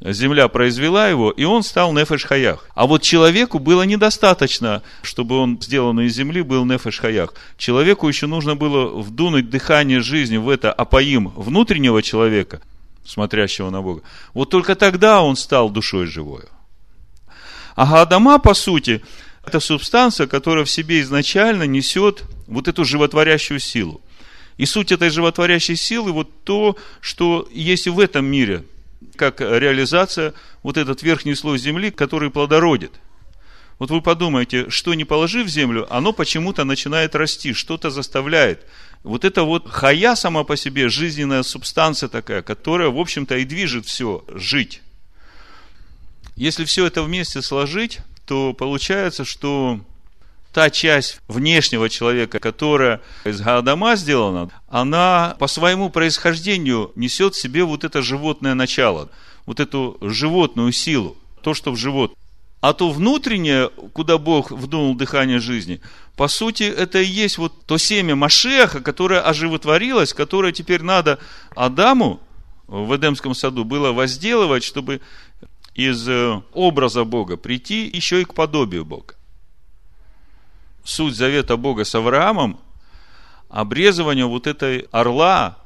земля 0.00 0.48
произвела 0.48 1.08
его, 1.08 1.30
и 1.30 1.44
он 1.44 1.62
стал 1.62 1.92
нефеш 1.92 2.24
хаях. 2.24 2.66
А 2.74 2.86
вот 2.86 3.02
человеку 3.02 3.58
было 3.58 3.82
недостаточно, 3.82 4.82
чтобы 5.02 5.36
он, 5.36 5.60
сделанный 5.60 6.06
из 6.06 6.14
земли, 6.14 6.42
был 6.42 6.64
нефеш 6.64 6.98
хаях. 6.98 7.34
Человеку 7.56 8.08
еще 8.08 8.26
нужно 8.26 8.56
было 8.56 9.00
вдунуть 9.00 9.50
дыхание 9.50 10.00
жизни 10.00 10.36
в 10.36 10.48
это 10.48 10.72
апоим 10.72 11.28
внутреннего 11.28 12.02
человека, 12.02 12.60
смотрящего 13.04 13.70
на 13.70 13.82
Бога. 13.82 14.02
Вот 14.34 14.50
только 14.50 14.74
тогда 14.74 15.22
он 15.22 15.36
стал 15.36 15.70
душой 15.70 16.06
живой. 16.06 16.44
А 17.74 17.86
Гадама, 17.86 18.38
по 18.40 18.54
сути, 18.54 19.02
это 19.44 19.60
субстанция, 19.60 20.26
которая 20.26 20.64
в 20.64 20.70
себе 20.70 21.00
изначально 21.00 21.62
несет 21.62 22.24
вот 22.48 22.66
эту 22.66 22.84
животворящую 22.84 23.60
силу. 23.60 24.00
И 24.58 24.66
суть 24.66 24.92
этой 24.92 25.08
животворящей 25.08 25.76
силы 25.76 26.12
вот 26.12 26.44
то, 26.44 26.76
что 27.00 27.48
есть 27.50 27.88
в 27.88 27.98
этом 27.98 28.26
мире– 28.26 28.64
как 29.16 29.40
реализация 29.40 30.34
вот 30.62 30.76
этот 30.76 31.02
верхний 31.02 31.34
слой 31.34 31.58
земли, 31.58 31.90
который 31.90 32.30
плодородит. 32.30 32.92
Вот 33.78 33.90
вы 33.90 34.00
подумайте, 34.00 34.70
что 34.70 34.94
не 34.94 35.04
положи 35.04 35.44
в 35.44 35.48
землю, 35.48 35.86
оно 35.94 36.12
почему-то 36.12 36.64
начинает 36.64 37.14
расти, 37.14 37.52
что-то 37.52 37.90
заставляет. 37.90 38.66
Вот 39.04 39.24
это 39.24 39.44
вот 39.44 39.68
хая 39.68 40.16
сама 40.16 40.42
по 40.42 40.56
себе, 40.56 40.88
жизненная 40.88 41.44
субстанция 41.44 42.08
такая, 42.08 42.42
которая, 42.42 42.88
в 42.88 42.98
общем-то, 42.98 43.36
и 43.36 43.44
движет 43.44 43.86
все 43.86 44.24
жить. 44.28 44.82
Если 46.34 46.64
все 46.64 46.86
это 46.86 47.02
вместе 47.02 47.40
сложить, 47.40 48.00
то 48.26 48.52
получается, 48.52 49.24
что 49.24 49.80
та 50.58 50.70
часть 50.70 51.20
внешнего 51.28 51.88
человека, 51.88 52.40
которая 52.40 53.00
из 53.24 53.40
Гаадама 53.40 53.94
сделана, 53.94 54.50
она 54.66 55.36
по 55.38 55.46
своему 55.46 55.88
происхождению 55.88 56.90
несет 56.96 57.36
в 57.36 57.40
себе 57.40 57.62
вот 57.62 57.84
это 57.84 58.02
животное 58.02 58.54
начало, 58.54 59.08
вот 59.46 59.60
эту 59.60 59.98
животную 60.00 60.72
силу, 60.72 61.16
то, 61.42 61.54
что 61.54 61.70
в 61.70 61.76
живот. 61.76 62.12
А 62.60 62.72
то 62.72 62.90
внутреннее, 62.90 63.68
куда 63.92 64.18
Бог 64.18 64.50
вдунул 64.50 64.96
дыхание 64.96 65.38
жизни, 65.38 65.80
по 66.16 66.26
сути, 66.26 66.64
это 66.64 66.98
и 66.98 67.06
есть 67.06 67.38
вот 67.38 67.52
то 67.64 67.78
семя 67.78 68.16
Машеха, 68.16 68.80
которое 68.80 69.20
оживотворилось, 69.20 70.12
которое 70.12 70.50
теперь 70.50 70.82
надо 70.82 71.20
Адаму 71.54 72.18
в 72.66 72.96
Эдемском 72.96 73.36
саду 73.36 73.62
было 73.62 73.92
возделывать, 73.92 74.64
чтобы 74.64 75.02
из 75.76 76.08
э, 76.08 76.42
образа 76.52 77.04
Бога 77.04 77.36
прийти 77.36 77.88
еще 77.94 78.22
и 78.22 78.24
к 78.24 78.34
подобию 78.34 78.84
Бога 78.84 79.14
суть 80.88 81.14
завета 81.14 81.56
Бога 81.56 81.84
с 81.84 81.94
Авраамом, 81.94 82.58
обрезывание 83.50 84.26
вот 84.26 84.46
этой 84.46 84.88
орла, 84.90 85.58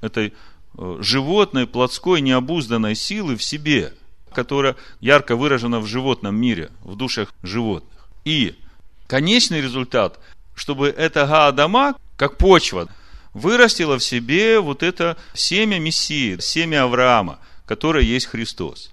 этой 0.00 0.32
э, 0.78 0.96
животной, 1.00 1.66
плотской, 1.66 2.20
необузданной 2.20 2.94
силы 2.94 3.36
в 3.36 3.42
себе, 3.42 3.92
которая 4.32 4.76
ярко 5.00 5.36
выражена 5.36 5.80
в 5.80 5.86
животном 5.86 6.36
мире, 6.36 6.70
в 6.82 6.96
душах 6.96 7.32
животных. 7.42 8.08
И 8.24 8.54
конечный 9.08 9.60
результат, 9.60 10.20
чтобы 10.54 10.88
эта 10.88 11.26
Гаадама, 11.26 11.96
как 12.16 12.38
почва, 12.38 12.88
вырастила 13.34 13.98
в 13.98 14.04
себе 14.04 14.60
вот 14.60 14.82
это 14.82 15.16
семя 15.34 15.78
Мессии, 15.78 16.38
семя 16.40 16.84
Авраама. 16.84 17.38
которая 17.66 18.02
есть 18.02 18.26
Христос. 18.26 18.90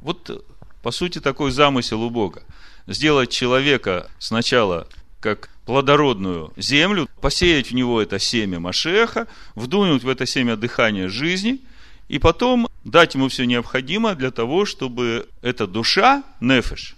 Вот, 0.00 0.44
по 0.82 0.90
сути, 0.90 1.20
такой 1.20 1.52
замысел 1.52 2.02
у 2.02 2.10
Бога. 2.10 2.42
Сделать 2.86 3.30
человека 3.30 4.10
сначала 4.18 4.88
как 5.20 5.50
плодородную 5.64 6.52
землю, 6.56 7.08
посеять 7.20 7.70
в 7.70 7.74
него 7.74 8.00
это 8.00 8.18
семя 8.18 8.60
Машеха, 8.60 9.26
вдунуть 9.54 10.04
в 10.04 10.08
это 10.08 10.26
семя 10.26 10.56
дыхание 10.56 11.08
жизни, 11.08 11.60
и 12.08 12.18
потом 12.18 12.68
дать 12.84 13.14
ему 13.14 13.28
все 13.28 13.46
необходимое 13.46 14.14
для 14.14 14.30
того, 14.30 14.64
чтобы 14.64 15.28
эта 15.42 15.66
душа, 15.66 16.22
нефеш, 16.40 16.94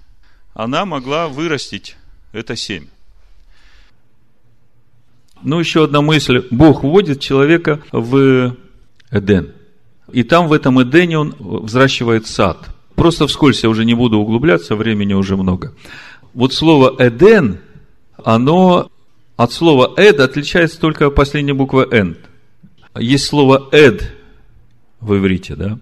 она 0.53 0.85
могла 0.85 1.29
вырастить 1.29 1.97
это 2.33 2.57
семя. 2.57 2.89
Ну, 5.43 5.61
еще 5.61 5.85
одна 5.85 6.03
мысль. 6.03 6.47
Бог 6.51 6.83
вводит 6.83 7.21
человека 7.21 7.81
в 7.93 8.57
Эден. 9.11 9.53
И 10.13 10.25
там, 10.25 10.49
в 10.49 10.53
этом 10.53 10.83
Эдене, 10.83 11.19
он 11.19 11.35
взращивает 11.39 12.27
сад. 12.27 12.69
Просто 12.97 13.27
вскользь 13.29 13.63
я 13.63 13.69
уже 13.69 13.85
не 13.85 13.95
буду 13.95 14.19
углубляться, 14.19 14.75
времени 14.75 15.15
уже 15.15 15.37
много. 15.37 15.75
Вот 16.35 16.53
слово 16.53 16.95
Эден, 16.99 17.61
оно 18.25 18.91
от 19.37 19.53
слова 19.53 19.95
Эд 19.97 20.21
отличается 20.21 20.81
только 20.81 21.11
последняя 21.11 21.55
буква 21.55 21.87
Н. 21.91 22.17
Есть 22.97 23.27
слово 23.27 23.69
Эд 23.73 24.13
в 25.01 25.17
иврите, 25.17 25.55
да? 25.55 25.79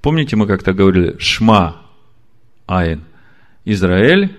Помните, 0.00 0.36
мы 0.36 0.46
как-то 0.46 0.72
говорили 0.72 1.16
Шма 1.18 1.82
Айн. 2.66 3.02
Израиль, 3.64 4.36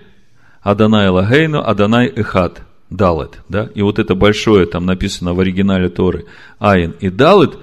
Адонай 0.60 1.08
Лагейну, 1.08 1.60
Адонай 1.66 2.08
Эхад, 2.08 2.62
Далет, 2.90 3.40
да? 3.48 3.70
И 3.74 3.82
вот 3.82 3.98
это 3.98 4.14
большое, 4.14 4.66
там 4.66 4.84
написано 4.84 5.34
в 5.34 5.40
оригинале 5.40 5.88
Торы, 5.88 6.26
Айн 6.58 6.94
и 7.00 7.08
Далет, 7.08 7.56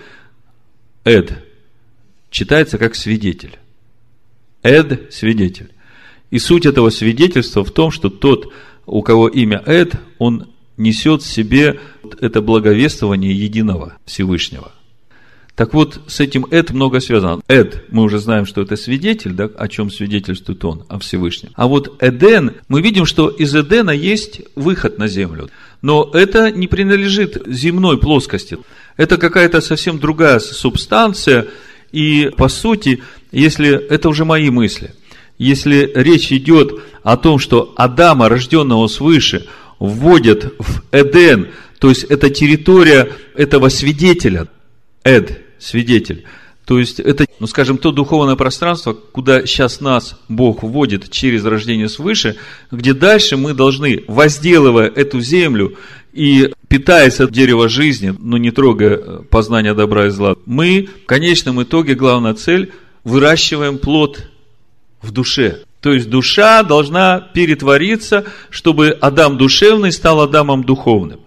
Эд, 1.03 1.43
читается 2.29 2.77
как 2.77 2.95
свидетель. 2.95 3.57
Эд– 4.63 5.13
свидетель. 5.13 5.71
И 6.29 6.39
суть 6.39 6.65
этого 6.65 6.89
свидетельства 6.89 7.63
в 7.63 7.71
том, 7.71 7.91
что 7.91 8.09
тот, 8.09 8.53
у 8.85 9.01
кого 9.01 9.27
имя 9.27 9.61
Эд, 9.65 9.95
он 10.19 10.47
несет 10.77 11.21
в 11.21 11.27
себе 11.27 11.79
это 12.19 12.41
благовествование 12.41 13.33
единого 13.33 13.93
Всевышнего. 14.05 14.71
Так 15.55 15.73
вот, 15.73 15.99
с 16.07 16.19
этим 16.19 16.47
Эд 16.49 16.71
много 16.71 16.99
связано. 16.99 17.41
Эд, 17.47 17.83
мы 17.91 18.03
уже 18.03 18.19
знаем, 18.19 18.45
что 18.45 18.61
это 18.61 18.75
свидетель, 18.77 19.33
да, 19.33 19.45
о 19.45 19.67
чем 19.67 19.91
свидетельствует 19.91 20.63
он, 20.63 20.85
о 20.87 20.97
Всевышнем. 20.97 21.51
А 21.55 21.67
вот 21.67 22.01
Эден, 22.01 22.53
мы 22.67 22.81
видим, 22.81 23.05
что 23.05 23.29
из 23.29 23.53
Эдена 23.53 23.91
есть 23.91 24.41
выход 24.55 24.97
на 24.97 25.07
землю. 25.07 25.49
Но 25.81 26.09
это 26.13 26.51
не 26.51 26.67
принадлежит 26.67 27.43
земной 27.47 27.99
плоскости. 27.99 28.57
Это 28.97 29.17
какая-то 29.17 29.61
совсем 29.61 29.99
другая 29.99 30.39
субстанция. 30.39 31.47
И, 31.91 32.31
по 32.37 32.47
сути, 32.47 33.03
если 33.31 33.69
это 33.69 34.09
уже 34.09 34.25
мои 34.25 34.49
мысли, 34.49 34.95
если 35.41 35.91
речь 35.95 36.31
идет 36.31 36.81
о 37.01 37.17
том, 37.17 37.39
что 37.39 37.73
Адама, 37.75 38.29
рожденного 38.29 38.85
свыше, 38.87 39.47
вводят 39.79 40.53
в 40.59 40.83
Эден, 40.91 41.47
то 41.79 41.89
есть 41.89 42.03
это 42.03 42.29
территория 42.29 43.11
этого 43.33 43.69
свидетеля, 43.69 44.47
Эд, 45.03 45.41
свидетель. 45.57 46.25
То 46.65 46.77
есть 46.77 46.99
это, 46.99 47.25
ну 47.39 47.47
скажем, 47.47 47.79
то 47.79 47.91
духовное 47.91 48.35
пространство, 48.35 48.93
куда 48.93 49.47
сейчас 49.47 49.81
нас 49.81 50.15
Бог 50.29 50.61
вводит 50.61 51.09
через 51.09 51.43
рождение 51.43 51.89
свыше, 51.89 52.35
где 52.69 52.93
дальше 52.93 53.35
мы 53.35 53.55
должны, 53.55 54.03
возделывая 54.07 54.89
эту 54.89 55.21
землю 55.21 55.75
и 56.13 56.53
питаясь 56.67 57.19
от 57.19 57.31
дерева 57.31 57.67
жизни, 57.67 58.13
но 58.19 58.37
не 58.37 58.51
трогая 58.51 58.95
э, 58.95 59.21
познания 59.27 59.73
добра 59.73 60.05
и 60.05 60.09
зла, 60.11 60.35
мы 60.45 60.87
в 61.03 61.07
конечном 61.07 61.63
итоге, 61.63 61.95
главная 61.95 62.35
цель, 62.35 62.71
выращиваем 63.03 63.79
плод 63.79 64.30
в 65.01 65.11
душе. 65.11 65.63
То 65.81 65.93
есть 65.93 66.09
душа 66.09 66.63
должна 66.63 67.19
перетвориться, 67.19 68.25
чтобы 68.49 68.89
Адам 69.01 69.37
душевный 69.37 69.91
стал 69.91 70.21
Адамом 70.21 70.63
духовным. 70.63 71.21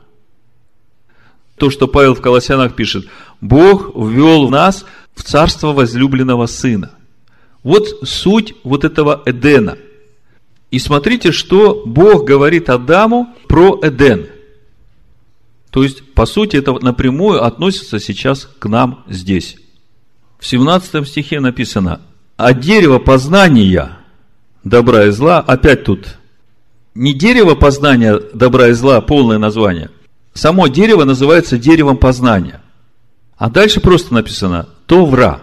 То, 1.57 1.71
что 1.71 1.87
Павел 1.89 2.15
в 2.15 2.21
Колоссянах 2.21 2.75
пишет, 2.77 3.07
Бог 3.41 3.95
ввел 3.95 4.49
нас 4.49 4.85
в 5.15 5.23
царство 5.23 5.73
возлюбленного 5.73 6.47
Сына. 6.47 6.93
Вот 7.63 7.87
суть 8.03 8.55
вот 8.65 8.85
этого 8.85 9.23
Эдена. 9.25 9.79
И 10.71 10.79
смотрите, 10.79 11.33
что 11.33 11.83
Бог 11.87 12.25
говорит 12.25 12.69
Адаму 12.69 13.35
про 13.49 13.79
Эден. 13.83 14.27
То 15.71 15.83
есть, 15.83 16.15
по 16.15 16.27
сути, 16.27 16.57
это 16.57 16.73
напрямую 16.73 17.45
относится 17.45 17.99
сейчас 17.99 18.49
к 18.59 18.69
нам 18.69 19.05
здесь. 19.09 19.57
В 20.39 20.47
17 20.47 21.07
стихе 21.09 21.41
написано, 21.41 22.01
а 22.37 22.53
дерево 22.53 22.99
познания 22.99 23.99
добра 24.65 25.07
и 25.07 25.11
зла, 25.11 25.41
опять 25.41 25.85
тут, 25.85 26.19
не 26.95 27.13
дерево 27.13 27.55
познания 27.55 28.21
добра 28.33 28.69
и 28.69 28.73
зла, 28.73 29.01
полное 29.01 29.39
название– 29.39 29.91
Само 30.35 30.67
дерево 30.67 31.05
называется 31.05 31.57
деревом 31.57 31.97
познания. 31.97 32.61
А 33.37 33.49
дальше 33.49 33.81
просто 33.81 34.13
написано 34.13 34.69
«товра». 34.87 35.41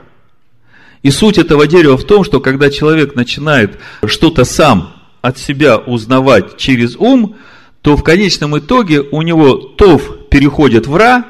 И 1.01 1.09
суть 1.09 1.37
этого 1.37 1.65
дерева 1.65 1.97
в 1.97 2.03
том, 2.03 2.23
что 2.23 2.39
когда 2.39 2.69
человек 2.69 3.15
начинает 3.15 3.79
что-то 4.05 4.43
сам 4.43 4.93
от 5.21 5.39
себя 5.39 5.77
узнавать 5.77 6.57
через 6.57 6.95
ум, 6.95 7.37
то 7.81 7.95
в 7.95 8.03
конечном 8.03 8.59
итоге 8.59 9.01
у 9.01 9.21
него 9.23 9.55
тов 9.55 10.27
переходит 10.29 10.85
в 10.85 10.95
ра, 10.95 11.25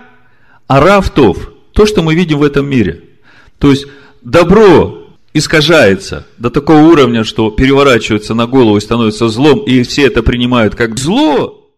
а 0.68 0.82
ра 0.82 1.00
в 1.00 1.10
тов. 1.12 1.52
То, 1.72 1.86
что 1.86 2.02
мы 2.02 2.16
видим 2.16 2.40
в 2.40 2.44
этом 2.44 2.68
мире. 2.68 3.04
То 3.60 3.70
есть 3.70 3.86
добро 4.24 5.01
искажается 5.34 6.26
до 6.38 6.50
такого 6.50 6.80
уровня, 6.80 7.24
что 7.24 7.50
переворачивается 7.50 8.34
на 8.34 8.48
голову 8.48 8.78
и 8.78 8.82
становится 8.82 9.30
злом, 9.30 9.60
и 9.60 9.84
все 9.84 10.08
это 10.08 10.24
принимают 10.24 10.76
как 10.76 10.98
зло. 10.98 11.70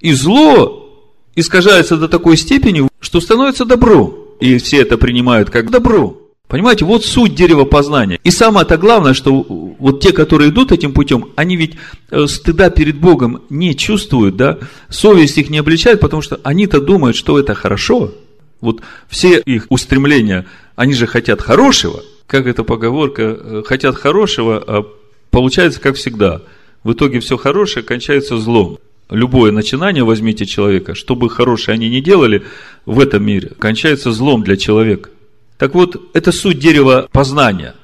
И 0.00 0.12
зло 0.12 0.88
искажается 1.34 1.96
до 1.96 2.08
такой 2.08 2.36
степени, 2.36 2.88
что 3.00 3.20
становится 3.20 3.64
добро. 3.64 4.36
И 4.40 4.58
все 4.58 4.82
это 4.82 4.96
принимают 4.96 5.50
как 5.50 5.70
добро. 5.70 6.16
Понимаете, 6.46 6.86
вот 6.86 7.04
суть 7.04 7.34
дерева 7.34 7.64
познания. 7.64 8.18
И 8.24 8.30
самое-то 8.30 8.78
главное, 8.78 9.12
что 9.12 9.44
вот 9.78 10.00
те, 10.00 10.12
которые 10.12 10.48
идут 10.48 10.72
этим 10.72 10.92
путем, 10.92 11.30
они 11.36 11.56
ведь 11.56 11.74
э, 12.10 12.26
стыда 12.26 12.70
перед 12.70 12.96
Богом 12.96 13.42
не 13.50 13.76
чувствуют, 13.76 14.36
да, 14.36 14.58
совесть 14.88 15.36
их 15.36 15.50
не 15.50 15.58
обличает, 15.58 16.00
потому 16.00 16.22
что 16.22 16.40
они-то 16.44 16.80
думают, 16.80 17.16
что 17.16 17.38
это 17.38 17.54
хорошо. 17.54 18.14
Вот 18.62 18.80
все 19.08 19.38
их 19.40 19.66
устремления, 19.68 20.46
они 20.74 20.94
же 20.94 21.06
хотят 21.06 21.42
хорошего, 21.42 22.02
как 22.28 22.46
эта 22.46 22.62
поговорка, 22.62 23.22
э, 23.22 23.62
хотят 23.66 23.96
хорошего, 23.96 24.62
а 24.64 24.86
получается 25.30 25.80
как 25.80 25.96
всегда. 25.96 26.42
В 26.84 26.92
итоге 26.92 27.18
все 27.18 27.36
хорошее 27.36 27.84
кончается 27.84 28.38
злом 28.38 28.78
любое 29.10 29.52
начинание 29.52 30.04
возьмите 30.04 30.46
человека, 30.46 30.94
чтобы 30.94 31.30
хорошее 31.30 31.74
они 31.74 31.88
не 31.88 32.00
делали 32.00 32.44
в 32.86 33.00
этом 33.00 33.24
мире, 33.24 33.52
кончается 33.58 34.12
злом 34.12 34.42
для 34.42 34.56
человека. 34.56 35.10
Так 35.56 35.74
вот, 35.74 36.10
это 36.14 36.30
суть 36.30 36.58
дерева 36.58 37.08
познания. 37.10 37.74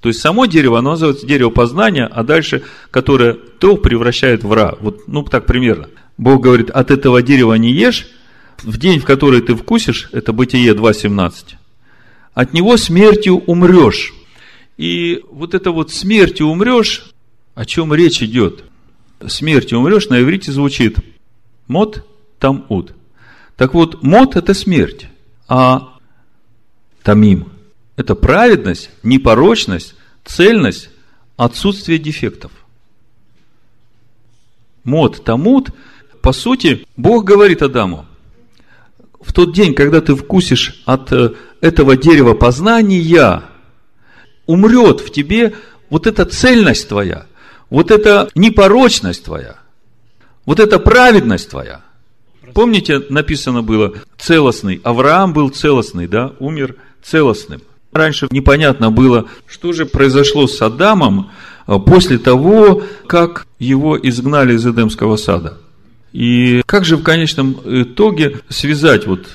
То 0.00 0.08
есть 0.08 0.20
само 0.20 0.46
дерево, 0.46 0.78
оно 0.78 0.90
называется 0.90 1.26
дерево 1.26 1.50
познания, 1.50 2.06
а 2.06 2.22
дальше, 2.22 2.62
которое 2.90 3.34
то 3.34 3.76
превращает 3.76 4.44
в 4.44 4.52
ра. 4.52 4.76
Вот, 4.80 5.08
ну, 5.08 5.22
так 5.24 5.46
примерно. 5.46 5.88
Бог 6.16 6.42
говорит, 6.42 6.70
от 6.70 6.90
этого 6.90 7.22
дерева 7.22 7.54
не 7.54 7.72
ешь, 7.72 8.08
в 8.62 8.76
день, 8.78 9.00
в 9.00 9.04
который 9.04 9.40
ты 9.40 9.54
вкусишь, 9.54 10.08
это 10.12 10.32
Бытие 10.32 10.72
2.17, 10.72 11.54
от 12.34 12.52
него 12.52 12.76
смертью 12.76 13.38
умрешь. 13.38 14.14
И 14.76 15.22
вот 15.30 15.54
это 15.54 15.72
вот 15.72 15.90
смертью 15.90 16.46
умрешь, 16.46 17.10
о 17.54 17.64
чем 17.64 17.92
речь 17.92 18.22
идет? 18.22 18.64
смертью 19.26 19.78
умрешь, 19.78 20.08
на 20.08 20.20
иврите 20.20 20.52
звучит 20.52 20.98
мот 21.66 22.06
там 22.38 22.64
уд. 22.68 22.94
Так 23.56 23.74
вот, 23.74 24.02
мот– 24.02 24.36
это 24.36 24.54
смерть, 24.54 25.08
а 25.48 25.98
тамим– 27.02 27.48
это 27.96 28.14
праведность, 28.14 28.90
непорочность, 29.02 29.94
цельность, 30.24 30.90
отсутствие 31.36 31.98
дефектов. 31.98 32.52
Мот, 34.84 35.24
тамут, 35.24 35.70
по 36.22 36.32
сути, 36.32 36.86
Бог 36.96 37.24
говорит 37.24 37.62
Адаму, 37.62 38.06
в 39.20 39.32
тот 39.32 39.52
день, 39.52 39.74
когда 39.74 40.00
ты 40.00 40.14
вкусишь 40.14 40.80
от 40.86 41.12
э, 41.12 41.32
этого 41.60 41.96
дерева 41.96 42.34
познания, 42.34 43.42
умрет 44.46 45.00
в 45.00 45.10
тебе 45.10 45.54
вот 45.90 46.06
эта 46.06 46.24
цельность 46.24 46.88
твоя– 46.88 47.26
вот 47.70 47.90
эта 47.90 48.28
непорочность 48.34 49.24
твоя, 49.24 49.56
вот 50.46 50.60
эта 50.60 50.78
праведность 50.78 51.50
твоя. 51.50 51.82
Помните, 52.54 53.02
написано 53.10 53.62
было 53.62 53.94
целостный. 54.16 54.80
Авраам 54.82 55.32
был 55.32 55.50
целостный, 55.50 56.08
да, 56.08 56.32
умер 56.38 56.76
целостным. 57.02 57.60
Раньше 57.92 58.28
непонятно 58.30 58.90
было, 58.90 59.26
что 59.46 59.72
же 59.72 59.86
произошло 59.86 60.46
с 60.46 60.60
Адамом 60.62 61.30
а, 61.66 61.78
после 61.78 62.18
того, 62.18 62.82
как 63.06 63.46
его 63.58 63.98
изгнали 63.98 64.54
из 64.54 64.66
Эдемского 64.66 65.16
сада. 65.16 65.58
И 66.12 66.62
как 66.64 66.84
же 66.86 66.96
в 66.96 67.02
конечном 67.02 67.58
итоге 67.64 68.40
связать 68.48 69.06
вот 69.06 69.26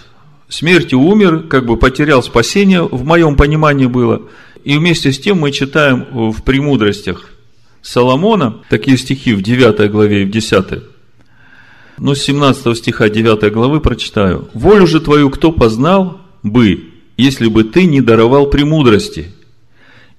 смертью 0.53 0.99
умер, 0.99 1.47
как 1.49 1.65
бы 1.65 1.77
потерял 1.77 2.21
спасение, 2.21 2.83
в 2.83 3.03
моем 3.03 3.35
понимании 3.35 3.87
было. 3.87 4.21
И 4.63 4.77
вместе 4.77 5.11
с 5.11 5.19
тем 5.19 5.39
мы 5.39 5.51
читаем 5.51 6.05
в 6.31 6.43
«Премудростях» 6.43 7.29
Соломона, 7.81 8.61
такие 8.69 8.97
стихи 8.97 9.33
в 9.33 9.41
9 9.41 9.91
главе 9.91 10.21
и 10.21 10.25
в 10.25 10.31
10. 10.31 10.65
Ну, 11.97 12.15
с 12.15 12.21
17 12.21 12.77
стиха 12.77 13.09
9 13.09 13.51
главы 13.51 13.81
прочитаю. 13.81 14.47
«Волю 14.53 14.87
же 14.87 15.01
твою 15.01 15.29
кто 15.29 15.51
познал 15.51 16.21
бы, 16.43 16.85
если 17.17 17.47
бы 17.47 17.63
ты 17.63 17.85
не 17.85 18.01
даровал 18.01 18.45
премудрости 18.45 19.31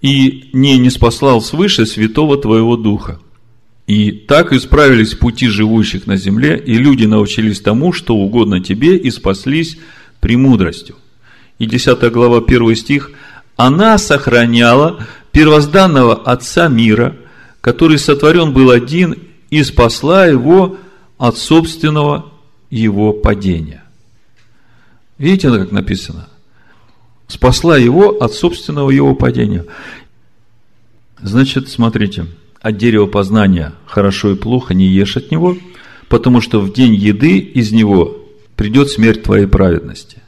и 0.02 0.50
не, 0.52 0.78
не 0.78 0.90
спаслал 0.90 1.40
свыше 1.40 1.86
святого 1.86 2.36
твоего 2.36 2.76
духа? 2.76 3.20
И 3.86 4.10
так 4.10 4.52
исправились 4.52 5.14
пути 5.14 5.46
живущих 5.48 6.06
на 6.06 6.16
земле, 6.16 6.62
и 6.64 6.74
люди 6.74 7.04
научились 7.04 7.60
тому, 7.60 7.92
что 7.92 8.14
угодно 8.14 8.60
тебе, 8.60 8.96
и 8.96 9.10
спаслись 9.10 9.78
премудростью». 10.24 10.96
И 11.58 11.66
10 11.66 12.10
глава, 12.10 12.38
1 12.38 12.76
стих. 12.76 13.10
«Она 13.56 13.98
сохраняла 13.98 15.06
первозданного 15.32 16.14
Отца 16.14 16.68
мира, 16.68 17.14
который 17.60 17.98
сотворен 17.98 18.54
был 18.54 18.70
один, 18.70 19.16
и 19.50 19.62
спасла 19.62 20.24
его 20.24 20.78
от 21.18 21.36
собственного 21.36 22.32
его 22.70 23.12
падения». 23.12 23.84
Видите, 25.18 25.50
как 25.50 25.70
написано? 25.72 26.28
Спасла 27.28 27.76
его 27.76 28.08
от 28.08 28.32
собственного 28.32 28.90
его 28.90 29.14
падения. 29.14 29.66
Значит, 31.20 31.68
смотрите– 31.68 32.26
от 32.64 32.78
дерева 32.78 33.04
познания 33.04 33.74
хорошо 33.84 34.30
и 34.30 34.36
плохо 34.36 34.72
не 34.72 34.86
ешь 34.86 35.18
от 35.18 35.30
него, 35.30 35.54
потому 36.08 36.40
что 36.40 36.60
в 36.60 36.72
день 36.72 36.94
еды 36.94 37.36
из 37.36 37.72
него 37.72 38.23
придет 38.56 38.90
смерть 38.90 39.22
твоей 39.22 39.46
праведности, 39.46 40.18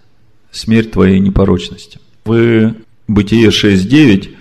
смерть 0.51 0.93
твоей 0.93 1.21
непорочности. 1.21 2.01
В 2.25 2.75
Бытие 3.09 3.51
6.9, 3.51 4.35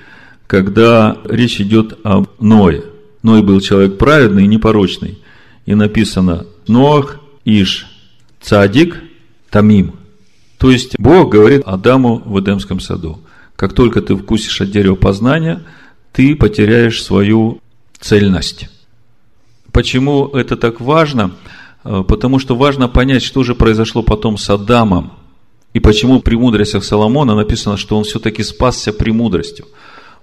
когда 0.48 1.18
речь 1.26 1.62
идет 1.62 2.00
о 2.04 2.26
Ное. 2.40 2.84
Ной 3.22 3.44
был 3.44 3.60
человек 3.60 3.98
праведный 3.98 4.44
и 4.44 4.48
непорочный. 4.48 5.20
И 5.66 5.76
написано 5.76 6.46
Ноах, 6.68 7.20
Иш, 7.44 7.88
Цадик, 8.42 9.02
Тамим. 9.50 9.96
То 10.58 10.72
есть 10.72 10.98
Бог 11.00 11.32
говорит 11.32 11.64
Адаму 11.66 12.22
в 12.26 12.40
Эдемском 12.40 12.80
саду. 12.80 13.20
Как 13.56 13.74
только 13.74 14.02
ты 14.02 14.16
вкусишь 14.16 14.62
от 14.62 14.72
дерева 14.72 14.96
познания, 14.96 15.64
ты 16.12 16.36
потеряешь 16.36 17.04
свою 17.04 17.62
цельность. 18.00 18.70
Почему 19.72 20.28
это 20.28 20.56
так 20.56 20.82
важно? 20.82 21.36
Э, 21.86 22.04
потому 22.06 22.40
что 22.40 22.56
важно 22.56 22.88
понять, 22.88 23.24
что 23.24 23.44
же 23.44 23.56
произошло 23.56 24.02
потом 24.02 24.38
с 24.38 24.50
Адамом. 24.50 25.14
И 25.74 25.80
почему 25.80 26.20
при 26.20 26.36
мудростях 26.36 26.84
Соломона 26.84 27.36
написано, 27.36 27.78
что 27.78 27.98
он 27.98 28.04
все-таки 28.04 28.44
спасся 28.44 28.92
премудростью. 28.92 29.66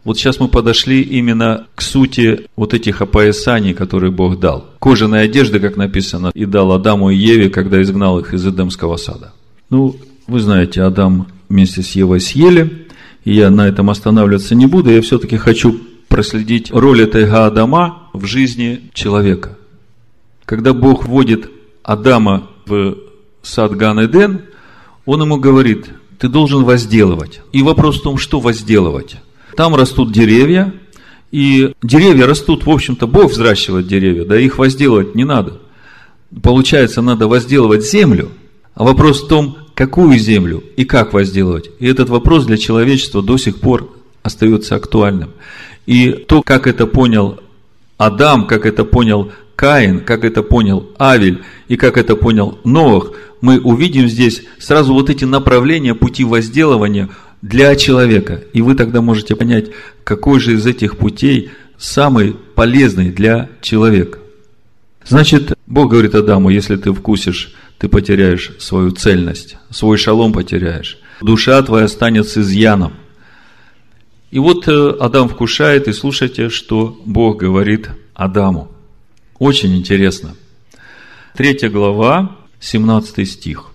Вот 0.05 0.19
сейчас 0.19 0.41
мы 0.41 0.49
подошли 0.49 1.01
именно 1.01 1.67
к 1.77 1.83
сути 1.83 2.49
вот 2.57 2.75
этих 2.75 3.01
опоясаний, 3.03 3.73
которые 3.73 4.11
Бог 4.11 4.41
дал. 4.41 4.65
Кожаные 4.81 5.23
одежды, 5.23 5.61
как 5.61 5.77
написано, 5.77 6.33
и 6.35 6.45
дал 6.45 6.73
Адаму 6.73 7.11
и 7.11 7.17
Еве, 7.17 7.51
когда 7.51 7.81
изгнал 7.81 8.19
их 8.19 8.35
из 8.35 8.45
Эдемского 8.45 8.97
сада. 8.97 9.33
Ну, 9.71 9.95
вы 10.27 10.41
знаете, 10.41 10.83
Адам 10.83 11.29
вместе 11.49 11.83
с 11.83 11.93
Евой 11.93 12.21
съели, 12.21 12.89
и 13.25 13.35
я 13.35 13.51
на 13.51 13.69
этом 13.69 13.91
останавливаться 13.91 14.57
не 14.57 14.67
буду, 14.67 14.91
я 14.91 15.03
все-таки 15.03 15.37
хочу 15.37 15.79
проследить 16.09 16.73
роль 16.73 17.03
этой 17.03 17.27
Гаадама 17.27 18.09
в 18.13 18.25
жизни 18.25 18.91
человека. 18.95 19.57
Когда 20.53 20.75
Бог 20.75 21.07
вводит 21.07 21.51
Адама 21.83 22.51
в 22.67 22.97
сад 23.41 23.75
Ган-Эден, 23.75 24.43
он 25.07 25.23
ему 25.23 25.39
говорит, 25.39 25.87
ты 26.19 26.29
должен 26.29 26.65
возделывать. 26.65 27.41
И 27.53 27.63
вопрос 27.63 28.01
в 28.01 28.03
том, 28.03 28.19
что 28.19 28.39
возделывать. 28.39 29.17
Там 29.57 29.75
растут 29.75 30.13
деревья, 30.13 30.75
и 31.31 31.73
деревья 31.83 32.27
растут, 32.27 32.67
в 32.67 32.71
общем-то, 32.71 33.07
Бог 33.07 33.33
взращивает 33.33 33.87
деревья, 33.87 34.27
да 34.27 34.39
их 34.39 34.59
возделывать 34.59 35.15
не 35.15 35.25
надо. 35.25 35.59
Получается, 36.43 37.01
надо 37.01 37.29
возделывать 37.29 37.91
землю, 37.91 38.29
а 38.75 38.85
вопрос 38.85 39.23
в 39.23 39.29
том, 39.29 39.57
какую 39.75 40.19
землю 40.19 40.63
и 40.77 40.85
как 40.85 41.15
возделывать. 41.15 41.71
И 41.79 41.87
этот 41.87 42.11
вопрос 42.11 42.45
для 42.45 42.59
человечества 42.59 43.23
до 43.23 43.39
сих 43.39 43.59
пор 43.59 43.91
остается 44.23 44.77
актуальным. 44.77 45.31
И 45.87 46.11
то, 46.11 46.43
как 46.43 46.67
это 46.67 46.87
понял 46.87 47.41
Адам, 47.97 48.47
как 48.47 48.67
это 48.67 48.85
понял 48.85 49.33
Каин, 49.57 50.01
как 50.01 50.25
это 50.25 50.43
понял 50.43 50.91
Авель 50.99 51.43
и 51.69 51.77
как 51.77 51.97
это 51.97 52.17
понял 52.17 52.59
Новых, 52.65 53.13
мы 53.41 53.61
увидим 53.61 54.09
здесь 54.09 54.43
сразу 54.59 54.95
вот 54.95 55.11
эти 55.11 55.25
направления 55.25 55.95
пути 55.95 56.25
возделывания 56.25 57.09
для 57.43 57.75
человека. 57.77 58.43
И 58.53 58.63
вы 58.63 58.75
тогда 58.75 59.03
можете 59.03 59.37
понять, 59.37 59.71
какой 60.05 60.41
же 60.41 60.53
из 60.55 60.67
этих 60.67 60.97
путей 60.97 61.51
самый 61.77 62.37
полезный 62.55 63.11
для 63.11 63.49
человека. 63.61 64.19
Значит, 65.05 65.55
Бог 65.67 65.91
говорит 65.91 66.15
Адаму, 66.15 66.51
если 66.51 66.77
ты 66.77 66.93
вкусишь, 66.93 67.53
ты 67.79 67.89
потеряешь 67.89 68.53
свою 68.61 68.93
цельность, 68.93 69.57
свой 69.71 69.99
шалом 69.99 70.33
потеряешь. 70.33 70.99
Душа 71.21 71.61
твоя 71.63 71.89
станет 71.89 72.29
с 72.29 72.39
изъяном. 72.39 72.93
И 74.31 74.39
вот 74.39 74.67
э, 74.69 74.91
Адам 75.01 75.29
вкушает, 75.29 75.89
и 75.89 75.93
слушайте, 75.93 76.49
что 76.49 76.97
Бог 77.05 77.39
говорит 77.39 77.91
Адаму. 78.15 78.71
Очень 79.43 79.75
интересно. 79.75 80.37
Третья 81.37 81.69
глава, 81.69 82.37
17 82.61 83.29
стих. 83.29 83.73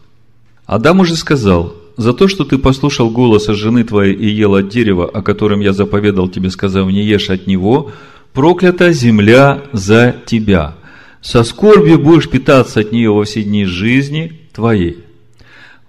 Адам 0.65 1.01
уже 1.01 1.18
сказал, 1.18 1.76
за 1.97 2.13
то, 2.13 2.30
что 2.30 2.45
ты 2.45 2.57
послушал 2.57 3.09
голоса 3.09 3.53
жены 3.53 3.84
твоей 3.84 4.15
и 4.15 4.30
ел 4.30 4.55
от 4.55 4.70
дерева, 4.70 5.09
о 5.09 5.22
котором 5.22 5.59
я 5.59 5.74
заповедал 5.74 6.30
тебе, 6.30 6.51
сказав, 6.51 6.88
не 6.88 7.03
ешь 7.03 7.30
от 7.30 7.47
него, 7.47 7.91
проклята 8.32 8.93
земля 8.93 9.61
за 9.74 10.15
тебя. 10.26 10.76
Со 11.22 11.43
скорбью 11.43 11.99
будешь 11.99 12.30
питаться 12.30 12.80
от 12.80 12.93
нее 12.93 13.11
во 13.11 13.26
все 13.26 13.43
дни 13.43 13.65
жизни 13.65 14.39
твоей. 14.53 15.03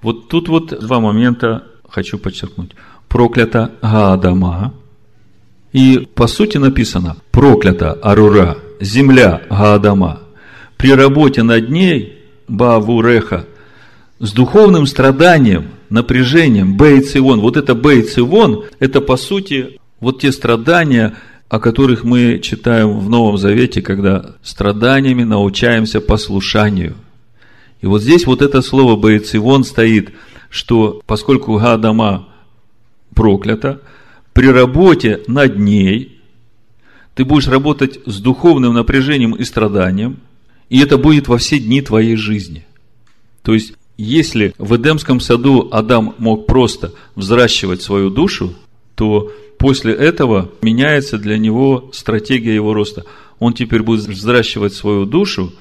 Вот 0.02 0.28
тут 0.28 0.48
вот 0.48 0.76
два 0.80 0.98
момента 0.98 1.68
хочу 1.88 2.18
подчеркнуть 2.18 2.72
проклята 3.06 3.70
Гаадама. 3.80 4.74
И 5.72 6.08
по 6.16 6.26
сути 6.26 6.58
написано, 6.58 7.18
проклята 7.30 7.92
Арура, 7.92 8.58
земля 8.80 9.42
Гаадама. 9.50 10.20
При 10.76 10.92
работе 10.92 11.42
над 11.42 11.68
ней, 11.70 12.18
Бавуреха, 12.46 13.46
с 14.20 14.32
духовным 14.32 14.86
страданием, 14.86 15.68
напряжением, 15.90 16.76
Бейцивон. 16.76 17.40
Вот 17.40 17.56
это 17.56 17.74
Бейцивон, 17.74 18.64
это 18.78 19.00
по 19.00 19.16
сути 19.16 19.78
вот 20.00 20.20
те 20.20 20.32
страдания, 20.32 21.16
о 21.48 21.60
которых 21.60 22.04
мы 22.04 22.40
читаем 22.40 22.98
в 22.98 23.08
Новом 23.08 23.38
Завете, 23.38 23.80
когда 23.82 24.34
страданиями 24.42 25.24
научаемся 25.24 26.00
послушанию. 26.00 26.94
И 27.80 27.86
вот 27.86 28.02
здесь 28.02 28.26
вот 28.26 28.42
это 28.42 28.60
слово 28.60 28.96
Бейцивон 28.96 29.64
стоит, 29.64 30.10
что 30.50 31.00
поскольку 31.06 31.58
Гадама 31.58 32.28
проклята, 33.14 33.80
при 34.32 34.48
работе 34.48 35.22
над 35.26 35.58
ней 35.58 36.17
ты 37.18 37.24
будешь 37.24 37.48
работать 37.48 37.98
с 38.06 38.20
духовным 38.20 38.74
напряжением 38.74 39.32
и 39.32 39.42
страданием, 39.42 40.20
и 40.70 40.78
это 40.78 40.98
будет 40.98 41.26
во 41.26 41.36
все 41.36 41.58
дни 41.58 41.82
твоей 41.82 42.14
жизни. 42.14 42.64
То 43.42 43.54
есть, 43.54 43.72
если 43.96 44.54
в 44.56 44.76
Эдемском 44.76 45.18
саду 45.18 45.68
Адам 45.72 46.14
мог 46.18 46.46
просто 46.46 46.92
взращивать 47.16 47.82
свою 47.82 48.10
душу, 48.10 48.54
то 48.94 49.32
после 49.58 49.94
этого 49.94 50.52
меняется 50.62 51.18
для 51.18 51.38
него 51.38 51.90
стратегия 51.92 52.54
его 52.54 52.72
роста. 52.72 53.04
Он 53.40 53.52
теперь 53.52 53.82
будет 53.82 54.06
взращивать 54.06 54.74
свою 54.74 55.04
душу 55.04 55.52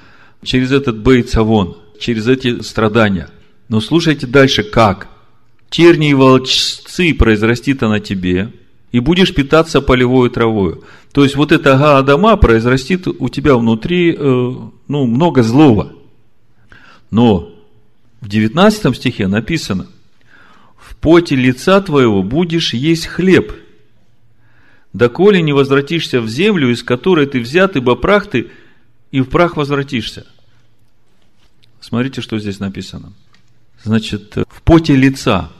через 0.43 0.71
этот 0.71 0.99
бейцавон, 0.99 1.75
через 1.99 2.27
эти 2.27 2.61
страдания. 2.61 3.31
Но 3.67 3.81
слушайте 3.81 4.27
дальше, 4.27 4.61
как– 4.61 5.07
тернии 5.71 6.11
и 6.11 6.13
волчцы 6.13 7.15
произрастит 7.15 7.81
она 7.81 7.99
тебе, 7.99 8.51
и 8.91 8.99
будешь 8.99 9.33
питаться 9.33 9.81
полевой 9.81 10.29
травою. 10.29 10.83
То 11.11 11.23
есть, 11.23 11.35
вот 11.35 11.51
эта 11.51 11.77
га 11.77 12.37
произрастит 12.37 13.07
у 13.07 13.29
тебя 13.29 13.55
внутри, 13.55 14.13
э, 14.13 14.53
ну, 14.87 15.05
много 15.05 15.43
злого. 15.43 15.93
Но 17.11 17.53
в 18.21 18.29
19 18.29 18.95
стихе 18.95 19.27
написано, 19.27 19.87
в 20.77 20.95
поте 20.97 21.35
лица 21.35 21.81
твоего 21.81 22.23
будешь 22.23 22.73
есть 22.73 23.07
хлеб, 23.07 23.53
доколе 24.93 25.41
не 25.41 25.53
возвратишься 25.53 26.21
в 26.21 26.29
землю, 26.29 26.71
из 26.71 26.83
которой 26.83 27.25
ты 27.25 27.39
взят, 27.39 27.75
ибо 27.75 27.95
прах 27.95 28.27
ты, 28.27 28.49
и 29.11 29.21
в 29.21 29.29
прах 29.29 29.57
возвратишься. 29.57 30.25
Смотрите, 31.79 32.21
что 32.21 32.39
здесь 32.39 32.59
написано. 32.59 33.13
Значит, 33.83 34.35
в 34.35 34.61
поте 34.63 34.95
лица– 34.95 35.51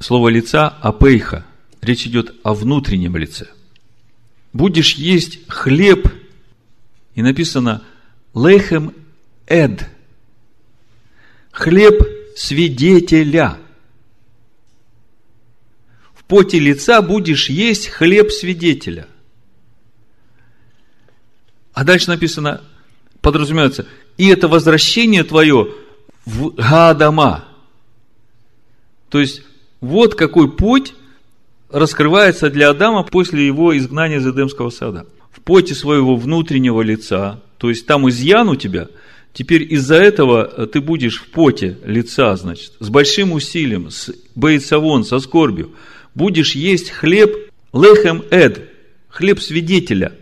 слово 0.00 0.28
лица 0.28 0.68
апейха. 0.68 1.44
Речь 1.80 2.06
идет 2.06 2.34
о 2.42 2.54
внутреннем 2.54 3.16
лице. 3.16 3.48
Будешь 4.52 4.94
есть 4.94 5.48
хлеб, 5.48 6.12
и 7.14 7.22
написано 7.22 7.82
лехем 8.34 8.94
эд. 9.46 9.88
Хлеб 11.52 12.02
свидетеля. 12.36 13.58
поте 16.30 16.60
лица 16.60 17.02
будешь 17.02 17.50
есть 17.50 17.88
хлеб 17.88 18.30
свидетеля. 18.30 19.08
А 21.72 21.82
дальше 21.82 22.08
написано, 22.08 22.62
подразумевается, 23.20 23.86
и 24.16 24.28
это 24.28 24.46
возвращение 24.46 25.24
твое 25.24 25.74
в 26.24 26.50
Гаадама. 26.50 27.46
То 29.08 29.18
есть, 29.18 29.42
вот 29.80 30.14
какой 30.14 30.56
путь 30.56 30.94
раскрывается 31.72 32.50
для 32.50 32.70
Адама 32.70 33.02
после 33.02 33.46
его 33.46 33.76
изгнания 33.76 34.18
из 34.18 34.26
Эдемского 34.26 34.70
сада. 34.70 35.06
В 35.30 35.40
поте 35.40 35.74
своего 35.74 36.16
внутреннего 36.16 36.82
лица, 36.82 37.40
то 37.58 37.68
есть 37.68 37.86
там 37.86 38.08
изъян 38.08 38.48
у 38.48 38.56
тебя, 38.56 38.88
теперь 39.32 39.62
из-за 39.72 39.96
этого 39.96 40.66
ты 40.66 40.80
будешь 40.80 41.20
в 41.20 41.28
поте 41.28 41.78
лица, 41.84 42.36
значит, 42.36 42.72
с 42.80 42.88
большим 42.88 43.32
усилием, 43.32 43.90
с 43.90 44.12
бейцавон, 44.34 45.04
со 45.04 45.18
скорбью, 45.20 45.72
будешь 46.14 46.54
есть 46.54 46.90
хлеб 46.90 47.50
лехем 47.72 48.24
эд, 48.30 48.68
хлеб 49.08 49.40
свидетеля. 49.40 50.12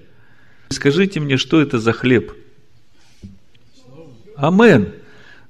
Скажите 0.68 1.20
мне, 1.20 1.38
что 1.38 1.60
это 1.60 1.78
за 1.78 1.92
хлеб? 1.92 2.32
Амен. 4.36 4.92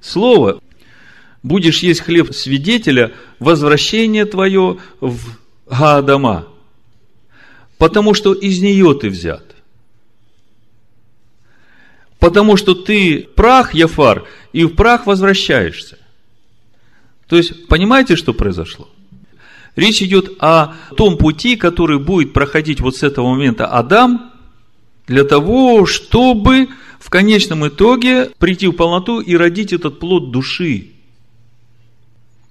Слово. 0.00 0.60
Будешь 1.42 1.80
есть 1.80 2.00
хлеб 2.00 2.32
свидетеля, 2.32 3.12
возвращение 3.40 4.24
твое 4.24 4.78
в 5.00 5.18
Гаадама. 5.70 6.48
Потому 7.78 8.14
что 8.14 8.32
из 8.32 8.60
нее 8.60 8.94
ты 8.94 9.08
взят. 9.08 9.54
Потому 12.18 12.56
что 12.56 12.74
ты 12.74 13.28
прах, 13.36 13.74
Яфар, 13.74 14.24
и 14.52 14.64
в 14.64 14.74
прах 14.74 15.06
возвращаешься. 15.06 15.98
То 17.28 17.36
есть, 17.36 17.68
понимаете, 17.68 18.16
что 18.16 18.32
произошло? 18.32 18.88
Речь 19.76 20.02
идет 20.02 20.32
о 20.40 20.74
том 20.96 21.16
пути, 21.16 21.54
который 21.56 22.00
будет 22.00 22.32
проходить 22.32 22.80
вот 22.80 22.96
с 22.96 23.04
этого 23.04 23.28
момента 23.28 23.66
Адам, 23.66 24.32
для 25.06 25.22
того, 25.24 25.86
чтобы 25.86 26.68
в 26.98 27.10
конечном 27.10 27.68
итоге 27.68 28.30
прийти 28.38 28.66
в 28.66 28.72
полноту 28.72 29.20
и 29.20 29.36
родить 29.36 29.72
этот 29.72 30.00
плод 30.00 30.32
души 30.32 30.97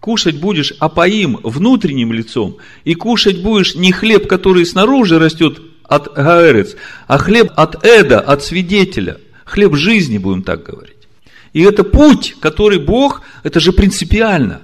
кушать 0.08 0.38
будешь 0.38 0.72
апоим 0.80 1.38
внутренним 1.44 2.14
лицом, 2.14 2.56
и 2.86 2.94
кушать 2.94 3.42
будешь 3.42 3.76
не 3.76 3.92
хлеб, 3.92 4.26
который 4.30 4.66
снаружи 4.66 5.20
растет 5.20 5.60
от 5.84 6.14
Гаэрец, 6.16 6.78
а 7.08 7.18
хлеб 7.18 7.52
от 7.58 7.86
Эда, 7.86 8.22
от 8.22 8.42
свидетеля. 8.42 9.18
Хлеб 9.44 9.76
жизни, 9.76 10.18
будем 10.18 10.44
так 10.44 10.64
говорить. 10.64 11.10
И 11.52 11.62
это 11.62 11.84
путь, 11.84 12.38
который 12.40 12.80
Бог, 12.80 13.22
это 13.44 13.60
же 13.60 13.74
принципиально. 13.74 14.62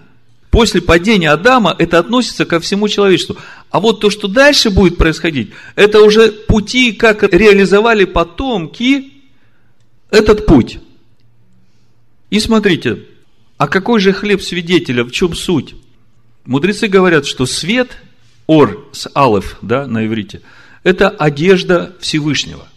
После 0.49 0.81
падения 0.81 1.29
Адама 1.29 1.75
это 1.77 1.99
относится 1.99 2.45
ко 2.45 2.61
всему 2.61 2.87
человечеству. 2.87 3.35
А 3.69 3.81
вот 3.81 3.99
то, 3.99 4.09
что 4.09 4.29
дальше 4.29 4.69
будет 4.69 4.95
происходить, 4.95 5.51
это 5.75 5.99
уже 5.99 6.31
пути, 6.31 6.93
как 6.93 7.21
реализовали 7.21 8.05
потомки 8.05 9.11
этот 10.09 10.45
путь. 10.45 10.79
И 12.29 12.39
смотрите, 12.39 12.99
а 13.57 13.67
какой 13.67 13.99
же 13.99 14.13
хлеб 14.13 14.41
свидетеля? 14.41 15.03
В 15.03 15.11
чем 15.11 15.33
суть? 15.35 15.75
Мудрецы 16.45 16.87
говорят, 16.87 17.25
что 17.25 17.45
свет, 17.45 17.97
ор 18.47 18.89
с 18.91 19.09
алев, 19.13 19.57
да, 19.61 19.87
на 19.87 20.05
иврите, 20.05 20.41
это 20.83 21.09
одежда 21.09 21.95
Всевышнего. 21.99 22.67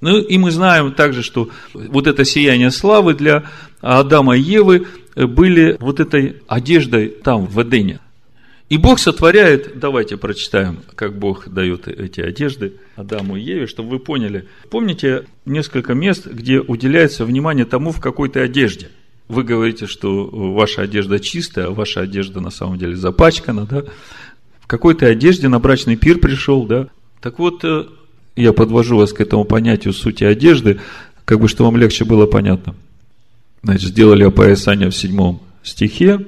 Ну 0.00 0.18
и 0.18 0.36
мы 0.38 0.50
знаем 0.50 0.92
также, 0.92 1.22
что 1.22 1.50
вот 1.72 2.06
это 2.06 2.24
сияние 2.24 2.70
славы 2.70 3.14
для 3.14 3.44
Адама 3.80 4.36
и 4.36 4.40
Евы 4.40 4.86
были 5.14 5.76
вот 5.80 6.00
этой 6.00 6.42
одеждой 6.48 7.08
там, 7.08 7.46
в 7.46 7.62
Эдене. 7.62 8.00
И 8.68 8.78
Бог 8.78 8.98
сотворяет, 8.98 9.78
давайте 9.78 10.16
прочитаем, 10.16 10.80
как 10.96 11.16
Бог 11.16 11.48
дает 11.48 11.86
эти 11.86 12.20
одежды 12.20 12.74
Адаму 12.96 13.36
и 13.36 13.40
Еве, 13.40 13.68
чтобы 13.68 13.90
вы 13.90 13.98
поняли. 14.00 14.48
Помните 14.70 15.26
несколько 15.44 15.94
мест, 15.94 16.26
где 16.26 16.58
уделяется 16.60 17.24
внимание 17.24 17.64
тому, 17.64 17.92
в 17.92 18.00
какой 18.00 18.28
то 18.28 18.42
одежде– 18.42 18.88
вы 19.28 19.42
говорите, 19.42 19.86
что 19.86 20.28
ваша 20.30 20.82
одежда 20.82 21.18
чистая, 21.18 21.66
а 21.66 21.70
ваша 21.70 22.00
одежда 22.00 22.40
на 22.40 22.50
самом 22.50 22.78
деле 22.78 22.96
запачкана, 22.96 23.66
да? 23.66 23.84
В 24.60 24.66
какой-то 24.66 25.06
одежде 25.06 25.48
на 25.48 25.58
брачный 25.58 25.96
пир 25.96 26.18
пришел, 26.18 26.64
да? 26.64 26.88
Так 27.20 27.38
вот, 27.38 27.64
э, 27.64 27.86
я 28.36 28.52
подвожу 28.52 28.96
вас 28.96 29.12
к 29.12 29.20
этому 29.20 29.44
понятию 29.44 29.92
сути 29.92 30.24
одежды, 30.24 30.80
как 31.24 31.40
бы, 31.40 31.48
что 31.48 31.64
вам 31.64 31.76
легче 31.76 32.04
было 32.04 32.26
понятно. 32.26 32.74
Значит, 33.62 33.90
сделали 33.90 34.24
опоясание 34.24 34.90
в 34.90 34.96
седьмом 34.96 35.42
стихе, 35.62 36.20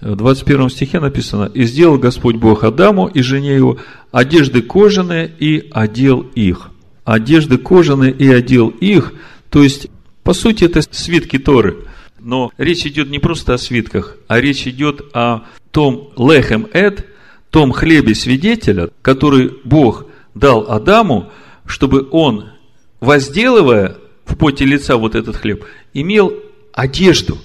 в 0.00 0.14
21 0.14 0.70
стихе 0.70 1.00
написано, 1.00 1.50
«И 1.52 1.64
сделал 1.64 1.98
Господь 1.98 2.36
Бог 2.36 2.64
Адаму 2.64 3.06
и 3.06 3.22
жене 3.22 3.54
его 3.54 3.78
одежды 4.12 4.62
кожаные 4.62 5.30
и 5.38 5.68
одел 5.72 6.20
их». 6.34 6.70
Одежды 7.04 7.56
кожаные 7.56 8.12
и 8.12 8.28
одел 8.28 8.68
их, 8.68 9.12
то 9.48 9.62
есть, 9.62 9.88
по 10.22 10.32
сути, 10.32 10.64
это 10.64 10.82
свитки 10.90 11.38
Торы– 11.38 11.76
но 12.26 12.50
речь 12.58 12.84
идет 12.84 13.08
не 13.08 13.20
просто 13.20 13.54
о 13.54 13.58
свитках, 13.58 14.16
а 14.26 14.40
речь 14.40 14.66
идет 14.66 15.00
о 15.14 15.44
том 15.70 16.10
лехем 16.16 16.66
эд, 16.72 17.06
том 17.50 17.70
хлебе 17.70 18.16
свидетеля, 18.16 18.90
который 19.00 19.52
Бог 19.62 20.06
дал 20.34 20.68
Адаму, 20.68 21.30
чтобы 21.66 22.08
он, 22.10 22.50
возделывая 22.98 23.98
в 24.24 24.36
поте 24.36 24.64
лица 24.64 24.96
вот 24.96 25.14
этот 25.14 25.36
хлеб, 25.36 25.64
имел 25.94 26.34
одежду. 26.72 27.38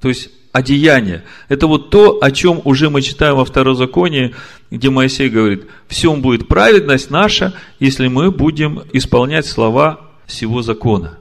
То 0.00 0.08
есть 0.08 0.30
одеяние. 0.52 1.24
Это 1.50 1.66
вот 1.66 1.90
то, 1.90 2.20
о 2.22 2.30
чем 2.30 2.62
уже 2.64 2.88
мы 2.88 3.02
читаем 3.02 3.36
во 3.36 3.44
второзаконии, 3.44 4.34
где 4.70 4.88
Моисей 4.88 5.28
говорит, 5.28 5.66
всем 5.86 6.22
будет 6.22 6.48
праведность 6.48 7.10
наша, 7.10 7.52
если 7.78 8.08
мы 8.08 8.30
будем 8.30 8.84
исполнять 8.94 9.44
слова 9.44 10.00
всего 10.26 10.62
закона. 10.62 11.18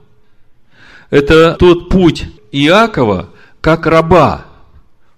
Это 1.13 1.57
тот 1.59 1.89
путь 1.89 2.25
Иакова, 2.51 3.29
как 3.61 3.85
раба, 3.85 4.47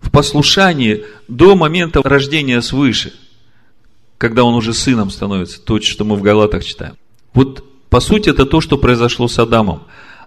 в 0.01 0.11
послушании 0.11 1.05
до 1.29 1.55
момента 1.55 2.01
рождения 2.03 2.61
свыше, 2.61 3.13
когда 4.17 4.43
он 4.43 4.55
уже 4.55 4.73
сыном 4.73 5.09
становится, 5.09 5.61
то, 5.61 5.79
что 5.79 6.03
мы 6.03 6.17
в 6.17 6.21
Галатах 6.21 6.65
читаем. 6.65 6.97
Вот, 7.33 7.63
по 7.89 8.01
сути, 8.01 8.27
это 8.27 8.45
то, 8.45 8.59
что 8.59 8.77
произошло 8.77 9.29
с 9.29 9.39
Адамом. 9.39 9.83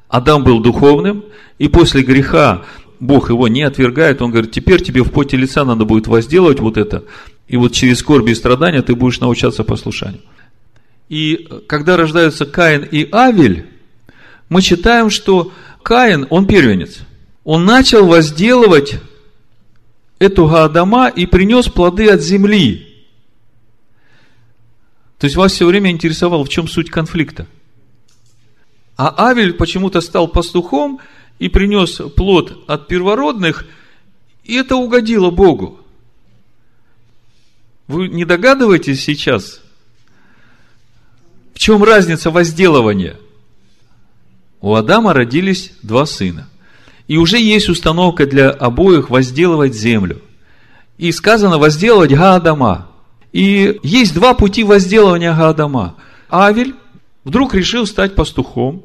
Адам 0.08 0.42
был 0.42 0.60
духовным, 0.60 1.26
и 1.58 1.68
после 1.68 2.00
греха 2.00 2.64
Бог 2.98 3.28
его 3.28 3.46
не 3.46 3.60
отвергает, 3.60 4.22
он 4.22 4.30
говорит, 4.30 4.52
теперь 4.52 4.82
тебе 4.82 5.02
в 5.02 5.10
поте 5.10 5.36
лица 5.36 5.66
надо 5.66 5.84
будет 5.84 6.06
возделывать 6.06 6.60
вот 6.60 6.78
это, 6.78 7.04
и 7.46 7.58
вот 7.58 7.72
через 7.72 7.98
скорби 7.98 8.30
и 8.30 8.34
страдания 8.34 8.80
ты 8.80 8.94
будешь 8.94 9.20
научаться 9.20 9.64
послушанию. 9.64 10.22
И 11.10 11.46
когда 11.66 11.98
рождаются 11.98 12.46
Каин 12.46 12.88
и 12.90 13.06
Авель, 13.12 13.66
мы 14.48 14.62
читаем, 14.62 15.10
что 15.10 15.52
Каин, 15.82 16.26
он 16.30 16.46
первенец. 16.46 17.00
Он 17.44 17.64
начал 17.64 18.06
возделывать 18.06 18.96
эту 20.18 20.46
Гаадама 20.46 21.08
и 21.08 21.26
принес 21.26 21.68
плоды 21.68 22.08
от 22.08 22.20
земли. 22.22 22.84
То 25.18 25.24
есть 25.24 25.36
вас 25.36 25.52
все 25.52 25.66
время 25.66 25.90
интересовало, 25.90 26.44
в 26.44 26.48
чем 26.48 26.68
суть 26.68 26.90
конфликта. 26.90 27.46
А 28.96 29.28
Авель 29.28 29.52
почему-то 29.52 30.00
стал 30.00 30.28
пастухом 30.28 31.00
и 31.38 31.48
принес 31.48 32.00
плод 32.16 32.64
от 32.68 32.88
первородных, 32.88 33.66
и 34.44 34.54
это 34.54 34.76
угодило 34.76 35.30
Богу. 35.30 35.80
Вы 37.86 38.08
не 38.08 38.24
догадываетесь 38.24 39.02
сейчас, 39.02 39.60
в 41.54 41.58
чем 41.58 41.82
разница 41.84 42.30
возделывания– 42.30 43.18
у 44.60 44.74
Адама 44.74 45.12
родились 45.12 45.72
два 45.82 46.06
сына. 46.06 46.48
И 47.06 47.16
уже 47.16 47.38
есть 47.38 47.68
установка 47.68 48.26
для 48.26 48.50
обоих 48.50 49.08
возделывать 49.08 49.74
землю. 49.74 50.20
И 50.98 51.12
сказано 51.12 51.58
возделывать 51.58 52.12
Гаадама. 52.12 52.88
И 53.32 53.78
есть 53.82 54.14
два 54.14 54.34
пути 54.34 54.64
возделывания 54.64 55.34
Гаадама. 55.34 55.94
Авель 56.30 56.74
вдруг 57.24 57.54
решил 57.54 57.86
стать 57.86 58.14
пастухом. 58.14 58.84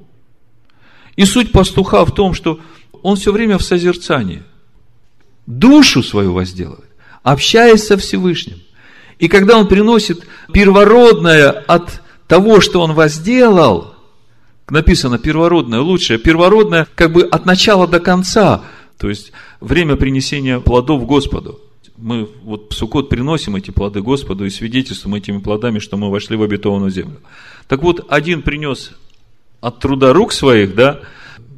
И 1.15 1.25
суть 1.25 1.51
пастуха 1.51 2.05
в 2.05 2.13
том, 2.13 2.33
что 2.33 2.59
он 3.01 3.17
все 3.17 3.31
время 3.31 3.57
в 3.57 3.63
созерцании. 3.63 4.43
Душу 5.45 6.01
свою 6.01 6.33
возделывает, 6.33 6.89
общаясь 7.23 7.85
со 7.85 7.97
Всевышним. 7.97 8.61
И 9.19 9.27
когда 9.27 9.57
он 9.57 9.67
приносит 9.67 10.25
первородное 10.53 11.49
от 11.49 12.01
того, 12.27 12.61
что 12.61 12.79
он 12.79 12.93
возделал– 12.93 13.89
написано 14.69 15.19
первородное, 15.19 15.79
лучшее, 15.79 16.19
первородное 16.19 16.87
как 16.95 17.13
бы 17.13 17.23
от 17.23 17.45
начала 17.45 17.87
до 17.87 17.99
конца, 17.99 18.63
то 18.97 19.09
есть 19.09 19.31
время 19.59 19.95
принесения 19.95 20.59
плодов 20.59 21.05
Господу. 21.05 21.59
Мы 21.97 22.27
вот 22.43 22.73
в 22.73 22.75
Суккот 22.75 23.09
приносим 23.09 23.55
эти 23.55 23.71
плоды 23.71 24.01
Господу 24.01 24.45
и 24.45 24.49
свидетельствуем 24.49 25.15
этими 25.15 25.37
плодами, 25.37 25.79
что 25.79 25.95
мы 25.95 26.09
вошли 26.09 26.35
в 26.35 26.43
обетованную 26.43 26.91
землю. 26.91 27.19
Так 27.67 27.83
вот, 27.83 28.05
один 28.09 28.41
принес 28.41 28.91
от 29.61 29.79
труда 29.79 30.11
рук 30.11 30.33
своих, 30.33 30.75
да, 30.75 31.01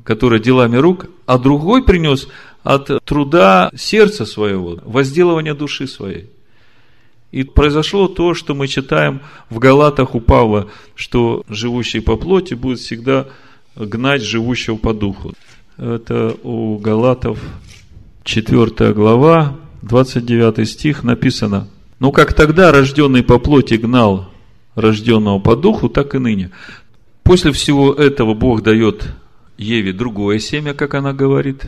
который 0.03 0.39
делами 0.39 0.77
рук, 0.77 1.07
а 1.25 1.37
другой 1.37 1.83
принес 1.83 2.27
от 2.63 3.03
труда 3.05 3.71
сердца 3.75 4.25
своего, 4.25 4.79
возделывания 4.83 5.53
души 5.53 5.87
своей. 5.87 6.29
И 7.35 7.43
произошло 7.43 8.07
то, 8.07 8.33
что 8.33 8.55
мы 8.55 8.65
читаем 8.69 9.19
в 9.49 9.59
Галатах 9.59 10.15
у 10.15 10.21
Павла, 10.21 10.69
что 10.95 11.43
живущий 11.49 11.99
по 11.99 12.15
плоти 12.15 12.53
будет 12.53 12.79
всегда 12.79 13.27
гнать 13.75 14.23
живущего 14.23 14.77
по 14.77 14.93
духу. 14.93 15.33
Это 15.75 16.33
у 16.43 16.77
Галатов 16.77 17.37
4 18.23 18.93
глава, 18.93 19.57
29 19.81 20.65
стих 20.65 21.03
написано. 21.03 21.67
Ну, 21.99 22.13
как 22.13 22.33
тогда 22.33 22.71
рожденный 22.71 23.21
по 23.21 23.37
плоти 23.37 23.73
гнал 23.73 24.29
рожденного 24.75 25.39
по 25.39 25.57
духу, 25.57 25.89
так 25.89 26.15
и 26.15 26.19
ныне. 26.19 26.51
После 27.23 27.51
всего 27.51 27.93
этого 27.93 28.33
Бог 28.33 28.63
дает 28.63 29.09
Еве 29.57 29.91
другое 29.91 30.39
семя, 30.39 30.73
как 30.73 30.93
она 30.93 31.11
говорит. 31.11 31.65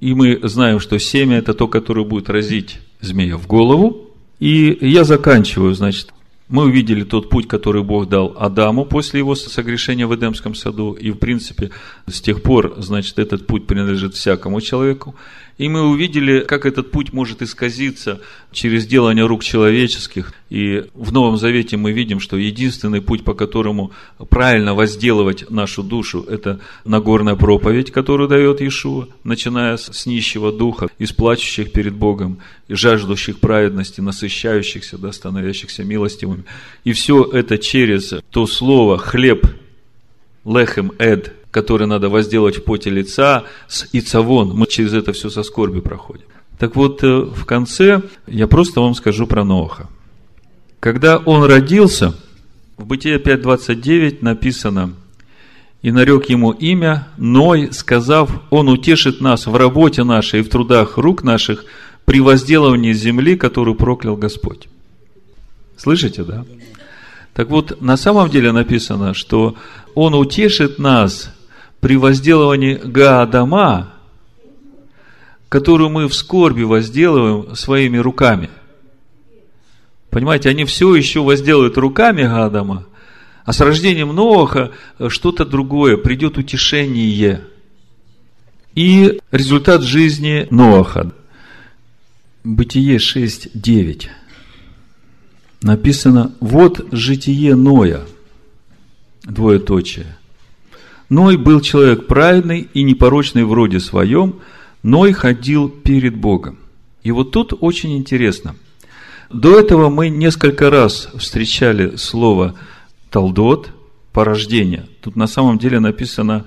И 0.00 0.14
мы 0.14 0.40
знаем, 0.44 0.80
что 0.80 0.98
семя 0.98 1.36
это 1.36 1.52
то, 1.52 1.68
которое 1.68 2.06
будет 2.06 2.30
разить 2.30 2.78
змея 3.02 3.36
в 3.36 3.46
голову. 3.46 4.09
И 4.40 4.78
я 4.80 5.04
заканчиваю, 5.04 5.74
значит, 5.74 6.12
мы 6.48 6.64
увидели 6.64 7.04
тот 7.04 7.28
путь, 7.28 7.46
который 7.46 7.84
Бог 7.84 8.08
дал 8.08 8.34
Адаму 8.36 8.84
после 8.84 9.20
его 9.20 9.36
согрешения 9.36 10.06
в 10.06 10.14
Эдемском 10.16 10.56
саду. 10.56 10.94
И, 10.94 11.12
в 11.12 11.18
принципе, 11.18 11.70
с 12.08 12.20
тех 12.20 12.42
пор, 12.42 12.74
значит, 12.78 13.20
этот 13.20 13.46
путь 13.46 13.68
принадлежит 13.68 14.14
всякому 14.14 14.60
человеку. 14.60 15.14
И 15.60 15.68
мы 15.68 15.82
увидели, 15.82 16.40
как 16.40 16.64
этот 16.64 16.90
путь 16.90 17.12
может 17.12 17.42
исказиться 17.42 18.22
через 18.50 18.86
делание 18.86 19.26
рук 19.26 19.44
человеческих. 19.44 20.32
И 20.48 20.86
в 20.94 21.12
Новом 21.12 21.36
Завете 21.36 21.76
мы 21.76 21.92
видим, 21.92 22.18
что 22.18 22.38
единственный 22.38 23.02
путь, 23.02 23.24
по 23.24 23.34
которому 23.34 23.92
правильно 24.30 24.74
возделывать 24.74 25.50
нашу 25.50 25.82
душу, 25.82 26.22
это 26.26 26.60
Нагорная 26.86 27.34
проповедь, 27.34 27.92
которую 27.92 28.26
дает 28.26 28.62
Иешуа, 28.62 29.08
начиная 29.22 29.76
с 29.76 30.06
нищего 30.06 30.50
духа, 30.50 30.88
из 30.98 31.12
плачущих 31.12 31.72
перед 31.72 31.92
Богом, 31.92 32.38
и 32.66 32.72
жаждущих 32.72 33.38
праведности, 33.38 34.00
насыщающихся, 34.00 34.96
да, 34.96 35.12
становящихся 35.12 35.84
милостивыми. 35.84 36.44
И 36.84 36.94
все 36.94 37.22
это 37.22 37.58
через 37.58 38.14
то 38.30 38.46
слово 38.46 38.96
«хлеб», 38.96 39.44
«лехем 40.46 40.92
эд», 40.96 41.34
который 41.50 41.86
надо 41.86 42.08
возделать 42.08 42.56
в 42.56 42.64
поте 42.64 42.90
лица, 42.90 43.44
с 43.68 43.88
ицавон. 43.92 44.50
Мы 44.54 44.66
через 44.66 44.92
это 44.92 45.12
все 45.12 45.30
со 45.30 45.42
скорби 45.42 45.80
проходим. 45.80 46.26
Так 46.58 46.76
вот, 46.76 47.02
э, 47.02 47.20
в 47.20 47.44
конце 47.44 48.02
я 48.26 48.46
просто 48.46 48.80
вам 48.80 48.94
скажу 48.94 49.26
про 49.26 49.44
Ноха. 49.44 49.88
Когда 50.78 51.16
он 51.16 51.44
родился, 51.44 52.14
в 52.76 52.86
Бытие 52.86 53.18
5.29 53.18 54.18
написано, 54.22 54.94
«И 55.82 55.90
нарек 55.90 56.28
ему 56.28 56.52
имя 56.52 57.08
Ной, 57.16 57.72
сказав, 57.72 58.30
он 58.50 58.68
утешит 58.68 59.20
нас 59.20 59.46
в 59.46 59.56
работе 59.56 60.04
нашей 60.04 60.40
и 60.40 60.42
в 60.42 60.50
трудах 60.50 60.98
рук 60.98 61.22
наших 61.22 61.64
при 62.04 62.20
возделывании 62.20 62.92
земли, 62.92 63.36
которую 63.36 63.74
проклял 63.74 64.16
Господь». 64.16 64.68
Слышите, 65.76 66.24
да? 66.24 66.44
Так 67.32 67.48
вот, 67.48 67.80
на 67.80 67.96
самом 67.96 68.28
деле 68.28 68.52
написано, 68.52 69.14
что 69.14 69.56
он 69.94 70.14
утешит 70.14 70.78
нас 70.78 71.30
при 71.80 71.96
возделывании 71.96 72.74
Гаадама, 72.74 73.94
которую 75.48 75.90
мы 75.90 76.06
в 76.06 76.14
скорби 76.14 76.62
возделываем 76.62 77.56
своими 77.56 77.98
руками. 77.98 78.50
Понимаете, 80.10 80.50
они 80.50 80.64
все 80.64 80.94
еще 80.94 81.22
возделывают 81.22 81.78
руками 81.78 82.22
Гаадама, 82.22 82.86
а 83.44 83.52
с 83.52 83.60
рождением 83.60 84.14
Ноаха 84.14 84.72
что-то 85.08 85.44
другое, 85.44 85.96
придет 85.96 86.38
утешение. 86.38 87.42
И 88.74 89.18
результат 89.32 89.82
жизни 89.82 90.46
Ноаха. 90.50 91.12
Бытие 92.44 92.96
6.9. 92.96 94.06
Написано, 95.62 96.32
вот 96.40 96.86
житие 96.92 97.54
Ноя, 97.54 98.06
двоеточие. 99.24 100.16
Ной 101.10 101.36
был 101.36 101.60
человек 101.60 102.06
праведный 102.06 102.68
и 102.72 102.84
непорочный 102.84 103.44
в 103.44 103.52
роде 103.52 103.80
своем, 103.80 104.36
Ной 104.84 105.12
ходил 105.12 105.68
перед 105.68 106.16
Богом. 106.16 106.58
И 107.02 107.10
вот 107.10 107.32
тут 107.32 107.52
очень 107.60 107.96
интересно. 107.96 108.54
До 109.28 109.58
этого 109.58 109.90
мы 109.90 110.08
несколько 110.08 110.70
раз 110.70 111.08
встречали 111.16 111.96
слово 111.96 112.54
«талдот», 113.10 113.70
порождение. 114.12 114.86
Тут 115.02 115.16
на 115.16 115.26
самом 115.26 115.58
деле 115.58 115.80
написано 115.80 116.46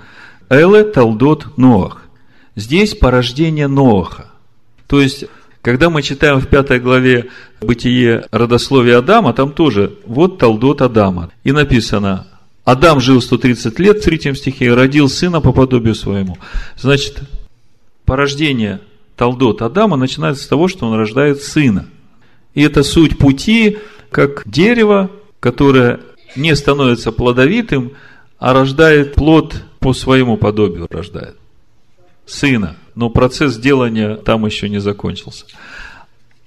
«эле 0.49 0.84
талдот 0.84 1.57
Ноах». 1.57 2.03
Здесь 2.55 2.95
порождение 2.95 3.68
Ноаха. 3.68 4.32
То 4.88 5.01
есть, 5.01 5.26
когда 5.61 5.89
мы 5.89 6.01
читаем 6.01 6.39
в 6.39 6.47
пятой 6.47 6.80
главе 6.80 7.30
бытие 7.61 8.28
родословия 8.32 8.99
Адама, 8.99 9.34
там 9.34 9.51
тоже 9.51 9.97
вот 10.05 10.38
талдот 10.38 10.82
Адама. 10.82 11.32
И 11.43 11.51
написано 11.51 12.28
Адам 12.66 13.01
жил 13.01 13.22
130 13.22 13.78
лет 13.80 13.99
в 13.99 14.03
третьем 14.03 14.36
стихе 14.36 14.66
и 14.66 14.70
родил 14.70 15.09
сына 15.09 15.41
по 15.41 15.51
подобию 15.51 15.95
своему. 15.95 16.38
Значит, 16.78 17.22
порождение 18.05 18.80
Талдот 19.18 19.61
Адама 19.61 19.97
начинается 19.97 20.43
с 20.43 20.47
того, 20.47 20.68
что 20.68 20.88
он 20.88 20.97
рождает 20.97 21.41
сына. 21.41 21.88
И 22.53 22.61
это 22.61 22.84
суть 22.84 23.18
пути, 23.18 23.80
как 24.11 24.43
дерево, 24.45 25.11
которое 25.39 25.99
не 26.36 26.55
становится 26.55 27.11
плодовитым, 27.11 27.93
а 28.39 28.53
рождает 28.53 29.14
плод 29.14 29.64
по 29.80 29.93
своему 29.93 30.38
подобию 30.38 30.88
рождает. 30.89 31.36
Сына. 32.26 32.78
Но 32.95 33.09
процесс 33.09 33.57
делания 33.57 34.16
там 34.16 34.45
еще 34.45 34.70
не 34.70 34.80
закончился. 34.80 35.45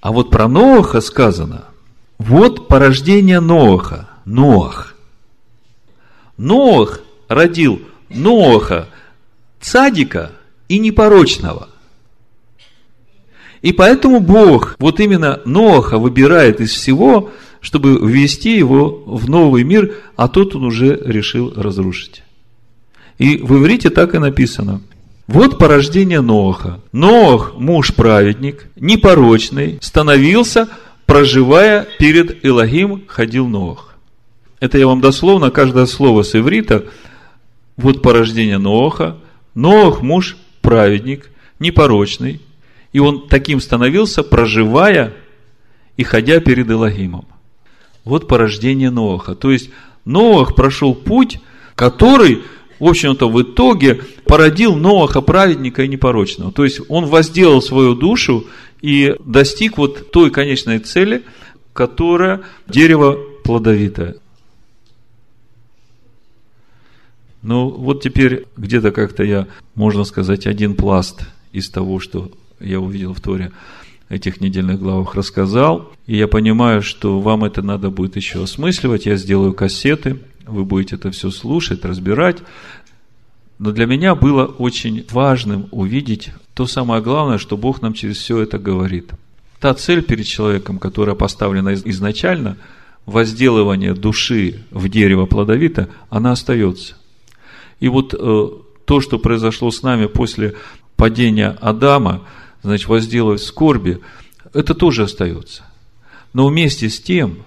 А 0.01 0.11
вот 0.11 0.31
про 0.31 0.47
Ноаха 0.47 1.01
сказано, 1.01 1.65
вот 2.17 2.67
порождение 2.67 3.39
Ноаха, 3.39 4.09
Ноах– 4.25 4.95
Ноах 6.37 7.01
родил 7.27 7.81
Ноаха, 8.09 8.87
цадика 9.59 10.31
и 10.69 10.79
непорочного. 10.79 11.69
И 13.61 13.73
поэтому 13.73 14.19
Бог 14.19 14.75
вот 14.79 14.99
именно 14.99 15.41
Ноаха 15.45 15.97
выбирает 15.97 16.61
из 16.61 16.71
всего, 16.71 17.31
чтобы 17.59 17.97
ввести 17.99 18.55
его 18.55 19.03
в 19.05 19.29
новый 19.29 19.63
мир, 19.63 19.95
а 20.15 20.27
тот 20.27 20.55
он 20.55 20.65
уже 20.65 20.99
решил 21.03 21.53
разрушить. 21.55 22.23
И 23.17 23.37
в 23.37 23.57
иврите 23.57 23.89
так 23.89 24.13
и 24.13 24.19
написано. 24.19 24.81
Вот 25.25 25.57
порождение 25.57 26.21
Ноаха. 26.21 26.79
Ноах, 26.91 27.55
муж 27.57 27.93
праведник, 27.93 28.67
непорочный, 28.75 29.79
становился, 29.81 30.69
проживая 31.05 31.87
перед 31.99 32.45
Элогим, 32.45 33.03
ходил 33.07 33.47
Ноах. 33.47 33.86
Это 34.59 34.77
я 34.77 34.87
вам 34.87 35.01
дословно, 35.01 35.51
каждое 35.51 35.85
слово 35.85 36.23
с 36.23 36.35
иврита. 36.35 36.85
Вот 37.75 38.01
порождение 38.01 38.57
Ноаха. 38.57 39.17
Ноах 39.53 40.01
муж 40.01 40.37
праведник, 40.61 41.29
непорочный. 41.59 42.41
И 42.91 42.99
он 42.99 43.27
таким 43.27 43.59
становился, 43.61 44.23
проживая 44.23 45.13
и 45.95 46.03
ходя 46.03 46.39
перед 46.39 46.69
Элогимом. 46.69 47.25
Вот 48.03 48.27
порождение 48.27 48.89
Ноаха. 48.89 49.35
То 49.35 49.51
есть, 49.51 49.69
Ноах 50.05 50.55
прошел 50.55 50.95
путь, 50.95 51.39
который, 51.75 52.43
в 52.79 52.85
общем-то, 52.85 53.29
в 53.29 53.41
итоге 53.41 54.01
породил 54.25 54.75
Ноаха 54.75 55.21
праведника 55.21 55.83
и 55.83 55.87
непорочного. 55.87 56.51
То 56.51 56.63
есть, 56.63 56.79
он 56.87 57.05
возделал 57.05 57.61
свою 57.61 57.93
душу 57.93 58.47
и 58.81 59.15
достиг 59.23 59.77
вот 59.77 60.11
той 60.11 60.31
конечной 60.31 60.79
цели, 60.79 61.23
которая 61.73 62.41
дерево 62.67 63.17
плодовитое. 63.43 64.15
Ну, 67.47 67.69
вот 67.69 68.03
теперь 68.03 68.45
где-то 68.57 68.91
как-то 68.91 69.23
я, 69.23 69.47
можно 69.73 70.03
сказать, 70.03 70.45
один 70.45 70.75
пласт 70.75 71.21
из 71.53 71.69
того, 71.69 72.01
что 72.01 72.29
я 72.59 72.81
увидел 72.81 73.13
в 73.13 73.21
Торе, 73.21 73.53
этих 74.09 74.41
недельных 74.41 74.81
главах 74.81 75.15
рассказал. 75.15 75.93
И 76.07 76.17
я 76.17 76.27
понимаю, 76.27 76.81
что 76.81 77.21
вам 77.21 77.45
это 77.45 77.61
надо 77.61 77.89
будет 77.89 78.17
еще 78.17 78.43
осмысливать. 78.43 79.05
Я 79.05 79.15
сделаю 79.15 79.53
кассеты, 79.53 80.19
вы 80.45 80.65
будете 80.65 80.97
это 80.97 81.09
все 81.11 81.31
слушать, 81.31 81.85
разбирать. 81.85 82.39
Но 83.59 83.71
для 83.71 83.85
меня 83.85 84.13
было 84.13 84.43
очень 84.43 85.05
важным 85.09 85.69
увидеть 85.71 86.31
то 86.53 86.67
самое 86.67 87.01
главное, 87.01 87.37
что 87.37 87.55
Бог 87.55 87.81
нам 87.81 87.93
через 87.93 88.17
все 88.17 88.41
это 88.41 88.59
говорит. 88.59 89.11
Та 89.61 89.73
цель 89.73 90.03
перед 90.03 90.25
человеком, 90.25 90.79
которая 90.79 91.15
поставлена 91.15 91.75
изначально, 91.75 92.57
возделывание 93.05 93.93
души 93.93 94.65
в 94.69 94.89
дерево 94.89 95.27
плодовито, 95.27 95.87
она 96.09 96.33
остается– 96.33 96.96
и 97.79 97.87
вот 97.89 98.13
э, 98.17 98.47
то, 98.85 99.01
что 99.01 99.19
произошло 99.19 99.71
с 99.71 99.83
нами 99.83 100.07
после 100.07 100.55
падения 100.95 101.57
Адама, 101.61 102.23
значит, 102.63 102.87
возделывать 102.87 103.41
скорби, 103.41 103.99
это 104.53 104.73
тоже 104.73 105.03
остается. 105.03 105.63
Но 106.33 106.47
вместе 106.47 106.89
с 106.89 106.99
тем, 106.99 107.39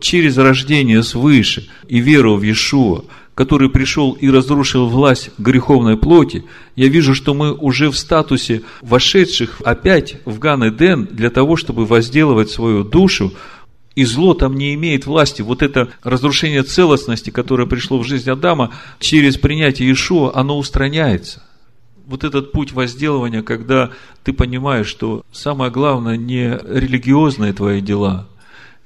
через 0.00 0.36
рождение 0.36 1.02
свыше 1.02 1.68
и 1.86 2.00
веру 2.00 2.36
в 2.36 2.42
Иешуа, 2.42 3.04
который 3.34 3.70
пришел 3.70 4.12
и 4.12 4.28
разрушил 4.28 4.88
власть 4.88 5.30
греховной 5.38 5.96
плоти, 5.96 6.44
я 6.74 6.88
вижу, 6.88 7.14
что 7.14 7.34
мы 7.34 7.52
уже 7.54 7.88
в 7.90 7.96
статусе 7.96 8.62
вошедших 8.82 9.62
опять 9.64 10.16
в 10.24 10.40
Ган-Эден 10.40 11.06
для 11.06 11.30
того, 11.30 11.56
чтобы 11.56 11.86
возделывать 11.86 12.50
свою 12.50 12.82
душу 12.82 13.32
и 13.98 14.04
зло 14.04 14.32
там 14.32 14.54
не 14.54 14.74
имеет 14.74 15.06
власти. 15.06 15.42
Вот 15.42 15.60
это 15.60 15.88
разрушение 16.04 16.62
целостности, 16.62 17.30
которое 17.30 17.66
пришло 17.66 17.98
в 17.98 18.06
жизнь 18.06 18.30
Адама, 18.30 18.72
через 19.00 19.36
принятие 19.36 19.88
Иешуа, 19.88 20.30
оно 20.36 20.56
устраняется. 20.56 21.42
Вот 22.06 22.22
этот 22.22 22.52
путь 22.52 22.70
возделывания, 22.70 23.42
когда 23.42 23.90
ты 24.22 24.32
понимаешь, 24.32 24.86
что 24.86 25.24
самое 25.32 25.72
главное 25.72 26.16
не 26.16 26.48
религиозные 26.64 27.52
твои 27.52 27.80
дела, 27.80 28.28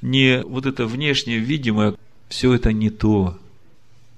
не 0.00 0.40
вот 0.46 0.64
это 0.64 0.86
внешнее 0.86 1.40
видимое, 1.40 1.94
все 2.30 2.54
это 2.54 2.72
не 2.72 2.88
то. 2.88 3.36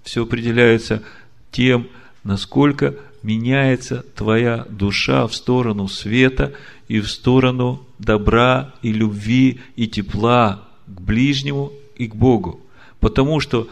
Все 0.04 0.22
определяется 0.22 1.02
тем, 1.50 1.88
насколько 2.22 2.94
меняется 3.24 4.04
твоя 4.14 4.64
душа 4.70 5.26
в 5.26 5.34
сторону 5.34 5.88
света 5.88 6.52
и 6.86 7.00
в 7.00 7.10
сторону 7.10 7.84
добра 7.98 8.74
и 8.82 8.92
любви 8.92 9.60
и 9.74 9.88
тепла 9.88 10.63
к 10.86 11.00
ближнему 11.00 11.72
и 11.96 12.06
к 12.06 12.14
Богу. 12.14 12.60
Потому 13.00 13.40
что 13.40 13.68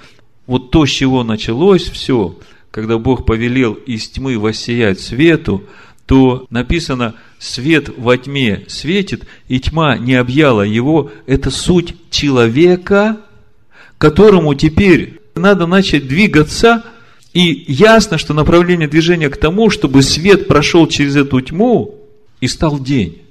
вот 0.47 0.70
то, 0.70 0.86
с 0.86 0.90
чего 0.90 1.24
началось 1.24 1.89
все, 1.89 2.36
когда 2.70 2.98
Бог 2.98 3.24
повелел 3.24 3.74
из 3.74 4.09
тьмы 4.09 4.39
воссиять 4.39 5.01
свету, 5.01 5.64
то 6.06 6.47
написано, 6.51 7.14
свет 7.39 7.90
во 7.97 8.18
тьме 8.18 8.64
светит, 8.68 9.24
и 9.48 9.60
тьма 9.60 9.97
не 9.97 10.14
объяла 10.14 10.62
его. 10.62 11.10
Это 11.26 11.51
суть 11.51 11.94
человека, 12.10 13.18
которому 13.98 14.55
теперь 14.55 15.20
надо 15.34 15.66
начать 15.66 16.09
двигаться, 16.09 16.84
и 17.32 17.64
ясно, 17.66 18.18
что 18.18 18.34
направление 18.34 18.89
движения 18.89 19.30
к 19.30 19.39
тому, 19.39 19.70
чтобы 19.70 20.02
свет 20.02 20.48
прошел 20.48 20.86
через 20.86 21.16
эту 21.16 21.40
тьму 21.40 21.94
и 22.40 22.48
стал 22.48 22.78
день. 22.78 23.22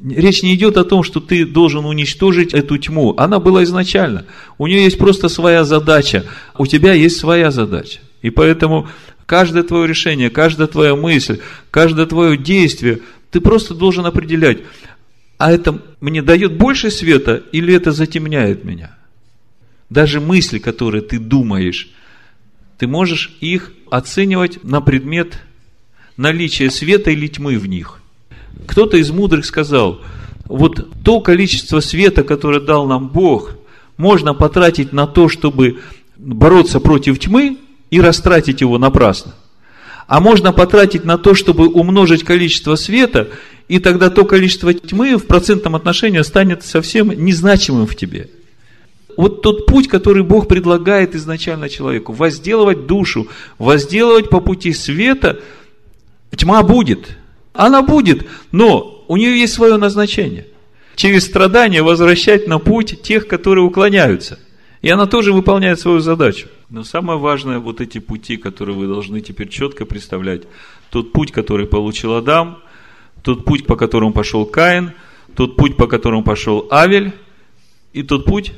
Речь 0.00 0.44
не 0.44 0.54
идет 0.54 0.76
о 0.76 0.84
том, 0.84 1.02
что 1.02 1.18
ты 1.18 1.44
должен 1.44 1.84
уничтожить 1.84 2.54
эту 2.54 2.78
тьму. 2.78 3.14
Она 3.16 3.40
была 3.40 3.64
изначально. 3.64 4.26
У 4.56 4.68
нее 4.68 4.84
есть 4.84 4.98
просто 4.98 5.28
своя 5.28 5.64
задача. 5.64 6.24
У 6.56 6.66
тебя 6.66 6.92
есть 6.92 7.16
своя 7.16 7.50
задача. 7.50 7.98
И 8.22 8.30
поэтому 8.30 8.88
каждое 9.26 9.64
твое 9.64 9.88
решение, 9.88 10.30
каждая 10.30 10.68
твоя 10.68 10.94
мысль, 10.94 11.40
каждое 11.72 12.06
твое 12.06 12.36
действие, 12.36 13.00
ты 13.32 13.40
просто 13.40 13.74
должен 13.74 14.06
определять, 14.06 14.58
а 15.36 15.52
это 15.52 15.82
мне 16.00 16.22
дает 16.22 16.56
больше 16.56 16.90
света 16.90 17.42
или 17.50 17.74
это 17.74 17.90
затемняет 17.90 18.64
меня? 18.64 18.96
Даже 19.90 20.20
мысли, 20.20 20.58
которые 20.58 21.02
ты 21.02 21.18
думаешь, 21.18 21.90
ты 22.78 22.86
можешь 22.86 23.36
их 23.40 23.72
оценивать 23.90 24.62
на 24.62 24.80
предмет 24.80 25.42
наличия 26.16 26.70
света 26.70 27.10
или 27.10 27.26
тьмы 27.26 27.58
в 27.58 27.66
них– 27.66 27.97
кто-то 28.66 28.96
из 28.96 29.10
мудрых 29.10 29.44
сказал, 29.44 30.00
вот 30.46 30.88
то 31.04 31.20
количество 31.20 31.80
света, 31.80 32.24
которое 32.24 32.60
дал 32.60 32.86
нам 32.86 33.08
Бог, 33.08 33.52
можно 33.96 34.34
потратить 34.34 34.92
на 34.92 35.06
то, 35.06 35.28
чтобы 35.28 35.80
бороться 36.16 36.80
против 36.80 37.18
тьмы 37.18 37.58
и 37.90 38.00
растратить 38.00 38.60
его 38.60 38.78
напрасно. 38.78 39.34
А 40.06 40.20
можно 40.20 40.52
потратить 40.52 41.04
на 41.04 41.18
то, 41.18 41.34
чтобы 41.34 41.68
умножить 41.68 42.24
количество 42.24 42.76
света, 42.76 43.28
и 43.68 43.78
тогда 43.78 44.08
то 44.08 44.24
количество 44.24 44.72
тьмы 44.72 45.16
в 45.16 45.26
процентном 45.26 45.76
отношении 45.76 46.22
станет 46.22 46.64
совсем 46.64 47.10
незначимым 47.10 47.86
в 47.86 47.94
тебе. 47.94 48.30
Вот 49.18 49.42
тот 49.42 49.66
путь, 49.66 49.88
который 49.88 50.22
Бог 50.22 50.48
предлагает 50.48 51.14
изначально 51.14 51.68
человеку, 51.68 52.12
возделывать 52.12 52.86
душу, 52.86 53.28
возделывать 53.58 54.30
по 54.30 54.40
пути 54.40 54.72
света, 54.72 55.40
тьма 56.36 56.62
будет– 56.62 57.18
она 57.58 57.82
будет, 57.82 58.24
но 58.52 59.04
у 59.08 59.16
нее 59.16 59.36
есть 59.36 59.54
свое 59.54 59.78
назначение. 59.78 60.46
Через 60.94 61.24
страдания 61.24 61.82
возвращать 61.82 62.46
на 62.46 62.60
путь 62.60 63.02
тех, 63.02 63.26
которые 63.26 63.64
уклоняются. 63.64 64.38
И 64.80 64.88
она 64.88 65.06
тоже 65.06 65.32
выполняет 65.32 65.80
свою 65.80 65.98
задачу. 65.98 66.46
Но 66.70 66.84
самое 66.84 67.18
важное, 67.18 67.58
вот 67.58 67.80
эти 67.80 67.98
пути, 67.98 68.36
которые 68.36 68.76
вы 68.76 68.86
должны 68.86 69.20
теперь 69.20 69.48
четко 69.48 69.86
представлять. 69.86 70.42
Тот 70.90 71.10
путь, 71.10 71.32
который 71.32 71.66
получил 71.66 72.14
Адам, 72.14 72.58
тот 73.24 73.44
путь, 73.44 73.66
по 73.66 73.74
которому 73.74 74.12
пошел 74.12 74.46
Каин, 74.46 74.92
тот 75.34 75.56
путь, 75.56 75.76
по 75.76 75.88
которому 75.88 76.22
пошел 76.22 76.68
Авель, 76.70 77.12
и 77.92 78.04
тот 78.04 78.24
путь, 78.24 78.52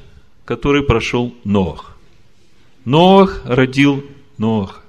который 0.45 0.83
прошел 0.83 1.35
Ноах. 1.45 1.97
Ноах 2.85 3.41
родил 3.47 4.05
Ноаха, 4.37 4.83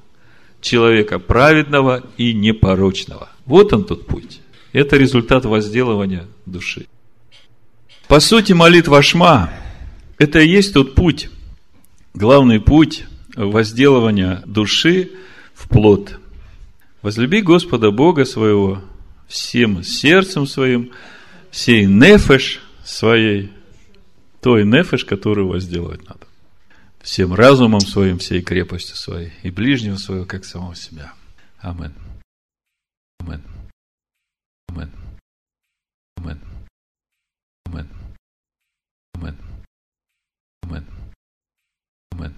человека 0.59 1.17
праведного 1.17 2.03
и 2.17 2.33
непорочного. 2.33 3.30
Вот 3.51 3.73
он 3.73 3.83
тот 3.83 4.07
путь. 4.07 4.39
Это 4.71 4.95
результат 4.95 5.43
возделывания 5.43 6.25
души. 6.45 6.87
По 8.07 8.21
сути, 8.21 8.53
молитва 8.53 9.01
Шма– 9.01 9.51
это 10.17 10.39
и 10.39 10.47
есть 10.47 10.73
тот 10.73 10.95
путь, 10.95 11.29
главный 12.13 12.61
путь 12.61 13.03
возделывания 13.35 14.41
души 14.45 15.11
в 15.53 15.67
плод. 15.67 16.17
Возлюби 17.01 17.41
Господа 17.41 17.91
Бога 17.91 18.23
своего 18.23 18.81
всем 19.27 19.83
сердцем 19.83 20.47
своим, 20.47 20.91
всей 21.49 21.85
нефеш 21.85 22.61
своей, 22.85 23.51
той 24.39 24.63
нефеш, 24.63 25.03
которую 25.03 25.49
возделывать 25.49 26.07
надо. 26.07 26.25
Всем 27.01 27.33
разумом 27.33 27.81
своим, 27.81 28.17
всей 28.17 28.41
крепостью 28.41 28.95
своей, 28.95 29.33
и 29.43 29.51
ближнего 29.51 29.97
своего, 29.97 30.23
как 30.23 30.45
самого 30.45 30.73
себя. 30.73 31.11
Аминь. 31.59 31.91
woman 33.21 33.43
woman 34.69 34.91
woman 36.25 36.39
woman 42.13 42.35